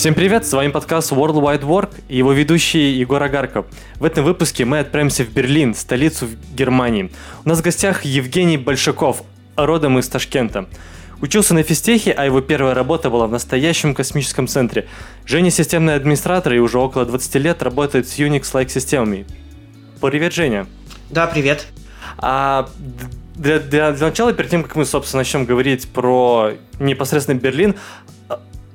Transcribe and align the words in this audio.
Всем 0.00 0.14
привет, 0.14 0.46
с 0.46 0.52
вами 0.54 0.70
подкаст 0.70 1.12
World 1.12 1.34
Wide 1.42 1.60
Work 1.60 1.90
и 2.08 2.16
его 2.16 2.32
ведущий 2.32 2.92
Егор 2.92 3.22
Агарков. 3.22 3.66
В 3.96 4.04
этом 4.06 4.24
выпуске 4.24 4.64
мы 4.64 4.78
отправимся 4.78 5.24
в 5.24 5.28
Берлин, 5.28 5.74
столицу 5.74 6.26
Германии. 6.54 7.12
У 7.44 7.48
нас 7.50 7.58
в 7.58 7.62
гостях 7.62 8.06
Евгений 8.06 8.56
Большаков, 8.56 9.22
родом 9.56 9.98
из 9.98 10.08
Ташкента. 10.08 10.70
Учился 11.20 11.52
на 11.52 11.62
физтехе, 11.62 12.12
а 12.12 12.24
его 12.24 12.40
первая 12.40 12.72
работа 12.72 13.10
была 13.10 13.26
в 13.26 13.30
настоящем 13.30 13.94
космическом 13.94 14.48
центре. 14.48 14.88
Женя 15.26 15.50
системный 15.50 15.96
администратор 15.96 16.54
и 16.54 16.60
уже 16.60 16.78
около 16.78 17.04
20 17.04 17.34
лет 17.34 17.62
работает 17.62 18.08
с 18.08 18.18
Unix-like 18.18 18.70
системами. 18.70 19.26
Привет, 20.00 20.32
Женя. 20.32 20.66
Да, 21.10 21.26
привет. 21.26 21.66
А 22.16 22.70
для, 23.36 23.58
для, 23.58 23.92
для 23.92 24.06
начала, 24.06 24.32
перед 24.32 24.50
тем, 24.50 24.62
как 24.62 24.76
мы, 24.76 24.86
собственно, 24.86 25.20
начнем 25.20 25.44
говорить 25.44 25.88
про 25.88 26.52
непосредственно 26.78 27.38
Берлин, 27.38 27.74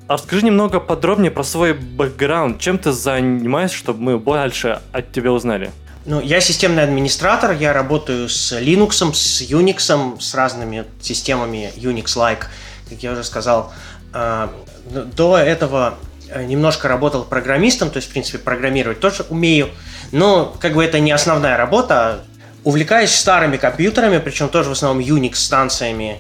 а, 0.08 0.14
расскажи 0.14 0.46
немного 0.46 0.80
подробнее 0.80 1.32
про 1.32 1.44
свой 1.44 1.74
бэкграунд. 1.74 2.60
Чем 2.60 2.78
ты 2.78 2.92
занимаешься, 2.92 3.78
чтобы 3.78 4.02
мы 4.02 4.20
больше 4.20 4.82
от 4.92 5.12
тебя 5.12 5.32
узнали? 5.32 5.72
Ну, 6.06 6.22
я 6.22 6.40
системный 6.40 6.84
администратор, 6.84 7.52
я 7.52 7.74
работаю 7.74 8.30
с 8.30 8.52
Linux, 8.52 9.14
с 9.14 9.42
Unix, 9.42 10.20
с 10.20 10.36
разными 10.36 10.86
системами 11.02 11.72
Unix-like, 11.76 12.44
как 12.90 13.00
я 13.02 13.14
уже 13.14 13.24
сказал. 13.24 13.74
А, 14.14 14.52
до 14.86 15.38
этого 15.38 15.96
э, 16.30 16.44
немножко 16.44 16.88
работал 16.88 17.24
программистом, 17.24 17.90
то 17.90 17.98
есть, 17.98 18.10
в 18.10 18.12
принципе, 18.12 18.38
программировать 18.38 19.00
тоже 19.00 19.26
умею, 19.30 19.70
но 20.12 20.56
как 20.60 20.74
бы 20.74 20.86
это 20.86 21.00
не 21.00 21.12
основная 21.12 21.58
работа. 21.58 22.24
Увлекаюсь 22.64 23.12
старыми 23.12 23.58
компьютерами, 23.58 24.20
причем 24.20 24.50
тоже 24.50 24.70
в 24.70 24.74
основном 24.74 25.04
Unix-станциями, 25.04 26.20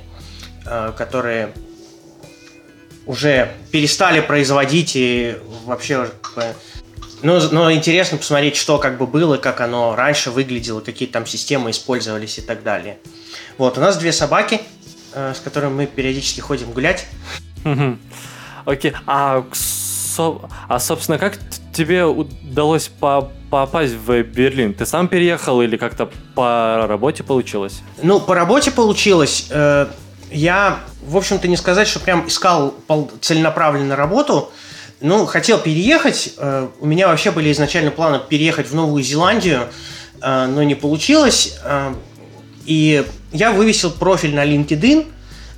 э, 0.65 0.93
которые 0.97 1.53
уже 3.05 3.51
перестали 3.71 4.21
производить 4.21 4.93
и 4.95 5.35
вообще 5.65 6.09
как 6.21 6.35
бы, 6.35 6.55
но, 7.21 7.39
но 7.51 7.71
интересно 7.71 8.17
посмотреть, 8.17 8.55
что 8.55 8.77
как 8.77 8.97
бы 8.97 9.07
было, 9.07 9.37
как 9.37 9.61
оно 9.61 9.95
раньше 9.95 10.31
выглядело, 10.31 10.81
какие 10.81 11.07
там 11.07 11.25
системы 11.25 11.71
использовались 11.71 12.37
и 12.37 12.41
так 12.41 12.63
далее. 12.63 12.99
Вот, 13.57 13.77
у 13.77 13.81
нас 13.81 13.97
две 13.97 14.11
собаки, 14.11 14.61
э, 15.13 15.33
с 15.35 15.39
которыми 15.39 15.73
мы 15.73 15.85
периодически 15.87 16.41
ходим 16.41 16.71
гулять. 16.71 17.07
Окей, 18.65 18.93
а, 19.05 19.45
а 20.67 20.79
собственно, 20.79 21.17
как 21.17 21.37
тебе 21.73 22.05
удалось 22.05 22.87
по 22.87 23.31
попасть 23.49 23.93
в 23.93 24.21
Берлин? 24.23 24.73
Ты 24.73 24.85
сам 24.85 25.07
переехал 25.07 25.61
или 25.61 25.77
как-то 25.77 26.09
по 26.33 26.85
работе 26.87 27.23
получилось? 27.23 27.81
Ну, 28.01 28.19
по 28.19 28.35
работе 28.35 28.71
получилось. 28.71 29.47
Э, 29.49 29.87
я, 30.31 30.79
в 31.03 31.17
общем-то, 31.17 31.47
не 31.47 31.57
сказать, 31.57 31.87
что 31.87 31.99
прям 31.99 32.27
искал 32.27 32.73
целенаправленно 33.21 33.95
работу. 33.95 34.51
Ну, 35.01 35.25
хотел 35.25 35.59
переехать. 35.59 36.33
Э, 36.37 36.69
у 36.79 36.85
меня 36.85 37.07
вообще 37.07 37.31
были 37.31 37.51
изначально 37.51 37.91
планы 37.91 38.19
переехать 38.19 38.67
в 38.67 38.75
Новую 38.75 39.03
Зеландию, 39.03 39.67
э, 40.21 40.45
но 40.47 40.63
не 40.63 40.75
получилось. 40.75 41.57
Э, 41.63 41.93
и 42.65 43.05
я 43.31 43.51
вывесил 43.51 43.91
профиль 43.91 44.33
на 44.33 44.45
LinkedIn, 44.45 45.11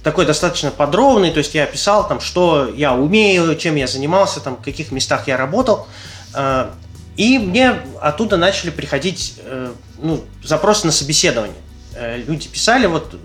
такой 0.03 0.25
достаточно 0.25 0.71
подробный, 0.71 1.31
то 1.31 1.37
есть 1.37 1.53
я 1.53 1.63
описал 1.63 2.07
там, 2.07 2.19
что 2.19 2.69
я 2.75 2.93
умею, 2.93 3.55
чем 3.55 3.75
я 3.75 3.87
занимался, 3.87 4.39
там, 4.39 4.57
в 4.57 4.61
каких 4.61 4.91
местах 4.91 5.27
я 5.27 5.37
работал. 5.37 5.87
И 7.15 7.39
мне 7.39 7.75
оттуда 8.01 8.37
начали 8.37 8.69
приходить 8.69 9.35
ну, 9.97 10.23
запросы 10.43 10.85
на 10.85 10.91
собеседование. 10.91 11.55
Люди 12.27 12.47
писали, 12.47 12.85
вот 12.87 13.15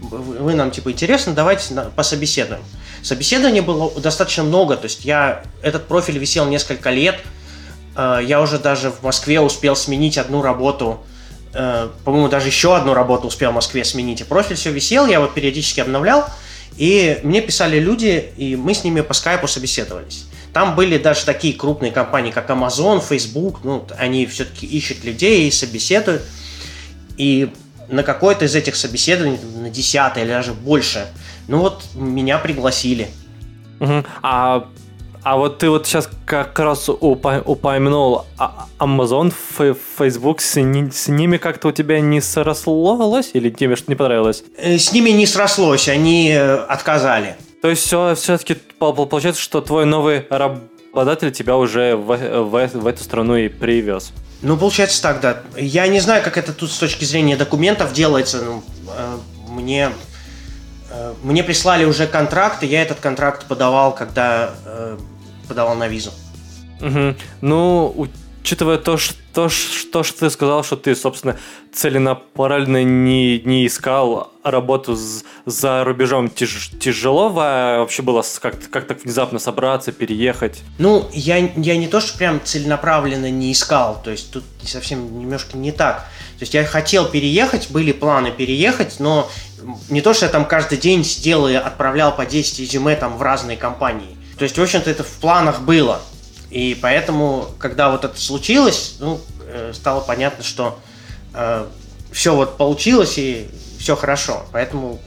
вы 0.00 0.54
нам 0.54 0.70
типа 0.70 0.92
интересно, 0.92 1.32
давайте 1.34 1.74
пособеседуем. 1.96 2.60
Собеседований 3.02 3.60
было 3.60 3.90
достаточно 4.00 4.42
много, 4.44 4.76
то 4.76 4.84
есть 4.84 5.04
я 5.04 5.42
этот 5.62 5.86
профиль 5.86 6.18
висел 6.18 6.46
несколько 6.46 6.90
лет, 6.90 7.20
э, 7.96 8.20
я 8.24 8.40
уже 8.40 8.58
даже 8.58 8.90
в 8.90 9.02
Москве 9.02 9.40
успел 9.40 9.76
сменить 9.76 10.18
одну 10.18 10.42
работу, 10.42 11.00
э, 11.54 11.88
по-моему, 12.04 12.28
даже 12.28 12.48
еще 12.48 12.76
одну 12.76 12.94
работу 12.94 13.28
успел 13.28 13.52
в 13.52 13.54
Москве 13.54 13.84
сменить, 13.84 14.20
и 14.20 14.24
профиль 14.24 14.56
все 14.56 14.70
висел, 14.70 15.06
я 15.06 15.14
его 15.14 15.26
периодически 15.26 15.80
обновлял, 15.80 16.28
и 16.76 17.20
мне 17.22 17.40
писали 17.40 17.78
люди, 17.78 18.32
и 18.36 18.56
мы 18.56 18.74
с 18.74 18.84
ними 18.84 19.00
по 19.00 19.14
скайпу 19.14 19.48
собеседовались. 19.48 20.26
Там 20.52 20.74
были 20.74 20.98
даже 20.98 21.24
такие 21.24 21.54
крупные 21.54 21.92
компании, 21.92 22.30
как 22.30 22.48
Amazon, 22.50 23.02
Facebook, 23.06 23.60
ну, 23.64 23.86
они 23.98 24.26
все-таки 24.26 24.66
ищут 24.66 25.04
людей 25.04 25.46
и 25.46 25.50
собеседуют. 25.50 26.22
И 27.16 27.50
на 27.88 28.02
какое-то 28.02 28.44
из 28.44 28.54
этих 28.54 28.76
собеседований, 28.76 29.38
на 29.56 29.70
десятое 29.70 30.24
или 30.24 30.30
даже 30.30 30.52
больше, 30.52 31.06
ну 31.48 31.58
вот 31.58 31.82
меня 31.94 32.38
пригласили. 32.38 33.08
Угу. 33.80 34.04
А, 34.22 34.68
а 35.22 35.36
вот 35.36 35.58
ты 35.58 35.68
вот 35.68 35.86
сейчас 35.86 36.08
как 36.24 36.58
раз 36.58 36.88
упомянул 36.88 38.24
а, 38.38 38.66
Amazon, 38.78 39.32
Facebook, 39.98 40.40
с, 40.40 40.54
с 40.54 41.08
ними 41.08 41.36
как-то 41.36 41.68
у 41.68 41.72
тебя 41.72 42.00
не 42.00 42.20
срослось 42.20 43.30
или 43.32 43.50
тебе 43.50 43.76
что-то 43.76 43.92
не 43.92 43.96
понравилось? 43.96 44.44
Э, 44.56 44.78
с 44.78 44.92
ними 44.92 45.10
не 45.10 45.26
срослось, 45.26 45.88
они 45.88 46.30
э, 46.30 46.56
отказали. 46.56 47.36
То 47.62 47.68
есть 47.68 47.82
все, 47.82 48.14
все-таки 48.14 48.54
получается, 48.78 49.42
что 49.42 49.60
твой 49.60 49.84
новый 49.84 50.24
работодатель 50.30 51.32
тебя 51.32 51.56
уже 51.56 51.96
в, 51.96 52.16
в, 52.16 52.68
в 52.74 52.86
эту 52.86 53.02
страну 53.02 53.36
и 53.36 53.48
привез? 53.48 54.12
Ну, 54.40 54.56
получается 54.56 55.02
так, 55.02 55.20
да. 55.20 55.42
Я 55.56 55.86
не 55.88 56.00
знаю, 56.00 56.22
как 56.22 56.36
это 56.36 56.52
тут 56.52 56.70
с 56.70 56.78
точки 56.78 57.04
зрения 57.04 57.36
документов 57.36 57.92
делается. 57.92 58.42
Ну, 58.42 58.62
э, 58.86 59.18
мне 59.48 59.90
Э, 60.90 61.14
мне 61.22 61.42
прислали 61.42 61.84
уже 61.84 62.06
контракт, 62.06 62.62
и 62.62 62.66
я 62.66 62.82
этот 62.82 63.00
контракт 63.00 63.46
подавал, 63.46 63.94
когда 63.94 64.54
э, 64.64 64.98
подавал 65.46 65.74
на 65.76 65.88
визу. 65.88 66.12
Угу. 66.80 67.14
Ну, 67.40 68.08
учитывая 68.48 68.78
то, 68.78 68.96
что, 68.96 69.50
что, 69.50 70.02
что 70.02 70.20
ты 70.20 70.30
сказал, 70.30 70.64
что 70.64 70.76
ты, 70.76 70.96
собственно, 70.96 71.36
целенаправленно 71.70 72.82
не, 72.82 73.40
не 73.40 73.66
искал 73.66 74.32
работу 74.42 74.96
с, 74.96 75.22
за 75.44 75.84
рубежом, 75.84 76.30
тяж, 76.30 76.70
тяжело 76.80 77.28
вообще 77.28 78.00
было 78.00 78.24
как, 78.40 78.70
как 78.70 78.86
так 78.86 79.04
внезапно 79.04 79.38
собраться, 79.38 79.92
переехать? 79.92 80.62
Ну, 80.78 81.06
я, 81.12 81.36
я 81.36 81.76
не 81.76 81.88
то, 81.88 82.00
что 82.00 82.16
прям 82.16 82.40
целенаправленно 82.42 83.30
не 83.30 83.52
искал, 83.52 84.00
то 84.02 84.10
есть 84.10 84.32
тут 84.32 84.44
совсем 84.62 85.20
немножко 85.20 85.58
не 85.58 85.70
так. 85.70 86.06
То 86.38 86.44
есть 86.44 86.54
я 86.54 86.64
хотел 86.64 87.04
переехать, 87.04 87.70
были 87.70 87.92
планы 87.92 88.30
переехать, 88.30 88.98
но 88.98 89.30
не 89.90 90.00
то, 90.00 90.14
что 90.14 90.24
я 90.24 90.32
там 90.32 90.46
каждый 90.46 90.78
день 90.78 91.04
сидел 91.04 91.46
и 91.48 91.52
отправлял 91.52 92.16
по 92.16 92.24
10 92.24 92.60
резюме 92.60 92.96
там 92.96 93.18
в 93.18 93.20
разные 93.20 93.58
компании. 93.58 94.16
То 94.38 94.44
есть, 94.44 94.56
в 94.56 94.62
общем-то, 94.62 94.88
это 94.88 95.04
в 95.04 95.10
планах 95.20 95.60
было. 95.60 96.00
И 96.50 96.78
поэтому, 96.80 97.48
когда 97.58 97.90
вот 97.90 98.04
это 98.04 98.18
случилось, 98.18 98.96
ну, 99.00 99.20
э, 99.46 99.72
стало 99.74 100.00
понятно, 100.00 100.42
что 100.42 100.78
э, 101.34 101.66
все 102.10 102.34
вот 102.34 102.56
получилось 102.56 103.18
и 103.18 103.48
все 103.78 103.96
хорошо. 103.96 104.46
Поэтому 104.52 104.98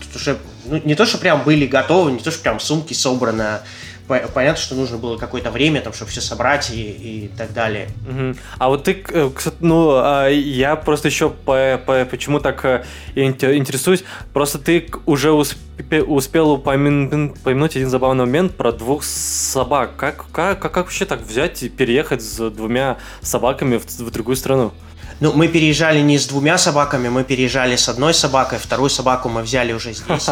тут 0.00 0.16
уже 0.16 0.38
ну, 0.64 0.80
не 0.84 0.94
то, 0.94 1.04
что 1.04 1.18
прям 1.18 1.42
были 1.44 1.66
готовы, 1.66 2.12
не 2.12 2.18
то, 2.18 2.30
что 2.30 2.40
прям 2.40 2.60
сумки 2.60 2.94
собраны, 2.94 3.60
понятно, 4.06 4.60
что 4.60 4.74
нужно 4.74 4.98
было 4.98 5.16
какое-то 5.16 5.50
время, 5.50 5.80
там, 5.80 5.92
чтобы 5.92 6.10
все 6.10 6.20
собрать 6.20 6.70
и, 6.70 6.82
и 6.82 7.30
так 7.36 7.52
далее. 7.52 7.88
Угу. 8.08 8.36
А 8.58 8.68
вот 8.68 8.84
ты, 8.84 9.04
э, 9.08 9.30
ну, 9.60 9.90
а, 9.94 10.28
я 10.28 10.76
просто 10.76 11.08
еще 11.08 11.30
по, 11.30 11.80
по, 11.84 12.04
почему 12.04 12.40
так 12.40 12.64
э, 12.64 12.84
интересуюсь, 13.14 14.04
просто 14.32 14.58
ты 14.58 14.86
уже 15.06 15.32
успел, 15.32 16.12
успел 16.12 16.50
упомянуть 16.52 17.76
один 17.76 17.88
забавный 17.88 18.24
момент 18.24 18.54
про 18.54 18.72
двух 18.72 19.04
собак. 19.04 19.96
Как, 19.96 20.26
как, 20.32 20.58
как, 20.58 20.72
как 20.74 20.84
вообще 20.84 21.04
так 21.04 21.22
взять 21.22 21.62
и 21.62 21.68
переехать 21.68 22.22
с 22.22 22.50
двумя 22.50 22.98
собаками 23.22 23.78
в, 23.78 23.86
в 23.86 24.10
другую 24.10 24.36
страну? 24.36 24.72
Ну, 25.20 25.32
мы 25.32 25.48
переезжали 25.48 26.00
не 26.00 26.18
с 26.18 26.26
двумя 26.26 26.58
собаками, 26.58 27.08
мы 27.08 27.24
переезжали 27.24 27.76
с 27.76 27.88
одной 27.88 28.12
собакой, 28.12 28.58
вторую 28.58 28.90
собаку 28.90 29.28
мы 29.28 29.42
взяли 29.42 29.72
уже 29.72 29.92
здесь. 29.92 30.28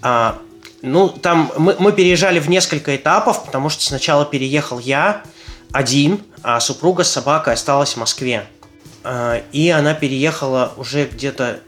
А, 0.00 0.38
ну, 0.82 1.08
там 1.08 1.52
мы, 1.56 1.76
мы 1.78 1.92
переезжали 1.92 2.38
в 2.38 2.48
несколько 2.48 2.94
этапов, 2.94 3.44
потому 3.44 3.68
что 3.68 3.82
сначала 3.84 4.24
переехал 4.24 4.78
я 4.78 5.22
один, 5.72 6.22
а 6.42 6.60
супруга 6.60 7.04
с 7.04 7.10
собакой 7.10 7.54
осталась 7.54 7.94
в 7.94 7.96
Москве. 7.96 8.46
А, 9.04 9.42
и 9.52 9.68
она 9.70 9.94
переехала 9.94 10.72
уже 10.76 11.06
где-то... 11.06 11.60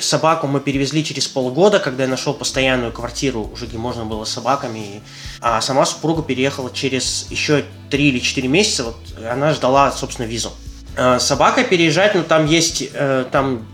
Собаку 0.00 0.46
мы 0.46 0.60
перевезли 0.60 1.02
через 1.04 1.28
полгода, 1.28 1.78
когда 1.78 2.02
я 2.02 2.08
нашел 2.08 2.34
постоянную 2.34 2.92
квартиру, 2.92 3.48
уже 3.52 3.66
где 3.66 3.78
можно 3.78 4.04
было 4.04 4.24
с 4.24 4.30
собаками. 4.30 5.00
А 5.40 5.60
сама 5.60 5.86
супруга 5.86 6.22
переехала 6.22 6.70
через 6.70 7.28
еще 7.30 7.64
3 7.88 8.08
или 8.08 8.18
4 8.18 8.48
месяца. 8.48 8.84
Вот 8.84 8.96
она 9.30 9.54
ждала, 9.54 9.90
собственно, 9.92 10.26
визу. 10.26 10.52
А, 10.96 11.18
собака 11.18 11.64
переезжать, 11.64 12.14
ну 12.14 12.24
там 12.24 12.46
есть... 12.46 12.88
Э, 12.92 13.24
там 13.30 13.66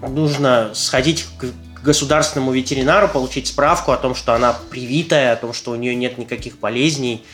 нужно 0.00 0.70
сходить 0.72 1.26
к 1.38 1.46
государственному 1.82 2.52
ветеринару, 2.52 3.08
получить 3.08 3.46
справку 3.46 3.92
о 3.92 3.96
том, 3.96 4.14
что 4.14 4.34
она 4.34 4.54
привитая, 4.70 5.32
о 5.32 5.36
том, 5.36 5.52
что 5.52 5.72
у 5.72 5.76
нее 5.76 5.94
нет 5.94 6.18
никаких 6.18 6.58
болезней 6.58 7.24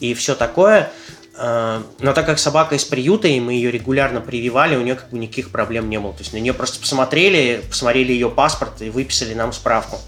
и 0.00 0.14
все 0.14 0.34
такое. 0.34 0.90
Э, 1.36 1.82
но 1.98 2.12
так 2.12 2.26
как 2.26 2.38
собака 2.38 2.74
из 2.74 2.84
приюта, 2.84 3.28
и 3.28 3.40
мы 3.40 3.54
ее 3.54 3.70
регулярно 3.70 4.20
прививали, 4.20 4.76
у 4.76 4.82
нее 4.82 4.96
как 4.96 5.10
бы 5.10 5.18
никаких 5.18 5.50
проблем 5.50 5.88
не 5.88 5.98
было. 5.98 6.12
То 6.12 6.20
есть 6.20 6.32
на 6.32 6.38
нее 6.38 6.52
просто 6.52 6.80
посмотрели, 6.80 7.62
посмотрели 7.68 8.12
ее 8.12 8.30
паспорт 8.30 8.82
и 8.82 8.90
выписали 8.90 9.34
нам 9.34 9.52
справку. 9.52 9.98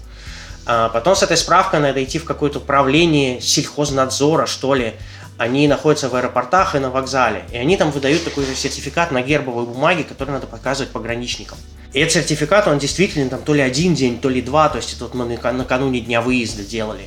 А 0.65 0.89
потом 0.89 1.15
с 1.15 1.23
этой 1.23 1.37
справкой 1.37 1.79
надо 1.79 2.03
идти 2.03 2.17
в 2.17 2.25
какое-то 2.25 2.59
управление 2.59 3.39
сельхознадзора, 3.39 4.45
что 4.45 4.73
ли. 4.73 4.93
Они 5.37 5.67
находятся 5.67 6.07
в 6.07 6.15
аэропортах 6.15 6.75
и 6.75 6.79
на 6.79 6.89
вокзале. 6.89 7.43
И 7.51 7.57
они 7.57 7.75
там 7.75 7.91
выдают 7.91 8.23
такой 8.23 8.45
же 8.45 8.55
сертификат 8.55 9.11
на 9.11 9.21
гербовой 9.21 9.65
бумаге, 9.65 10.05
который 10.05 10.31
надо 10.31 10.47
показывать 10.47 10.91
пограничникам. 10.91 11.57
И 11.95 11.99
этот 12.01 12.15
сертификат, 12.15 12.67
он 12.67 12.77
действительно 12.77 13.29
там 13.29 13.41
то 13.41 13.53
ли 13.53 13.61
один 13.61 13.95
день, 13.95 14.19
то 14.19 14.27
ли 14.27 14.41
два. 14.41 14.67
То 14.67 14.79
есть 14.79 14.93
это 14.93 15.05
вот 15.05 15.13
мы 15.13 15.25
накануне 15.25 16.01
дня 16.01 16.19
выезда 16.19 16.61
делали. 16.65 17.03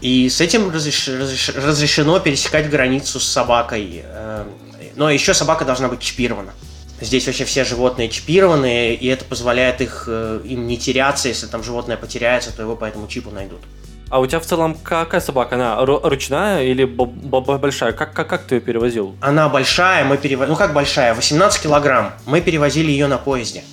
И 0.00 0.30
с 0.30 0.40
этим 0.40 0.70
разреш, 0.70 1.08
разреш, 1.08 1.50
разрешено 1.50 2.18
пересекать 2.20 2.70
границу 2.70 3.20
с 3.20 3.28
собакой. 3.28 4.02
Э, 4.02 4.46
но 4.96 5.10
еще 5.10 5.34
собака 5.34 5.66
должна 5.66 5.88
быть 5.88 6.00
чипирована. 6.00 6.52
Здесь 7.02 7.26
вообще 7.26 7.44
все 7.44 7.64
животные 7.64 8.08
чипированы, 8.08 8.94
и 8.94 9.06
это 9.08 9.26
позволяет 9.26 9.82
их, 9.82 10.04
э, 10.06 10.40
им 10.46 10.66
не 10.66 10.78
теряться. 10.78 11.28
Если 11.28 11.46
там 11.46 11.62
животное 11.62 11.98
потеряется, 11.98 12.50
то 12.50 12.62
его 12.62 12.76
по 12.76 12.86
этому 12.86 13.08
чипу 13.08 13.30
найдут. 13.30 13.60
А 14.08 14.20
у 14.20 14.26
тебя 14.26 14.40
в 14.40 14.46
целом 14.46 14.74
какая 14.82 15.20
собака? 15.20 15.56
Она 15.56 15.84
ручная 15.84 16.64
или 16.64 16.84
большая? 16.84 17.92
Как, 17.92 18.14
как, 18.14 18.26
как 18.26 18.44
ты 18.44 18.54
ее 18.54 18.60
перевозил? 18.62 19.16
Она 19.20 19.50
большая, 19.50 20.06
мы 20.06 20.16
перевозили... 20.16 20.50
Ну 20.50 20.56
как 20.56 20.72
большая? 20.72 21.12
18 21.12 21.62
килограмм. 21.62 22.14
Мы 22.24 22.40
перевозили 22.40 22.90
ее 22.90 23.06
на 23.06 23.18
поезде. 23.18 23.64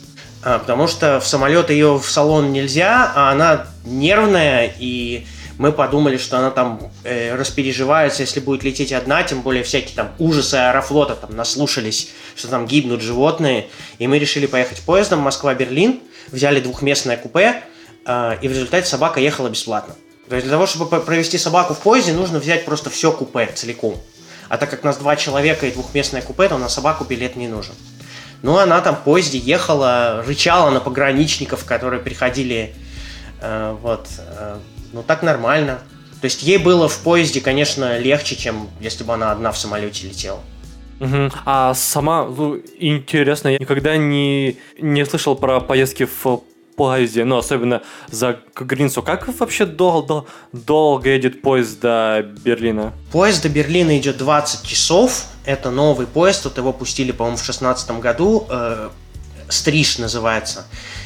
А, 0.47 0.59
потому 0.59 0.88
что 0.88 1.19
в 1.19 1.27
самолет 1.27 1.69
ее 1.69 1.99
в 1.99 2.09
салон 2.09 2.53
нельзя, 2.53 3.11
а 3.13 3.31
она 3.31 3.67
нервная 3.83 4.73
и 4.79 5.25
мы 5.57 5.73
подумали, 5.73 6.15
что 6.15 6.38
она 6.38 6.51
там 6.51 6.79
э, 7.03 7.35
распереживается, 7.35 8.21
если 8.21 8.39
будет 8.39 8.63
лететь 8.63 8.94
одна, 8.94 9.23
тем 9.23 9.41
более 9.41 9.63
всякие 9.63 9.94
там 9.94 10.13
ужасы 10.19 10.55
аэрофлота 10.55 11.15
там 11.15 11.35
наслушались, 11.35 12.11
что 12.38 12.47
там 12.47 12.65
гибнут 12.65 13.01
животные, 13.01 13.67
и 13.99 14.07
мы 14.07 14.19
решили 14.19 14.45
поехать 14.45 14.79
поездом 14.83 15.19
Москва-Берлин, 15.19 15.99
взяли 16.31 16.61
двухместное 16.61 17.17
купе, 17.17 17.63
э, 18.05 18.38
и 18.41 18.47
в 18.47 18.51
результате 18.51 18.88
собака 18.88 19.19
ехала 19.19 19.49
бесплатно. 19.49 19.95
То 20.29 20.35
есть 20.35 20.47
для 20.47 20.55
того, 20.55 20.65
чтобы 20.65 21.01
провести 21.01 21.38
собаку 21.38 21.73
в 21.73 21.79
поезде, 21.79 22.13
нужно 22.13 22.39
взять 22.39 22.63
просто 22.63 22.89
все 22.89 23.11
купе 23.11 23.49
целиком. 23.53 23.97
А 24.47 24.57
так 24.57 24.69
как 24.69 24.85
нас 24.85 24.95
два 24.95 25.17
человека 25.17 25.67
и 25.67 25.71
двухместное 25.71 26.21
купе, 26.21 26.47
то 26.47 26.57
на 26.57 26.69
собаку 26.69 27.03
билет 27.03 27.35
не 27.35 27.49
нужен. 27.49 27.73
Ну, 28.43 28.57
она 28.57 28.81
там 28.81 28.95
в 28.95 28.99
поезде 28.99 29.37
ехала, 29.37 30.23
рычала 30.25 30.69
на 30.69 30.79
пограничников, 30.79 31.65
которые 31.65 32.01
приходили 32.01 32.75
э, 33.41 33.75
вот, 33.81 34.07
э, 34.19 34.57
ну 34.93 35.03
так 35.03 35.23
нормально. 35.23 35.79
То 36.21 36.25
есть 36.25 36.43
ей 36.43 36.57
было 36.57 36.87
в 36.87 36.97
поезде, 36.99 37.41
конечно, 37.41 37.97
легче, 37.97 38.35
чем 38.35 38.69
если 38.79 39.03
бы 39.03 39.13
она 39.13 39.31
одна 39.31 39.51
в 39.51 39.57
самолете 39.57 40.07
летела. 40.07 40.39
Угу. 40.99 41.29
А 41.45 41.73
сама, 41.75 42.25
ну, 42.25 42.59
интересно, 42.79 43.49
я 43.49 43.59
никогда 43.59 43.97
не, 43.97 44.57
не 44.79 45.05
слышал 45.05 45.35
про 45.35 45.59
поездки 45.59 46.05
в 46.05 46.41
поезде, 46.77 47.25
ну, 47.25 47.38
особенно 47.38 47.81
за 48.09 48.39
границу. 48.56 49.01
Как 49.01 49.27
вообще 49.39 49.65
дол 49.65 50.03
дол 50.03 50.27
долго 50.53 51.09
едет 51.09 51.41
поезд 51.41 51.81
до 51.81 52.25
Берлина? 52.45 52.94
Поезд 53.12 53.44
до 53.44 53.50
Берлина 53.50 53.97
идет 53.97 54.18
20 54.18 54.65
часов. 54.65 55.25
Это 55.44 55.71
новый 55.71 56.07
поезд, 56.07 56.45
вот 56.45 56.57
его 56.57 56.71
пустили, 56.71 57.12
по-моему, 57.12 57.38
в 57.38 57.41
2016 57.41 57.91
году. 58.00 58.47
Э, 58.50 58.89
Стриж 59.50 59.97
называется. 59.97 60.65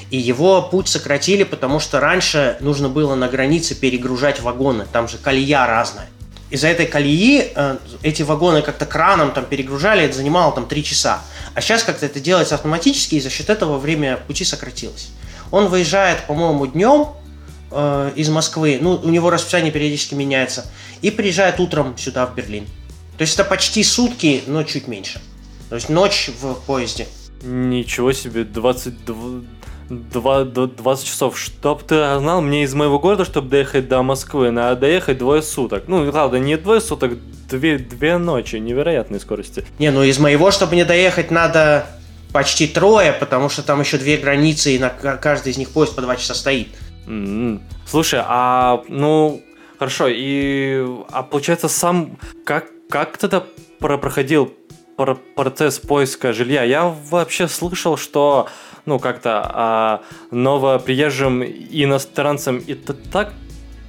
И 0.09 0.17
его 0.17 0.61
путь 0.61 0.89
сократили, 0.89 1.43
потому 1.43 1.79
что 1.79 1.99
раньше 1.99 2.57
нужно 2.59 2.89
было 2.89 3.15
на 3.15 3.29
границе 3.29 3.75
перегружать 3.75 4.41
вагоны, 4.41 4.85
там 4.91 5.07
же 5.07 5.17
колея 5.17 5.65
разная. 5.67 6.09
Из-за 6.49 6.67
этой 6.67 6.85
колеи 6.85 7.49
э, 7.55 7.77
эти 8.03 8.23
вагоны 8.23 8.61
как-то 8.61 8.85
краном 8.85 9.31
там 9.31 9.45
перегружали, 9.45 10.03
это 10.03 10.17
занимало 10.17 10.53
там 10.53 10.67
3 10.67 10.83
часа. 10.83 11.21
А 11.53 11.61
сейчас 11.61 11.83
как-то 11.83 12.05
это 12.05 12.19
делается 12.19 12.55
автоматически, 12.55 13.15
и 13.15 13.21
за 13.21 13.29
счет 13.29 13.49
этого 13.49 13.77
время 13.77 14.17
пути 14.17 14.43
сократилось. 14.43 15.11
Он 15.51 15.67
выезжает, 15.67 16.25
по-моему, 16.27 16.67
днем 16.67 17.07
э, 17.71 18.11
из 18.15 18.29
Москвы, 18.29 18.79
ну, 18.81 18.99
у 19.03 19.09
него 19.09 19.29
расписание 19.29 19.71
периодически 19.71 20.15
меняется, 20.15 20.65
и 21.01 21.11
приезжает 21.11 21.59
утром 21.59 21.97
сюда, 21.97 22.25
в 22.25 22.35
Берлин. 22.35 22.65
То 23.17 23.23
есть 23.23 23.35
это 23.35 23.43
почти 23.43 23.83
сутки, 23.83 24.43
но 24.47 24.63
чуть 24.63 24.87
меньше. 24.87 25.21
То 25.69 25.75
есть 25.75 25.89
ночь 25.89 26.29
в 26.41 26.55
поезде. 26.65 27.07
Ничего 27.43 28.13
себе, 28.13 28.43
22, 28.43 29.41
20 29.89 31.05
часов. 31.05 31.39
Чтоб 31.39 31.83
ты 31.83 32.19
знал, 32.19 32.41
мне 32.41 32.63
из 32.63 32.73
моего 32.73 32.99
города, 32.99 33.25
чтобы 33.25 33.49
доехать 33.49 33.87
до 33.87 34.01
Москвы, 34.03 34.51
надо 34.51 34.81
доехать 34.81 35.17
двое 35.17 35.41
суток. 35.41 35.83
Ну, 35.87 36.09
правда, 36.11 36.39
не 36.39 36.57
двое 36.57 36.81
суток, 36.81 37.13
две, 37.49 37.77
две 37.77 38.17
ночи, 38.17 38.55
невероятной 38.55 39.19
скорости. 39.19 39.65
Не, 39.79 39.91
ну 39.91 40.03
из 40.03 40.19
моего, 40.19 40.51
чтобы 40.51 40.75
не 40.75 40.83
доехать, 40.83 41.31
надо 41.31 41.85
почти 42.33 42.67
трое, 42.67 43.13
потому 43.13 43.49
что 43.49 43.63
там 43.63 43.79
еще 43.81 43.97
две 43.97 44.17
границы, 44.17 44.75
и 44.75 44.79
на 44.79 44.89
каждой 44.89 45.51
из 45.51 45.57
них 45.57 45.69
поезд 45.69 45.95
по 45.95 46.01
два 46.01 46.15
часа 46.15 46.33
стоит. 46.33 46.69
Mm-hmm. 47.07 47.61
Слушай, 47.85 48.21
а, 48.23 48.83
ну, 48.87 49.41
хорошо, 49.79 50.07
и, 50.07 50.85
а 51.11 51.23
получается 51.23 51.67
сам, 51.67 52.17
как, 52.45 52.67
как 52.89 53.17
тогда 53.17 53.43
проходил 53.79 54.53
процесс 55.35 55.79
поиска 55.79 56.33
жилья? 56.33 56.63
Я 56.63 56.85
вообще 56.85 57.47
слышал, 57.47 57.97
что 57.97 58.47
ну, 58.85 58.99
как-то 58.99 59.41
а 59.53 60.01
новоприезжим 60.31 61.43
иностранцам 61.43 62.57
и 62.57 62.73
так 62.73 63.33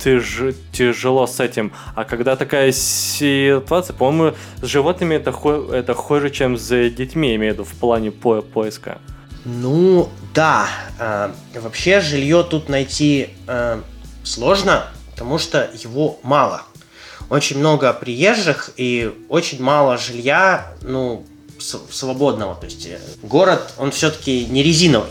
тяж, 0.03 0.55
тяжело 0.73 1.27
с 1.27 1.41
этим. 1.41 1.73
А 1.95 2.05
когда 2.05 2.37
такая 2.37 2.73
ситуация, 2.73 3.95
по-моему, 3.95 4.37
с 4.61 4.67
животными 4.67 5.15
это, 5.15 5.33
хо, 5.33 5.73
это 5.73 5.95
хуже, 5.95 6.31
чем 6.31 6.57
с 6.57 6.69
детьми, 6.91 7.35
имею 7.37 7.53
в 7.53 7.55
виду, 7.55 7.65
в 7.65 7.73
плане 7.75 8.11
по 8.11 8.43
поиска. 8.43 8.99
Ну, 9.45 10.09
да. 10.35 10.69
Э, 10.99 11.31
вообще 11.55 12.01
жилье 12.01 12.45
тут 12.49 12.69
найти 12.69 13.31
э, 13.47 13.81
сложно, 14.23 14.85
потому 15.11 15.39
что 15.39 15.71
его 15.75 16.19
мало. 16.23 16.63
Очень 17.29 17.59
много 17.59 17.93
приезжих 17.93 18.71
и 18.77 19.13
очень 19.29 19.63
мало 19.63 19.99
жилья, 19.99 20.75
ну, 20.83 21.25
свободного. 21.59 22.55
То 22.55 22.67
есть 22.67 22.87
э, 22.87 22.99
город, 23.23 23.75
он 23.79 23.91
все-таки 23.91 24.47
не 24.47 24.63
резиновый. 24.63 25.11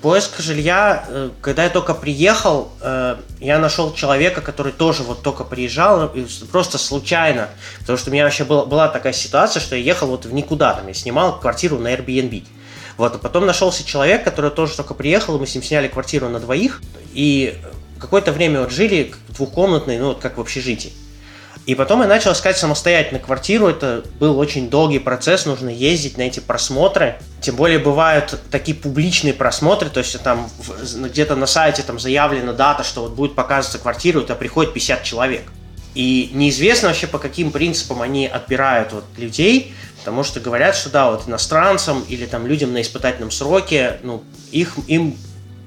Поиск 0.00 0.38
жилья, 0.38 1.04
э, 1.08 1.30
когда 1.40 1.64
я 1.64 1.70
только 1.70 1.92
приехал, 1.92 2.70
э, 2.80 3.16
я 3.40 3.58
нашел 3.58 3.92
человека, 3.92 4.40
который 4.40 4.70
тоже 4.70 5.02
вот 5.02 5.22
только 5.22 5.42
приезжал, 5.42 6.12
просто 6.52 6.78
случайно, 6.78 7.48
потому 7.80 7.98
что 7.98 8.10
у 8.10 8.12
меня 8.12 8.22
вообще 8.22 8.44
была, 8.44 8.64
была 8.64 8.88
такая 8.88 9.12
ситуация, 9.12 9.60
что 9.60 9.74
я 9.74 9.82
ехал 9.82 10.06
вот 10.06 10.24
в 10.24 10.32
никуда, 10.32 10.74
там 10.74 10.86
я 10.86 10.94
снимал 10.94 11.40
квартиру 11.40 11.78
на 11.78 11.92
Airbnb. 11.92 12.44
Вот, 12.96 13.16
а 13.16 13.18
потом 13.18 13.44
нашелся 13.44 13.84
человек, 13.84 14.22
который 14.22 14.52
тоже 14.52 14.76
только 14.76 14.94
приехал, 14.94 15.36
мы 15.36 15.48
с 15.48 15.54
ним 15.54 15.64
сняли 15.64 15.88
квартиру 15.88 16.28
на 16.28 16.38
двоих, 16.38 16.80
и 17.12 17.58
какое-то 17.98 18.30
время 18.30 18.60
вот 18.60 18.70
жили 18.70 19.12
двухкомнатной, 19.30 19.98
ну 19.98 20.08
вот 20.08 20.20
как 20.20 20.36
в 20.38 20.40
общежитии. 20.40 20.92
И 21.68 21.74
потом 21.74 22.00
я 22.00 22.06
начал 22.06 22.32
искать 22.32 22.56
самостоятельно 22.56 23.18
квартиру. 23.18 23.68
Это 23.68 24.02
был 24.18 24.38
очень 24.38 24.70
долгий 24.70 24.98
процесс, 24.98 25.44
нужно 25.44 25.68
ездить 25.68 26.16
на 26.16 26.22
эти 26.22 26.40
просмотры. 26.40 27.18
Тем 27.42 27.56
более 27.56 27.78
бывают 27.78 28.40
такие 28.50 28.74
публичные 28.74 29.34
просмотры, 29.34 29.90
то 29.90 29.98
есть 29.98 30.18
там 30.22 30.48
где-то 30.94 31.36
на 31.36 31.44
сайте 31.44 31.82
там 31.82 31.98
заявлена 31.98 32.54
дата, 32.54 32.84
что 32.84 33.02
вот 33.02 33.12
будет 33.12 33.34
показываться 33.34 33.78
квартира, 33.78 34.20
у 34.20 34.22
тебя 34.22 34.34
приходит 34.34 34.72
50 34.72 35.02
человек. 35.02 35.42
И 35.94 36.30
неизвестно 36.32 36.88
вообще, 36.88 37.06
по 37.06 37.18
каким 37.18 37.50
принципам 37.50 38.00
они 38.00 38.26
отбирают 38.26 38.94
вот 38.94 39.04
людей, 39.18 39.74
потому 39.98 40.24
что 40.24 40.40
говорят, 40.40 40.74
что 40.74 40.88
да, 40.88 41.10
вот 41.10 41.28
иностранцам 41.28 42.02
или 42.08 42.24
там 42.24 42.46
людям 42.46 42.72
на 42.72 42.80
испытательном 42.80 43.30
сроке, 43.30 43.98
ну, 44.02 44.24
их, 44.52 44.78
им 44.86 45.18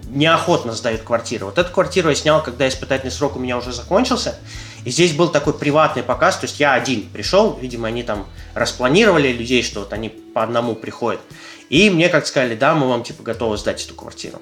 неохотно 0.10 0.74
сдают 0.74 1.02
квартиру. 1.02 1.46
Вот 1.46 1.60
эту 1.60 1.72
квартиру 1.72 2.10
я 2.10 2.16
снял, 2.16 2.42
когда 2.42 2.68
испытательный 2.68 3.12
срок 3.12 3.36
у 3.36 3.40
меня 3.40 3.56
уже 3.58 3.72
закончился, 3.72 4.36
и 4.84 4.90
здесь 4.90 5.14
был 5.14 5.30
такой 5.30 5.54
приватный 5.54 6.04
показ, 6.04 6.38
то 6.38 6.46
есть 6.46 6.60
я 6.60 6.74
один 6.74 7.08
пришел, 7.10 7.58
видимо, 7.62 7.88
они 7.88 8.04
там 8.04 8.28
распланировали 8.56 9.32
людей, 9.32 9.64
что 9.64 9.82
вот 9.82 9.94
они 9.94 10.10
по 10.10 10.44
одному 10.44 10.76
приходят. 10.76 11.22
И 11.70 11.90
мне 11.90 12.10
как 12.10 12.26
сказали, 12.28 12.56
да, 12.56 12.74
мы 12.74 12.90
вам 12.90 13.04
типа 13.04 13.24
готовы 13.24 13.58
сдать 13.58 13.84
эту 13.86 13.94
квартиру. 13.94 14.42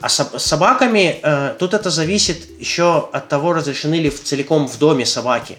А 0.00 0.08
с 0.08 0.38
собаками 0.38 1.20
э, 1.22 1.54
тут 1.58 1.74
это 1.74 1.90
зависит 1.90 2.58
еще 2.58 3.08
от 3.12 3.28
того, 3.28 3.52
разрешены 3.52 3.96
ли 3.96 4.08
в, 4.08 4.22
целиком 4.22 4.66
в 4.66 4.78
доме 4.78 5.04
собаки. 5.04 5.58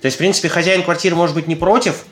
То 0.00 0.06
есть, 0.06 0.16
в 0.16 0.18
принципе, 0.18 0.48
хозяин 0.48 0.82
квартиры 0.82 1.14
может 1.14 1.34
быть 1.34 1.46
не 1.46 1.56
против, 1.56 2.04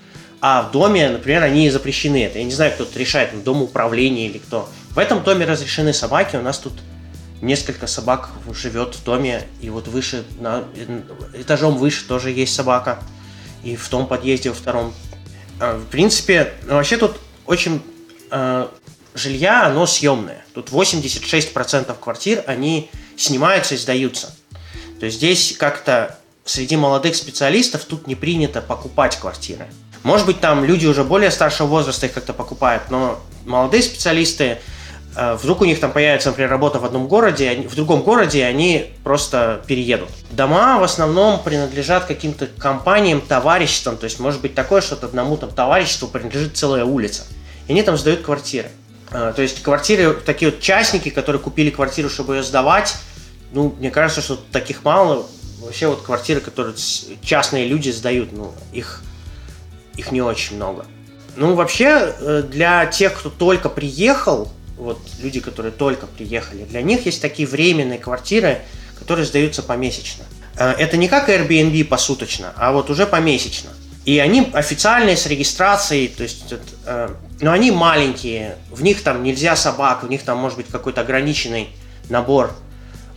а 0.42 0.62
в 0.62 0.72
доме, 0.72 1.08
например, 1.08 1.42
они 1.42 1.70
запрещены. 1.70 2.24
Это 2.24 2.38
я 2.38 2.44
не 2.44 2.52
знаю, 2.52 2.72
кто 2.72 2.84
тут 2.84 2.96
решает, 2.96 3.42
дом 3.44 3.62
управления 3.62 4.26
или 4.26 4.38
кто. 4.38 4.68
В 4.90 4.98
этом 4.98 5.22
доме 5.22 5.46
разрешены 5.46 5.92
собаки, 5.92 6.36
у 6.36 6.42
нас 6.42 6.58
тут 6.58 6.74
несколько 7.40 7.86
собак 7.86 8.30
живет 8.52 8.94
в 8.94 9.04
доме, 9.04 9.46
и 9.60 9.70
вот 9.70 9.88
выше, 9.88 10.24
на, 10.38 10.64
этажом 11.34 11.76
выше 11.78 12.06
тоже 12.06 12.30
есть 12.30 12.54
собака, 12.54 12.98
и 13.62 13.76
в 13.76 13.88
том 13.88 14.06
подъезде 14.06 14.50
во 14.50 14.56
втором. 14.56 14.94
А, 15.58 15.78
в 15.78 15.86
принципе, 15.86 16.52
ну, 16.66 16.74
вообще 16.74 16.96
тут 16.96 17.16
очень 17.46 17.82
э, 18.30 18.68
жилья, 19.14 19.66
оно 19.66 19.86
съемное. 19.86 20.44
Тут 20.54 20.70
86% 20.70 21.94
квартир, 21.98 22.44
они 22.46 22.90
снимаются 23.16 23.74
и 23.74 23.78
сдаются. 23.78 24.34
То 24.98 25.06
есть 25.06 25.18
здесь 25.18 25.56
как-то 25.58 26.18
среди 26.44 26.76
молодых 26.76 27.16
специалистов 27.16 27.84
тут 27.84 28.06
не 28.06 28.14
принято 28.14 28.60
покупать 28.60 29.16
квартиры. 29.16 29.66
Может 30.02 30.26
быть, 30.26 30.40
там 30.40 30.64
люди 30.64 30.86
уже 30.86 31.04
более 31.04 31.30
старшего 31.30 31.66
возраста 31.66 32.06
их 32.06 32.12
как-то 32.12 32.32
покупают, 32.32 32.90
но 32.90 33.20
молодые 33.44 33.82
специалисты 33.82 34.58
вдруг 35.14 35.62
у 35.62 35.64
них 35.64 35.80
там 35.80 35.92
появится, 35.92 36.30
например, 36.30 36.50
работа 36.50 36.78
в 36.78 36.84
одном 36.84 37.08
городе, 37.08 37.66
в 37.68 37.74
другом 37.74 38.02
городе, 38.02 38.44
они 38.44 38.92
просто 39.02 39.60
переедут. 39.66 40.08
Дома 40.30 40.78
в 40.78 40.84
основном 40.84 41.42
принадлежат 41.42 42.04
каким-то 42.04 42.46
компаниям, 42.46 43.20
товариществам. 43.20 43.96
То 43.96 44.04
есть 44.04 44.20
может 44.20 44.40
быть 44.40 44.54
такое, 44.54 44.80
что 44.80 44.94
одному 44.94 45.36
там 45.36 45.50
товариществу 45.50 46.08
принадлежит 46.08 46.56
целая 46.56 46.84
улица. 46.84 47.24
И 47.66 47.72
они 47.72 47.82
там 47.82 47.96
сдают 47.96 48.22
квартиры. 48.22 48.70
А, 49.10 49.32
то 49.32 49.42
есть 49.42 49.62
квартиры, 49.62 50.14
такие 50.14 50.50
вот 50.50 50.60
частники, 50.60 51.08
которые 51.08 51.42
купили 51.42 51.70
квартиру, 51.70 52.08
чтобы 52.08 52.36
ее 52.36 52.42
сдавать, 52.42 52.96
ну, 53.52 53.74
мне 53.78 53.90
кажется, 53.90 54.22
что 54.22 54.36
таких 54.36 54.84
мало. 54.84 55.26
Вообще 55.60 55.88
вот 55.88 56.02
квартиры, 56.02 56.40
которые 56.40 56.74
частные 57.22 57.66
люди 57.66 57.90
сдают, 57.90 58.32
ну, 58.32 58.54
их, 58.72 59.02
их 59.96 60.12
не 60.12 60.22
очень 60.22 60.56
много. 60.56 60.86
Ну, 61.36 61.54
вообще, 61.54 62.14
э, 62.18 62.42
для 62.42 62.86
тех, 62.86 63.14
кто 63.18 63.28
только 63.28 63.68
приехал, 63.68 64.50
вот 64.80 64.98
люди, 65.20 65.40
которые 65.40 65.72
только 65.72 66.06
приехали, 66.06 66.64
для 66.64 66.82
них 66.82 67.06
есть 67.06 67.20
такие 67.20 67.46
временные 67.46 67.98
квартиры, 67.98 68.62
которые 68.98 69.26
сдаются 69.26 69.62
помесячно. 69.62 70.24
Э, 70.56 70.72
это 70.72 70.96
не 70.96 71.08
как 71.08 71.28
Airbnb 71.28 71.84
посуточно, 71.84 72.52
а 72.56 72.72
вот 72.72 72.90
уже 72.90 73.06
помесячно. 73.06 73.70
И 74.06 74.18
они 74.18 74.50
официальные 74.54 75.16
с 75.16 75.26
регистрацией, 75.26 76.08
то 76.08 76.22
есть, 76.22 76.54
э, 76.86 77.08
но 77.40 77.52
они 77.52 77.70
маленькие, 77.70 78.56
в 78.70 78.82
них 78.82 79.02
там 79.02 79.22
нельзя 79.22 79.56
собак, 79.56 80.02
в 80.02 80.08
них 80.08 80.22
там 80.22 80.38
может 80.38 80.56
быть 80.56 80.68
какой-то 80.68 81.02
ограниченный 81.02 81.68
набор 82.08 82.54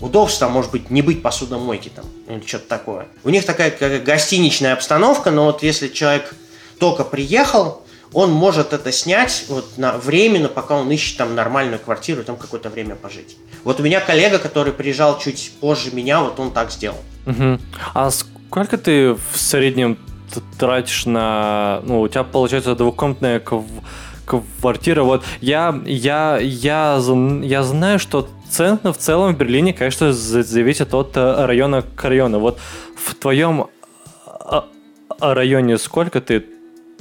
удобств, 0.01 0.39
там 0.39 0.51
может 0.51 0.71
быть 0.71 0.89
не 0.89 1.01
быть 1.01 1.21
посудомойки 1.21 1.89
там 1.89 2.05
или 2.27 2.45
что-то 2.45 2.67
такое. 2.67 3.07
У 3.23 3.29
них 3.29 3.45
такая 3.45 3.71
как 3.71 4.03
гостиничная 4.03 4.73
обстановка, 4.73 5.31
но 5.31 5.45
вот 5.45 5.63
если 5.63 5.87
человек 5.87 6.35
только 6.79 7.05
приехал, 7.05 7.82
он 8.13 8.31
может 8.31 8.73
это 8.73 8.91
снять 8.91 9.45
вот 9.49 9.77
на 9.77 9.97
временно, 9.97 10.49
пока 10.49 10.75
он 10.75 10.91
ищет 10.91 11.17
там 11.17 11.35
нормальную 11.35 11.79
квартиру 11.79 12.21
и 12.21 12.23
там 12.23 12.37
какое-то 12.37 12.69
время 12.69 12.95
пожить. 12.95 13.37
Вот 13.63 13.79
у 13.79 13.83
меня 13.83 13.99
коллега, 13.99 14.39
который 14.39 14.73
приезжал 14.73 15.19
чуть 15.19 15.53
позже 15.59 15.91
меня, 15.93 16.21
вот 16.21 16.39
он 16.39 16.51
так 16.51 16.71
сделал. 16.71 16.99
Угу. 17.25 17.59
А 17.93 18.11
сколько 18.11 18.77
ты 18.77 19.13
в 19.13 19.37
среднем 19.37 19.97
тратишь 20.57 21.05
на... 21.05 21.81
Ну, 21.83 22.01
у 22.01 22.07
тебя 22.07 22.23
получается 22.23 22.75
двухкомнатная 22.75 23.41
квартира. 24.25 25.03
Вот 25.03 25.23
я, 25.41 25.79
я, 25.85 26.37
я, 26.39 26.99
я 27.43 27.63
знаю, 27.63 27.99
что 27.99 28.29
цены 28.49 28.79
в 28.91 28.97
целом 28.97 29.33
в 29.33 29.37
Берлине, 29.37 29.73
конечно, 29.73 30.13
зависят 30.13 30.93
от 30.93 31.17
э, 31.17 31.45
района 31.45 31.81
к 31.81 32.03
району. 32.03 32.39
Вот 32.39 32.59
в 32.95 33.15
твоем 33.15 33.67
а, 34.25 34.65
а, 35.19 35.33
районе 35.33 35.77
сколько 35.77 36.21
ты 36.21 36.43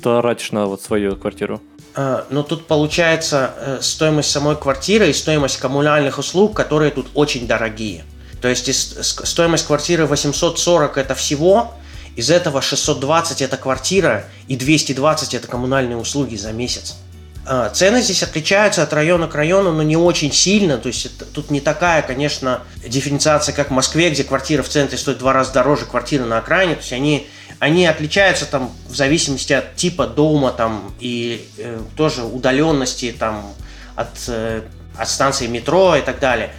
тратишь 0.03 0.53
на 0.53 0.67
вот 0.67 0.83
свою 0.83 1.17
квартиру? 1.17 1.63
А, 1.95 2.27
ну, 2.31 2.43
тут 2.43 2.67
получается 2.67 3.55
э, 3.57 3.79
стоимость 3.81 4.31
самой 4.31 4.57
квартиры 4.57 5.11
и 5.11 5.13
стоимость 5.13 5.59
коммунальных 5.59 6.19
услуг, 6.19 6.57
которые 6.57 6.91
тут 6.91 7.09
очень 7.15 7.47
дорогие. 7.47 8.05
То 8.41 8.49
есть 8.49 8.73
стоимость 9.05 9.67
квартиры 9.67 10.07
840 10.07 10.99
это 10.99 11.15
всего, 11.15 11.75
из 12.17 12.31
этого 12.31 12.61
620 12.61 13.41
это 13.41 13.57
квартира 13.57 14.25
и 14.49 14.57
220 14.57 15.35
это 15.35 15.49
коммунальные 15.49 15.97
услуги 15.97 16.37
за 16.37 16.53
месяц. 16.53 16.97
А, 17.45 17.71
цены 17.71 18.03
здесь 18.03 18.23
отличаются 18.23 18.83
от 18.83 18.93
района 18.93 19.27
к 19.27 19.35
району, 19.35 19.73
но 19.73 19.83
не 19.83 19.97
очень 19.97 20.33
сильно. 20.33 20.79
То 20.79 20.89
есть 20.89 21.07
это, 21.07 21.25
тут 21.25 21.51
не 21.51 21.61
такая, 21.61 22.03
конечно, 22.03 22.63
дифференциация, 22.87 23.55
как 23.55 23.69
в 23.69 23.73
Москве, 23.73 24.11
где 24.11 24.25
квартира 24.25 24.63
в 24.63 24.69
центре 24.69 24.97
стоит 24.97 25.17
в 25.17 25.21
два 25.21 25.33
раза 25.33 25.53
дороже 25.53 25.87
квартиры 25.87 26.25
на 26.25 26.39
окраине. 26.39 26.75
То 26.75 26.81
есть 26.81 26.93
они, 26.93 27.27
они 27.63 27.87
отличаются 27.87 28.45
там 28.45 28.73
в 28.89 28.97
зависимости 28.97 29.53
от 29.53 29.77
типа 29.77 30.09
дома 30.09 30.51
там 30.51 30.93
и 30.99 31.47
э, 31.59 31.79
тоже 31.97 32.25
удаленности 32.25 33.15
там 33.17 33.55
от, 33.95 34.09
э, 34.27 34.63
от 34.99 35.09
станции 35.09 35.47
метро 35.47 35.95
и 35.95 36.01
так 36.01 36.19
далее. 36.19 36.53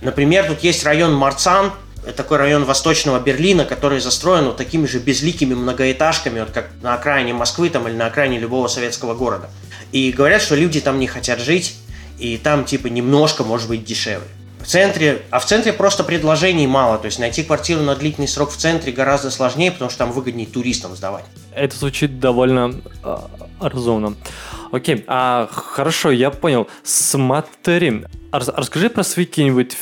Например, 0.00 0.44
тут 0.48 0.64
есть 0.64 0.82
район 0.82 1.14
Марцан, 1.14 1.70
такой 2.16 2.38
район 2.38 2.64
восточного 2.64 3.20
Берлина, 3.20 3.64
который 3.64 4.00
застроен 4.00 4.46
вот 4.46 4.56
такими 4.56 4.86
же 4.86 4.98
безликими 4.98 5.54
многоэтажками, 5.54 6.40
вот 6.40 6.50
как 6.50 6.70
на 6.82 6.94
окраине 6.94 7.34
Москвы 7.34 7.70
там, 7.70 7.86
или 7.86 7.94
на 7.94 8.06
окраине 8.06 8.40
любого 8.40 8.66
советского 8.66 9.14
города. 9.14 9.50
И 9.92 10.10
говорят, 10.10 10.42
что 10.42 10.56
люди 10.56 10.80
там 10.80 10.98
не 10.98 11.06
хотят 11.06 11.38
жить, 11.38 11.76
и 12.18 12.36
там 12.36 12.64
типа 12.64 12.88
немножко 12.88 13.44
может 13.44 13.68
быть 13.68 13.84
дешевле. 13.84 14.26
Центре, 14.68 15.22
а 15.30 15.38
в 15.38 15.46
центре 15.46 15.72
просто 15.72 16.04
предложений 16.04 16.66
мало, 16.66 16.98
то 16.98 17.06
есть 17.06 17.18
найти 17.18 17.42
квартиру 17.42 17.80
на 17.80 17.96
длительный 17.96 18.28
срок 18.28 18.50
в 18.50 18.56
центре 18.58 18.92
гораздо 18.92 19.30
сложнее, 19.30 19.72
потому 19.72 19.88
что 19.88 20.00
там 20.00 20.12
выгоднее 20.12 20.46
туристам 20.46 20.94
сдавать. 20.94 21.24
Это 21.54 21.74
звучит 21.74 22.20
довольно 22.20 22.74
э, 23.02 23.16
разумно. 23.60 24.14
Окей, 24.70 25.04
а 25.06 25.48
хорошо, 25.50 26.10
я 26.10 26.30
понял. 26.30 26.68
Смотри, 26.82 28.04
расскажи 28.30 28.90
про 28.90 29.04
свои 29.04 29.24
какие-нибудь 29.24 29.74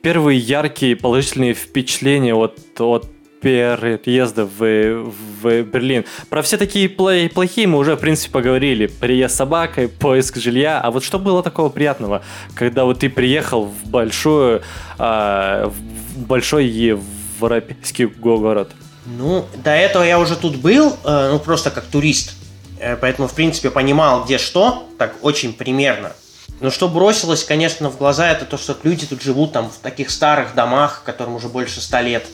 первые 0.00 0.38
яркие 0.38 0.96
положительные 0.96 1.52
впечатления 1.52 2.34
от, 2.34 2.58
от 2.80 3.10
переезда 3.46 4.44
в, 4.44 5.10
в 5.40 5.62
Берлин. 5.62 6.04
Про 6.28 6.42
все 6.42 6.56
такие 6.56 6.88
плохие 6.88 7.66
мы 7.66 7.78
уже, 7.78 7.96
в 7.96 8.00
принципе, 8.00 8.32
поговорили. 8.32 8.86
Приезд 8.86 9.36
собакой, 9.36 9.88
поиск 9.88 10.36
жилья. 10.36 10.80
А 10.80 10.90
вот 10.90 11.04
что 11.04 11.18
было 11.18 11.42
такого 11.42 11.68
приятного, 11.68 12.22
когда 12.54 12.84
вот 12.84 13.00
ты 13.00 13.08
приехал 13.08 13.64
в 13.64 13.88
большую, 13.88 14.62
э, 14.98 15.70
в 15.70 16.18
большой 16.18 16.66
европейский 16.66 18.06
город? 18.06 18.70
Ну, 19.06 19.46
до 19.62 19.70
этого 19.70 20.02
я 20.02 20.18
уже 20.18 20.36
тут 20.36 20.56
был, 20.56 20.96
э, 21.04 21.30
ну, 21.32 21.38
просто 21.38 21.70
как 21.70 21.84
турист. 21.84 22.34
Э, 22.80 22.96
поэтому, 22.96 23.28
в 23.28 23.34
принципе, 23.34 23.70
понимал, 23.70 24.24
где 24.24 24.38
что, 24.38 24.88
так 24.98 25.14
очень 25.22 25.52
примерно. 25.52 26.12
Но 26.60 26.70
что 26.70 26.88
бросилось, 26.88 27.44
конечно, 27.44 27.90
в 27.90 27.98
глаза, 27.98 28.30
это 28.30 28.46
то, 28.46 28.56
что 28.56 28.76
люди 28.82 29.06
тут 29.06 29.22
живут 29.22 29.52
там 29.52 29.70
в 29.70 29.76
таких 29.76 30.10
старых 30.10 30.54
домах, 30.54 31.02
которым 31.04 31.34
уже 31.34 31.48
больше 31.48 31.80
ста 31.80 32.00
лет. 32.00 32.26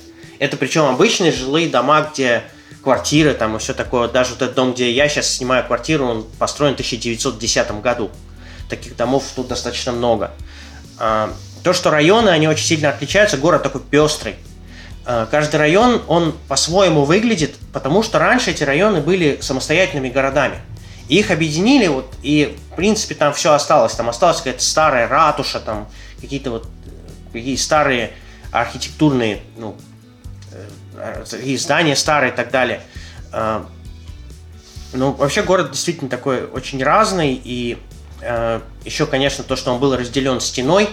Это 0.43 0.57
причем 0.57 0.87
обычные 0.87 1.31
жилые 1.31 1.69
дома, 1.69 2.11
где 2.13 2.43
квартиры 2.83 3.33
там 3.33 3.55
и 3.55 3.61
все 3.61 3.75
такое. 3.75 4.09
Даже 4.09 4.33
вот 4.33 4.43
этот 4.43 4.57
дом, 4.57 4.75
где 4.75 4.91
я 4.91 5.09
сейчас 5.09 5.29
снимаю 5.29 5.65
квартиру, 5.65 6.05
он 6.05 6.25
построен 6.37 6.73
в 6.73 6.75
1910 6.75 7.81
году. 7.81 8.11
Таких 8.69 8.97
домов 8.97 9.23
тут 9.37 9.47
достаточно 9.47 9.93
много. 9.93 10.33
А, 10.99 11.33
то, 11.63 11.73
что 11.73 11.91
районы, 11.91 12.31
они 12.31 12.49
очень 12.49 12.65
сильно 12.65 12.89
отличаются, 12.89 13.37
город 13.37 13.63
такой 13.63 13.83
пестрый. 13.83 14.35
А, 15.07 15.27
каждый 15.27 15.61
район, 15.61 16.03
он 16.09 16.35
по-своему 16.49 17.05
выглядит, 17.05 17.55
потому 17.73 18.03
что 18.03 18.19
раньше 18.19 18.51
эти 18.51 18.65
районы 18.65 19.01
были 19.01 19.39
самостоятельными 19.41 20.09
городами. 20.09 20.57
И 21.09 21.21
их 21.21 21.31
объединили, 21.31 21.87
вот, 21.87 22.13
и, 22.25 22.59
в 22.73 22.75
принципе, 22.75 23.15
там 23.15 23.33
все 23.33 23.53
осталось. 23.53 23.95
Там 23.95 24.09
осталась 24.09 24.39
какая-то 24.39 24.65
старая 24.65 25.07
ратуша, 25.07 25.61
там 25.61 25.89
какие-то 26.21 26.51
вот 26.51 26.67
какие 27.33 27.55
старые 27.55 28.11
архитектурные, 28.51 29.41
ну, 29.57 29.77
э, 29.79 29.92
и 31.43 31.57
здания 31.57 31.97
старые 31.97 32.33
и 32.33 32.37
так 32.37 32.51
далее. 32.51 32.81
А, 33.33 33.67
ну, 34.93 35.13
вообще 35.13 35.43
город 35.43 35.71
действительно 35.73 36.11
такой 36.11 36.45
очень 36.45 36.83
разный, 36.83 37.41
и 37.43 37.79
э, 38.21 38.61
еще, 38.85 39.07
конечно, 39.07 39.43
то, 39.43 39.57
что 39.57 39.73
он 39.73 39.81
был 39.81 39.97
разделен 39.97 40.41
стеной, 40.41 40.89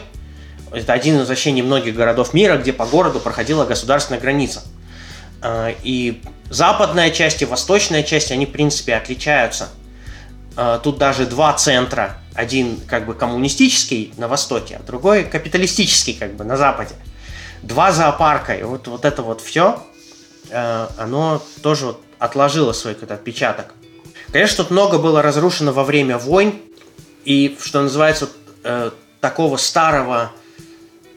это 0.72 0.94
один 0.94 1.20
из 1.20 1.28
вообще 1.28 1.52
немногих 1.52 1.96
городов 1.96 2.34
мира, 2.34 2.58
где 2.58 2.72
по 2.72 2.86
городу 2.86 3.20
проходила 3.20 3.66
государственная 3.66 4.22
граница. 4.22 4.62
И 5.84 6.22
западная 6.52 7.10
часть 7.10 7.42
и 7.42 7.46
восточная 7.46 8.04
часть, 8.04 8.32
они, 8.32 8.46
в 8.46 8.52
принципе, 8.52 8.94
отличаются. 8.96 9.70
Тут 10.84 11.00
даже 11.00 11.26
два 11.26 11.54
центра. 11.54 12.18
Один 12.36 12.80
как 12.88 13.08
бы 13.08 13.16
коммунистический 13.16 14.14
на 14.18 14.28
востоке, 14.28 14.78
а 14.80 14.84
другой 14.86 15.24
капиталистический 15.24 16.14
как 16.14 16.36
бы 16.36 16.44
на 16.44 16.56
западе. 16.56 16.94
Два 17.64 17.92
зоопарка. 17.92 18.54
И 18.54 18.62
вот, 18.62 18.88
вот 18.88 19.06
это 19.06 19.24
вот 19.24 19.42
все, 19.42 19.84
оно 20.52 21.44
тоже 21.62 21.88
вот 21.88 22.02
отложило 22.18 22.72
свой 22.74 22.94
какой-то 22.94 23.16
отпечаток. 23.16 23.74
Конечно, 24.32 24.64
тут 24.64 24.72
много 24.72 24.98
было 24.98 25.22
разрушено 25.22 25.72
во 25.72 25.84
время 25.84 26.18
войн. 26.18 26.60
И, 27.26 27.58
что 27.62 27.82
называется, 27.82 28.30
э, 28.64 28.92
такого 29.22 29.58
старого 29.58 30.32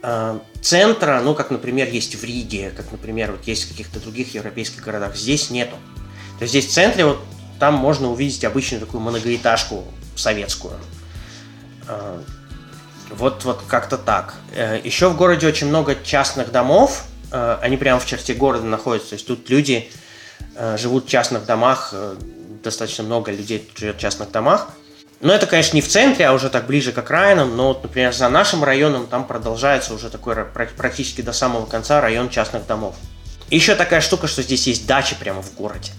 Э, 0.03 0.41
центра, 0.61 1.21
ну, 1.23 1.35
как, 1.35 1.51
например, 1.51 1.89
есть 1.89 2.17
в 2.17 2.25
Риге, 2.25 2.73
как, 2.77 2.91
например, 2.91 3.33
вот 3.33 3.45
есть 3.45 3.65
в 3.65 3.69
каких-то 3.69 4.01
других 4.01 4.35
европейских 4.35 4.83
городах, 4.83 5.17
здесь 5.17 5.51
нету. 5.51 5.77
То 6.39 6.43
есть 6.43 6.51
здесь 6.51 6.67
в 6.67 6.73
центре 6.73 7.05
вот 7.05 7.21
там 7.61 7.75
можно 7.75 8.11
увидеть 8.11 8.45
обычную 8.45 8.81
такую 8.81 9.01
многоэтажку 9.01 9.85
советскую. 10.17 10.75
Э, 11.89 12.21
вот, 13.11 13.45
вот 13.45 13.63
как-то 13.69 13.97
так. 13.97 14.35
Э, 14.55 14.81
Еще 14.83 15.09
в 15.09 15.17
городе 15.17 15.47
очень 15.47 15.69
много 15.69 15.95
частных 15.95 16.51
домов, 16.51 17.05
они 17.33 17.77
прямо 17.77 17.99
в 17.99 18.07
черте 18.07 18.35
города 18.35 18.65
находятся. 18.65 19.11
То 19.11 19.15
есть 19.15 19.27
тут 19.27 19.49
люди 19.51 19.91
живут 20.77 21.07
в 21.07 21.09
частных 21.09 21.47
домах, 21.47 21.95
достаточно 22.63 23.05
много 23.05 23.33
людей 23.33 23.69
живет 23.75 23.97
в 23.97 23.99
частных 23.99 24.31
домах. 24.31 24.69
Но 25.23 25.33
это, 25.33 25.47
конечно, 25.47 25.77
не 25.77 25.83
в 25.83 25.89
центре, 25.89 26.27
а 26.27 26.33
уже 26.33 26.51
так 26.51 26.67
ближе 26.67 26.91
к 26.91 26.99
окраинам. 26.99 27.57
Но, 27.57 27.69
вот, 27.69 27.83
например, 27.85 28.13
за 28.13 28.29
нашим 28.29 28.65
районом 28.65 29.07
там 29.07 29.25
продолжается 29.25 29.95
уже 29.95 30.11
такой 30.11 30.35
практически 30.77 31.21
до 31.21 31.33
самого 31.33 31.65
конца 31.65 32.01
район 32.01 32.29
частных 32.29 32.67
домов. 32.67 32.97
И 33.49 33.55
еще 33.55 33.77
такая 33.77 34.01
штука, 34.01 34.27
что 34.27 34.43
здесь 34.43 34.67
есть 34.67 34.87
дачи 34.87 35.15
прямо 35.15 35.41
в 35.41 35.55
городе. 35.55 35.93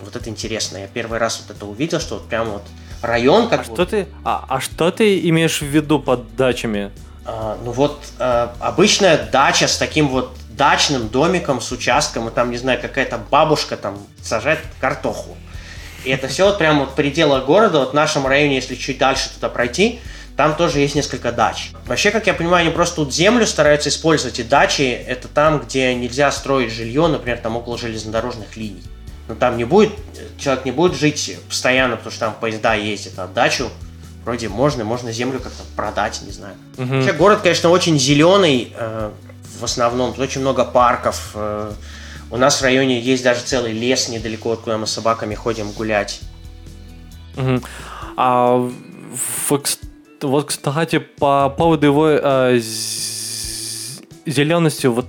Вот 0.00 0.14
это 0.14 0.30
интересно. 0.30 0.78
Я 0.78 0.86
первый 0.86 1.18
раз 1.18 1.42
вот 1.44 1.56
это 1.56 1.66
увидел, 1.66 1.98
что 1.98 2.14
вот 2.14 2.28
прямо 2.28 2.52
вот 2.52 2.62
район. 3.02 3.48
Как 3.48 3.62
а, 3.62 3.64
что 3.64 3.84
ты, 3.84 4.06
а, 4.24 4.44
а 4.48 4.60
что 4.60 4.92
ты 4.92 5.18
имеешь 5.28 5.60
в 5.60 5.66
виду 5.66 5.98
под 5.98 6.36
дачами? 6.36 6.92
А, 7.24 7.58
ну 7.64 7.72
вот 7.72 7.98
а, 8.20 8.54
обычная 8.60 9.28
дача 9.30 9.66
с 9.66 9.76
таким 9.76 10.08
вот 10.08 10.30
дачным 10.58 11.08
домиком 11.08 11.62
с 11.62 11.72
участком, 11.72 12.28
и 12.28 12.30
там, 12.30 12.50
не 12.50 12.58
знаю, 12.58 12.78
какая-то 12.82 13.16
бабушка 13.16 13.78
там 13.78 13.98
сажает 14.22 14.58
картоху. 14.80 15.38
И 16.04 16.10
это 16.10 16.28
все 16.28 16.44
вот 16.44 16.58
прямо 16.58 16.80
вот 16.80 16.90
в 16.90 16.94
пределах 16.94 17.46
города, 17.46 17.78
вот 17.78 17.92
в 17.92 17.94
нашем 17.94 18.26
районе, 18.26 18.56
если 18.56 18.74
чуть 18.74 18.98
дальше 18.98 19.30
туда 19.32 19.48
пройти, 19.48 20.00
там 20.36 20.54
тоже 20.54 20.80
есть 20.80 20.94
несколько 20.94 21.32
дач. 21.32 21.70
Вообще, 21.86 22.10
как 22.10 22.26
я 22.26 22.34
понимаю, 22.34 22.66
они 22.66 22.74
просто 22.74 22.96
тут 22.96 23.12
землю 23.12 23.46
стараются 23.46 23.88
использовать, 23.88 24.38
и 24.38 24.42
дачи– 24.42 24.82
это 25.06 25.26
там, 25.26 25.60
где 25.60 25.94
нельзя 25.94 26.30
строить 26.30 26.72
жилье, 26.72 27.08
например, 27.08 27.38
там 27.38 27.56
около 27.56 27.78
железнодорожных 27.78 28.56
линий. 28.56 28.82
Но 29.26 29.34
там 29.34 29.56
не 29.56 29.64
будет, 29.64 29.92
человек 30.38 30.64
не 30.64 30.70
будет 30.70 30.94
жить 30.94 31.36
постоянно, 31.48 31.96
потому 31.96 32.12
что 32.12 32.20
там 32.20 32.34
поезда 32.40 32.74
ездят, 32.74 33.14
а 33.18 33.26
дачу 33.26 33.68
вроде 34.24 34.48
можно, 34.48 34.84
можно 34.84 35.10
землю 35.10 35.40
как-то 35.40 35.62
продать, 35.74 36.20
не 36.22 36.32
знаю. 36.32 36.54
Угу. 36.76 36.86
Вообще 36.86 37.12
город, 37.12 37.40
конечно, 37.42 37.70
очень 37.70 37.98
зеленый, 37.98 38.72
э, 38.76 39.10
в 39.58 39.64
основном, 39.64 40.12
тут 40.12 40.20
очень 40.20 40.40
много 40.40 40.64
парков. 40.64 41.32
Э, 41.34 41.72
у 42.30 42.36
нас 42.36 42.60
в 42.60 42.62
районе 42.62 43.00
есть 43.00 43.24
даже 43.24 43.40
целый 43.42 43.72
лес 43.72 44.08
недалеко, 44.08 44.56
куда 44.56 44.78
мы 44.78 44.86
с 44.86 44.92
собаками 44.92 45.34
ходим 45.34 45.70
гулять. 45.72 46.20
Угу. 47.36 47.60
А 48.16 48.70
вот, 50.20 50.44
кстати, 50.46 50.98
по 50.98 51.48
поводу 51.56 51.86
его 51.86 52.08
э, 52.08 52.60
зелености 54.26 54.86
вот, 54.86 55.06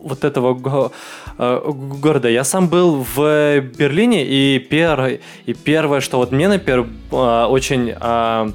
вот 0.00 0.24
этого 0.24 0.90
э, 1.38 1.60
города. 1.72 2.28
Я 2.28 2.44
сам 2.44 2.68
был 2.68 3.06
в 3.14 3.60
Берлине, 3.60 4.24
и, 4.26 4.58
пер, 4.58 5.20
и 5.46 5.54
первое, 5.54 6.00
что 6.00 6.16
вот 6.18 6.32
мне, 6.32 6.48
например, 6.48 6.86
э, 7.12 7.44
очень, 7.44 7.94
э, 7.98 8.52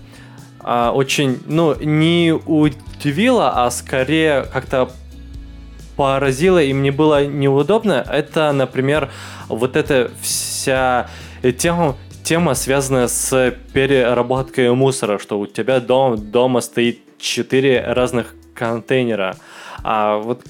э, 0.64 0.90
очень, 0.90 1.40
ну, 1.46 1.76
не 1.80 2.34
удивило, 2.34 3.66
а 3.66 3.72
скорее 3.72 4.44
как-то 4.52 4.90
поразило 5.96 6.62
и 6.62 6.74
мне 6.74 6.92
было 6.92 7.26
неудобно, 7.26 8.06
это, 8.08 8.52
например, 8.52 9.10
вот 9.48 9.76
эта 9.76 10.12
вся 10.22 11.10
тема, 11.58 11.96
тема, 12.24 12.56
связанная 12.56 13.08
с 13.08 13.54
переработкой 13.74 14.74
мусора, 14.74 15.20
что 15.20 15.40
у 15.40 15.48
тебя 15.48 15.80
дом, 15.80 16.32
дома 16.32 16.62
стоит 16.62 17.00
четыре 17.20 17.82
разных 17.82 18.36
контейнера. 18.54 19.38
А 19.84 20.18
вот 20.18 20.42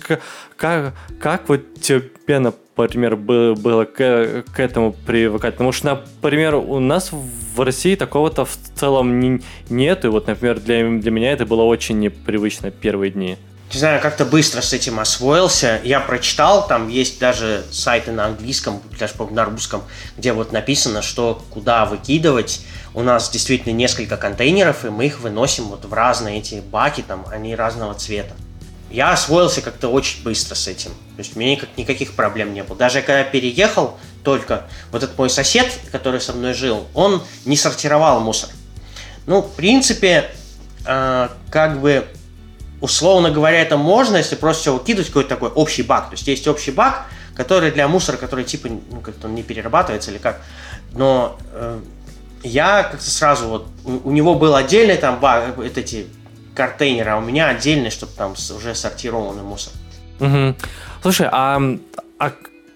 как, 0.55 0.93
как 1.19 1.49
вот 1.49 1.61
тебе, 1.81 2.39
например, 2.39 3.17
было, 3.17 3.83
к, 3.83 4.45
к 4.53 4.59
этому 4.59 4.93
привыкать? 4.93 5.55
Потому 5.55 5.73
что, 5.73 6.01
например, 6.21 6.55
у 6.55 6.79
нас 6.79 7.11
в 7.11 7.61
России 7.61 7.95
такого-то 7.95 8.45
в 8.45 8.55
целом 8.75 9.19
не, 9.19 9.41
нет, 9.69 10.05
и 10.05 10.07
вот, 10.07 10.27
например, 10.27 10.59
для, 10.59 10.87
для 10.89 11.11
меня 11.11 11.33
это 11.33 11.45
было 11.45 11.63
очень 11.63 11.99
непривычно 11.99 12.71
первые 12.71 13.11
дни 13.11 13.37
не 13.73 13.79
знаю, 13.79 14.01
как-то 14.01 14.25
быстро 14.25 14.61
с 14.61 14.73
этим 14.73 14.99
освоился. 14.99 15.81
Я 15.83 15.99
прочитал, 15.99 16.67
там 16.67 16.87
есть 16.87 17.19
даже 17.19 17.65
сайты 17.71 18.11
на 18.11 18.25
английском, 18.25 18.81
даже 18.97 19.13
на 19.31 19.45
русском, 19.45 19.83
где 20.17 20.33
вот 20.33 20.51
написано, 20.51 21.01
что 21.01 21.43
куда 21.49 21.85
выкидывать. 21.85 22.61
У 22.93 23.01
нас 23.01 23.29
действительно 23.29 23.73
несколько 23.73 24.17
контейнеров, 24.17 24.85
и 24.85 24.89
мы 24.89 25.07
их 25.07 25.19
выносим 25.19 25.65
вот 25.65 25.83
в 25.83 25.93
разные 25.93 26.39
эти 26.39 26.61
баки, 26.61 27.01
там 27.01 27.25
они 27.31 27.55
разного 27.55 27.93
цвета. 27.95 28.33
Я 28.89 29.11
освоился 29.11 29.61
как-то 29.61 29.89
очень 29.89 30.23
быстро 30.23 30.55
с 30.55 30.67
этим. 30.67 30.91
То 30.91 31.19
есть 31.19 31.35
у 31.35 31.39
меня 31.39 31.51
никак, 31.51 31.69
никаких 31.75 32.13
проблем 32.13 32.53
не 32.53 32.63
было. 32.63 32.77
Даже 32.77 33.01
когда 33.01 33.23
переехал 33.23 33.97
только, 34.23 34.67
вот 34.91 35.03
этот 35.03 35.17
мой 35.17 35.29
сосед, 35.29 35.69
который 35.91 36.21
со 36.21 36.31
мной 36.31 36.53
жил, 36.53 36.87
он 36.93 37.21
не 37.43 37.57
сортировал 37.57 38.21
мусор. 38.21 38.49
Ну, 39.25 39.41
в 39.41 39.53
принципе, 39.55 40.31
э, 40.85 41.29
как 41.49 41.81
бы 41.81 42.07
условно 42.85 43.31
говоря, 43.31 43.59
это 43.59 43.77
можно, 43.77 44.17
если 44.17 44.35
просто 44.35 44.71
выкидывать 44.71 45.07
какой-то 45.07 45.29
такой 45.29 45.49
общий 45.49 45.83
бак. 45.83 46.05
То 46.05 46.13
есть 46.13 46.27
есть 46.27 46.47
общий 46.47 46.71
бак, 46.71 47.07
который 47.35 47.71
для 47.71 47.87
мусора, 47.87 48.17
который 48.17 48.45
типа 48.45 48.69
ну, 48.69 49.01
как-то 49.01 49.27
не 49.27 49.43
перерабатывается 49.43 50.11
или 50.11 50.19
как. 50.19 50.41
Но 50.93 51.37
э, 51.53 51.79
я 52.43 52.83
как-то 52.83 53.09
сразу 53.09 53.47
вот 53.47 53.67
у, 53.83 54.09
у 54.09 54.11
него 54.11 54.35
был 54.35 54.55
отдельный 54.55 54.97
там 54.97 55.19
бак, 55.19 55.57
вот 55.57 55.77
эти 55.77 56.05
контейнеры, 56.53 57.11
а 57.11 57.17
у 57.17 57.21
меня 57.21 57.49
отдельный, 57.49 57.89
чтобы 57.89 58.13
там 58.15 58.33
уже 58.33 58.75
сортированный 58.75 59.43
мусор. 59.43 59.73
Угу. 60.19 60.55
Слушай, 61.01 61.27
а, 61.31 61.59
а 62.19 62.31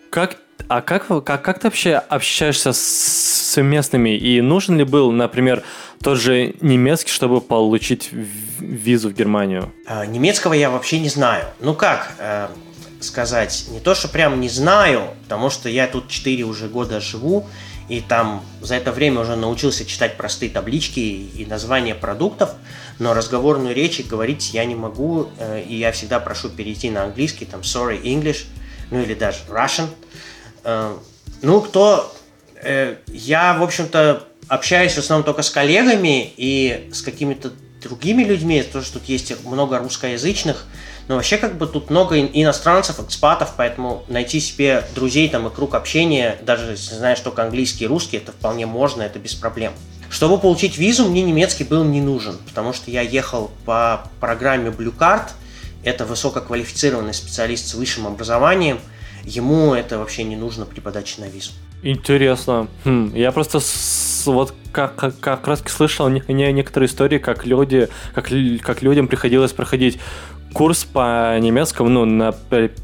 как 0.09 0.37
а 0.67 0.81
как, 0.81 1.07
как, 1.07 1.41
как 1.41 1.59
ты 1.59 1.67
вообще 1.67 1.95
общаешься 1.95 2.73
с, 2.73 2.79
с 3.53 3.61
местными? 3.61 4.15
И 4.15 4.41
нужен 4.41 4.77
ли 4.77 4.83
был, 4.83 5.11
например, 5.11 5.63
тот 6.01 6.19
же 6.19 6.55
немецкий, 6.61 7.11
чтобы 7.11 7.41
получить 7.41 8.09
визу 8.11 9.09
в 9.09 9.13
Германию? 9.13 9.71
А, 9.85 10.05
немецкого 10.05 10.53
я 10.53 10.69
вообще 10.69 10.99
не 10.99 11.09
знаю. 11.09 11.45
Ну 11.59 11.73
как 11.73 12.13
э, 12.19 12.47
сказать, 12.99 13.65
не 13.69 13.79
то, 13.79 13.95
что 13.95 14.07
прям 14.07 14.39
не 14.39 14.49
знаю, 14.49 15.09
потому 15.23 15.49
что 15.49 15.69
я 15.69 15.87
тут 15.87 16.07
4 16.07 16.43
уже 16.43 16.67
года 16.67 16.99
живу, 16.99 17.47
и 17.87 18.01
там 18.01 18.43
за 18.61 18.75
это 18.75 18.91
время 18.91 19.21
уже 19.21 19.35
научился 19.35 19.85
читать 19.85 20.15
простые 20.15 20.51
таблички 20.51 20.99
и 20.99 21.45
названия 21.45 21.95
продуктов, 21.95 22.53
но 22.99 23.13
разговорную 23.13 23.73
речь 23.73 24.05
говорить 24.05 24.53
я 24.53 24.65
не 24.65 24.75
могу, 24.75 25.29
э, 25.37 25.63
и 25.67 25.75
я 25.75 25.91
всегда 25.91 26.19
прошу 26.19 26.49
перейти 26.49 26.89
на 26.89 27.03
английский, 27.03 27.45
там 27.45 27.61
sorry 27.61 28.01
English, 28.01 28.45
ну 28.91 29.01
или 29.01 29.13
даже 29.13 29.39
Russian– 29.49 29.87
Э, 30.63 30.97
ну, 31.41 31.61
кто... 31.61 32.13
Э, 32.61 32.95
я, 33.07 33.53
в 33.53 33.63
общем-то, 33.63 34.27
общаюсь 34.49 34.93
в 34.93 34.97
основном 34.97 35.25
только 35.25 35.41
с 35.41 35.49
коллегами 35.49 36.33
и 36.35 36.89
с 36.91 37.01
какими-то 37.01 37.51
другими 37.81 38.23
людьми, 38.23 38.61
потому 38.61 38.83
что 38.83 38.99
тут 38.99 39.07
есть 39.07 39.33
много 39.45 39.79
русскоязычных, 39.79 40.65
но 41.07 41.15
вообще 41.15 41.37
как 41.37 41.57
бы 41.57 41.65
тут 41.65 41.89
много 41.89 42.19
иностранцев, 42.19 42.99
экспатов, 42.99 43.53
поэтому 43.55 44.03
найти 44.09 44.39
себе 44.39 44.83
друзей 44.93 45.29
там 45.29 45.47
и 45.47 45.49
круг 45.49 45.75
общения, 45.75 46.37
даже 46.41 46.71
если 46.71 46.95
знаешь 46.95 47.19
только 47.21 47.43
английский 47.43 47.85
и 47.85 47.87
русский, 47.87 48.17
это 48.17 48.31
вполне 48.31 48.65
можно, 48.65 49.01
это 49.01 49.17
без 49.17 49.33
проблем. 49.33 49.71
Чтобы 50.09 50.39
получить 50.39 50.77
визу, 50.77 51.07
мне 51.07 51.21
немецкий 51.21 51.63
был 51.63 51.83
не 51.83 52.01
нужен, 52.01 52.37
потому 52.47 52.73
что 52.73 52.91
я 52.91 53.01
ехал 53.01 53.51
по 53.65 54.09
программе 54.19 54.71
Blue 54.71 54.95
Card, 54.95 55.29
это 55.83 56.05
высококвалифицированный 56.05 57.13
специалист 57.13 57.67
с 57.67 57.75
высшим 57.75 58.07
образованием– 58.07 58.79
ему 59.25 59.73
это 59.73 59.97
вообще 59.97 60.23
не 60.23 60.35
нужно 60.35 60.65
при 60.65 60.79
подаче 60.79 61.21
на 61.21 61.25
визу. 61.25 61.51
Интересно. 61.81 62.67
Хм, 62.83 63.13
я 63.15 63.31
просто 63.31 63.59
вот 64.27 64.53
как, 64.71 64.95
как, 64.95 65.19
как 65.19 65.47
раз 65.47 65.63
слышал 65.67 66.09
не, 66.09 66.23
не, 66.27 66.51
некоторые 66.51 66.87
истории, 66.87 67.17
как 67.17 67.45
люди, 67.45 67.89
как, 68.13 68.29
как 68.61 68.81
людям 68.81 69.07
приходилось 69.07 69.51
проходить 69.51 69.99
курс 70.53 70.83
по 70.83 71.37
немецкому, 71.39 71.89
ну, 71.89 72.05
на, 72.05 72.33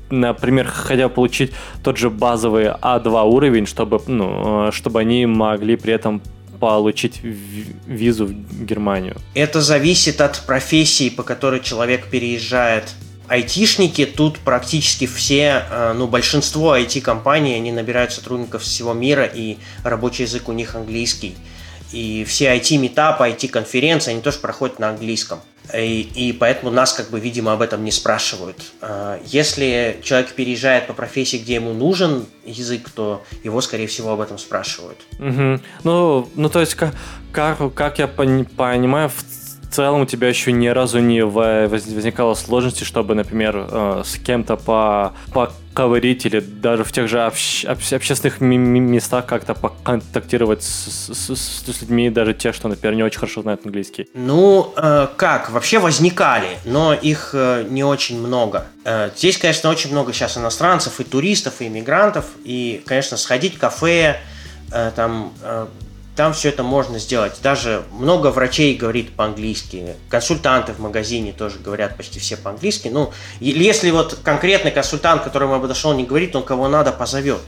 например, 0.09 0.67
хотя 0.67 1.09
получить 1.09 1.51
тот 1.83 1.97
же 1.97 2.09
базовый 2.09 2.67
А2 2.67 3.23
уровень, 3.27 3.65
чтобы, 3.65 4.01
ну, 4.07 4.71
чтобы 4.71 4.99
они 4.99 5.25
могли 5.25 5.75
при 5.75 5.93
этом 5.93 6.21
получить 6.59 7.21
визу 7.21 8.27
в 8.27 8.65
Германию? 8.65 9.17
Это 9.33 9.61
зависит 9.61 10.21
от 10.21 10.41
профессии, 10.45 11.09
по 11.09 11.23
которой 11.23 11.59
человек 11.59 12.07
переезжает 12.07 12.95
айтишники 13.27 14.05
тут 14.05 14.39
практически 14.39 15.07
все, 15.07 15.65
э, 15.69 15.93
ну, 15.93 16.07
большинство 16.07 16.77
IT-компаний, 16.77 17.55
они 17.55 17.71
набирают 17.71 18.11
сотрудников 18.11 18.63
всего 18.63 18.93
мира, 18.93 19.25
и 19.25 19.57
рабочий 19.83 20.23
язык 20.23 20.49
у 20.49 20.51
них 20.51 20.75
английский. 20.75 21.35
И 21.91 22.25
все 22.25 22.55
IT-метапы, 22.55 23.29
IT-конференции, 23.29 24.11
они 24.11 24.21
тоже 24.21 24.39
проходят 24.39 24.79
на 24.79 24.89
английском. 24.89 25.39
И, 25.73 26.01
и 26.13 26.33
поэтому 26.33 26.71
нас, 26.71 26.93
как 26.93 27.09
бы, 27.09 27.19
видимо, 27.19 27.53
об 27.53 27.61
этом 27.61 27.83
не 27.83 27.91
спрашивают. 27.91 28.57
Э, 28.81 29.19
если 29.25 29.99
человек 30.03 30.29
переезжает 30.33 30.87
по 30.87 30.93
профессии, 30.93 31.37
где 31.37 31.55
ему 31.55 31.73
нужен 31.73 32.25
язык, 32.45 32.89
то 32.89 33.23
его, 33.43 33.61
скорее 33.61 33.87
всего, 33.87 34.11
об 34.11 34.21
этом 34.21 34.37
спрашивают. 34.37 34.97
Угу. 35.19 35.61
Ну, 35.83 36.29
ну, 36.35 36.49
то 36.49 36.59
есть, 36.59 36.75
как, 36.75 36.93
как, 37.31 37.99
я 37.99 38.07
понимаю, 38.07 39.09
в 39.09 39.44
целом 39.75 40.01
у 40.01 40.05
тебя 40.05 40.27
еще 40.29 40.51
ни 40.51 40.67
разу 40.67 40.99
не 40.99 41.23
возникало 41.23 42.33
сложности, 42.33 42.83
чтобы, 42.83 43.15
например, 43.15 43.67
э, 43.69 44.01
с 44.05 44.17
кем-то 44.17 44.55
по 44.55 45.13
поговорить 45.75 46.25
или 46.25 46.39
даже 46.39 46.85
в 46.85 46.91
тех 46.93 47.09
же 47.09 47.21
общ, 47.21 47.65
общ, 47.65 47.91
общественных 47.91 48.39
местах 48.39 49.25
как-то 49.25 49.53
поконтактировать 49.53 50.63
с, 50.63 51.09
с, 51.13 51.35
с 51.35 51.81
людьми, 51.81 52.09
даже 52.09 52.33
те, 52.33 52.53
что, 52.53 52.69
например, 52.69 52.95
не 52.95 53.03
очень 53.03 53.19
хорошо 53.19 53.41
знают 53.41 53.65
английский? 53.65 54.07
Ну, 54.13 54.73
э, 54.77 55.07
как? 55.17 55.51
Вообще 55.51 55.79
возникали, 55.79 56.57
но 56.63 56.93
их 56.93 57.31
э, 57.33 57.65
не 57.69 57.83
очень 57.83 58.25
много. 58.25 58.67
Э, 58.85 59.09
здесь, 59.17 59.37
конечно, 59.37 59.69
очень 59.69 59.91
много 59.91 60.13
сейчас 60.13 60.37
иностранцев 60.37 61.01
и 61.01 61.03
туристов, 61.03 61.55
и 61.59 61.67
иммигрантов, 61.67 62.25
и, 62.45 62.81
конечно, 62.85 63.17
сходить 63.17 63.55
в 63.55 63.59
кафе, 63.59 64.21
э, 64.71 64.91
там 64.95 65.33
э, 65.41 65.67
там 66.15 66.33
все 66.33 66.49
это 66.49 66.63
можно 66.63 66.97
сделать. 66.97 67.39
Даже 67.43 67.83
много 67.91 68.27
врачей 68.27 68.75
говорит 68.75 69.15
по-английски. 69.15 69.95
Консультанты 70.09 70.71
в 70.73 70.79
магазине 70.79 71.33
тоже 71.33 71.59
говорят 71.59 71.97
почти 71.97 72.19
все 72.19 72.37
по-английски. 72.37 72.87
Ну, 72.87 73.11
если 73.39 73.91
вот 73.91 74.19
конкретный 74.23 74.71
консультант, 74.71 75.21
к 75.21 75.25
которому 75.25 75.55
я 75.55 75.59
подошел, 75.59 75.93
не 75.93 76.05
говорит, 76.05 76.35
он 76.35 76.43
кого 76.43 76.67
надо 76.69 76.91
позовет. 76.91 77.41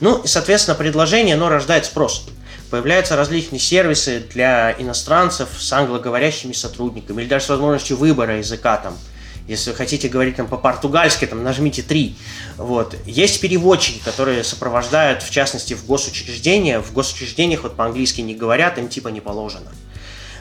Ну, 0.00 0.18
и, 0.18 0.26
соответственно, 0.26 0.74
предложение, 0.74 1.34
оно 1.34 1.48
рождает 1.48 1.86
спрос. 1.86 2.26
появляются 2.70 3.16
различные 3.16 3.60
сервисы 3.60 4.24
для 4.32 4.74
иностранцев 4.78 5.48
с 5.56 5.72
англоговорящими 5.72 6.52
сотрудниками 6.52 7.22
или 7.22 7.28
даже 7.28 7.46
с 7.46 7.48
возможностью 7.48 7.96
выбора 7.96 8.38
языка 8.38 8.76
там. 8.76 8.98
Если 9.46 9.70
вы 9.70 9.76
хотите 9.76 10.08
говорить 10.08 10.36
там 10.36 10.46
по-португальски, 10.46 11.26
там 11.26 11.42
нажмите 11.42 11.82
3. 11.82 12.16
Вот. 12.56 12.96
Есть 13.04 13.40
переводчики, 13.40 14.02
которые 14.02 14.42
сопровождают, 14.42 15.22
в 15.22 15.30
частности, 15.30 15.74
в 15.74 15.84
госучреждения. 15.84 16.80
В 16.80 16.92
госучреждениях 16.92 17.62
вот 17.62 17.76
по-английски 17.76 18.22
не 18.22 18.34
говорят, 18.34 18.78
им 18.78 18.88
типа 18.88 19.08
не 19.08 19.20
положено. 19.20 19.70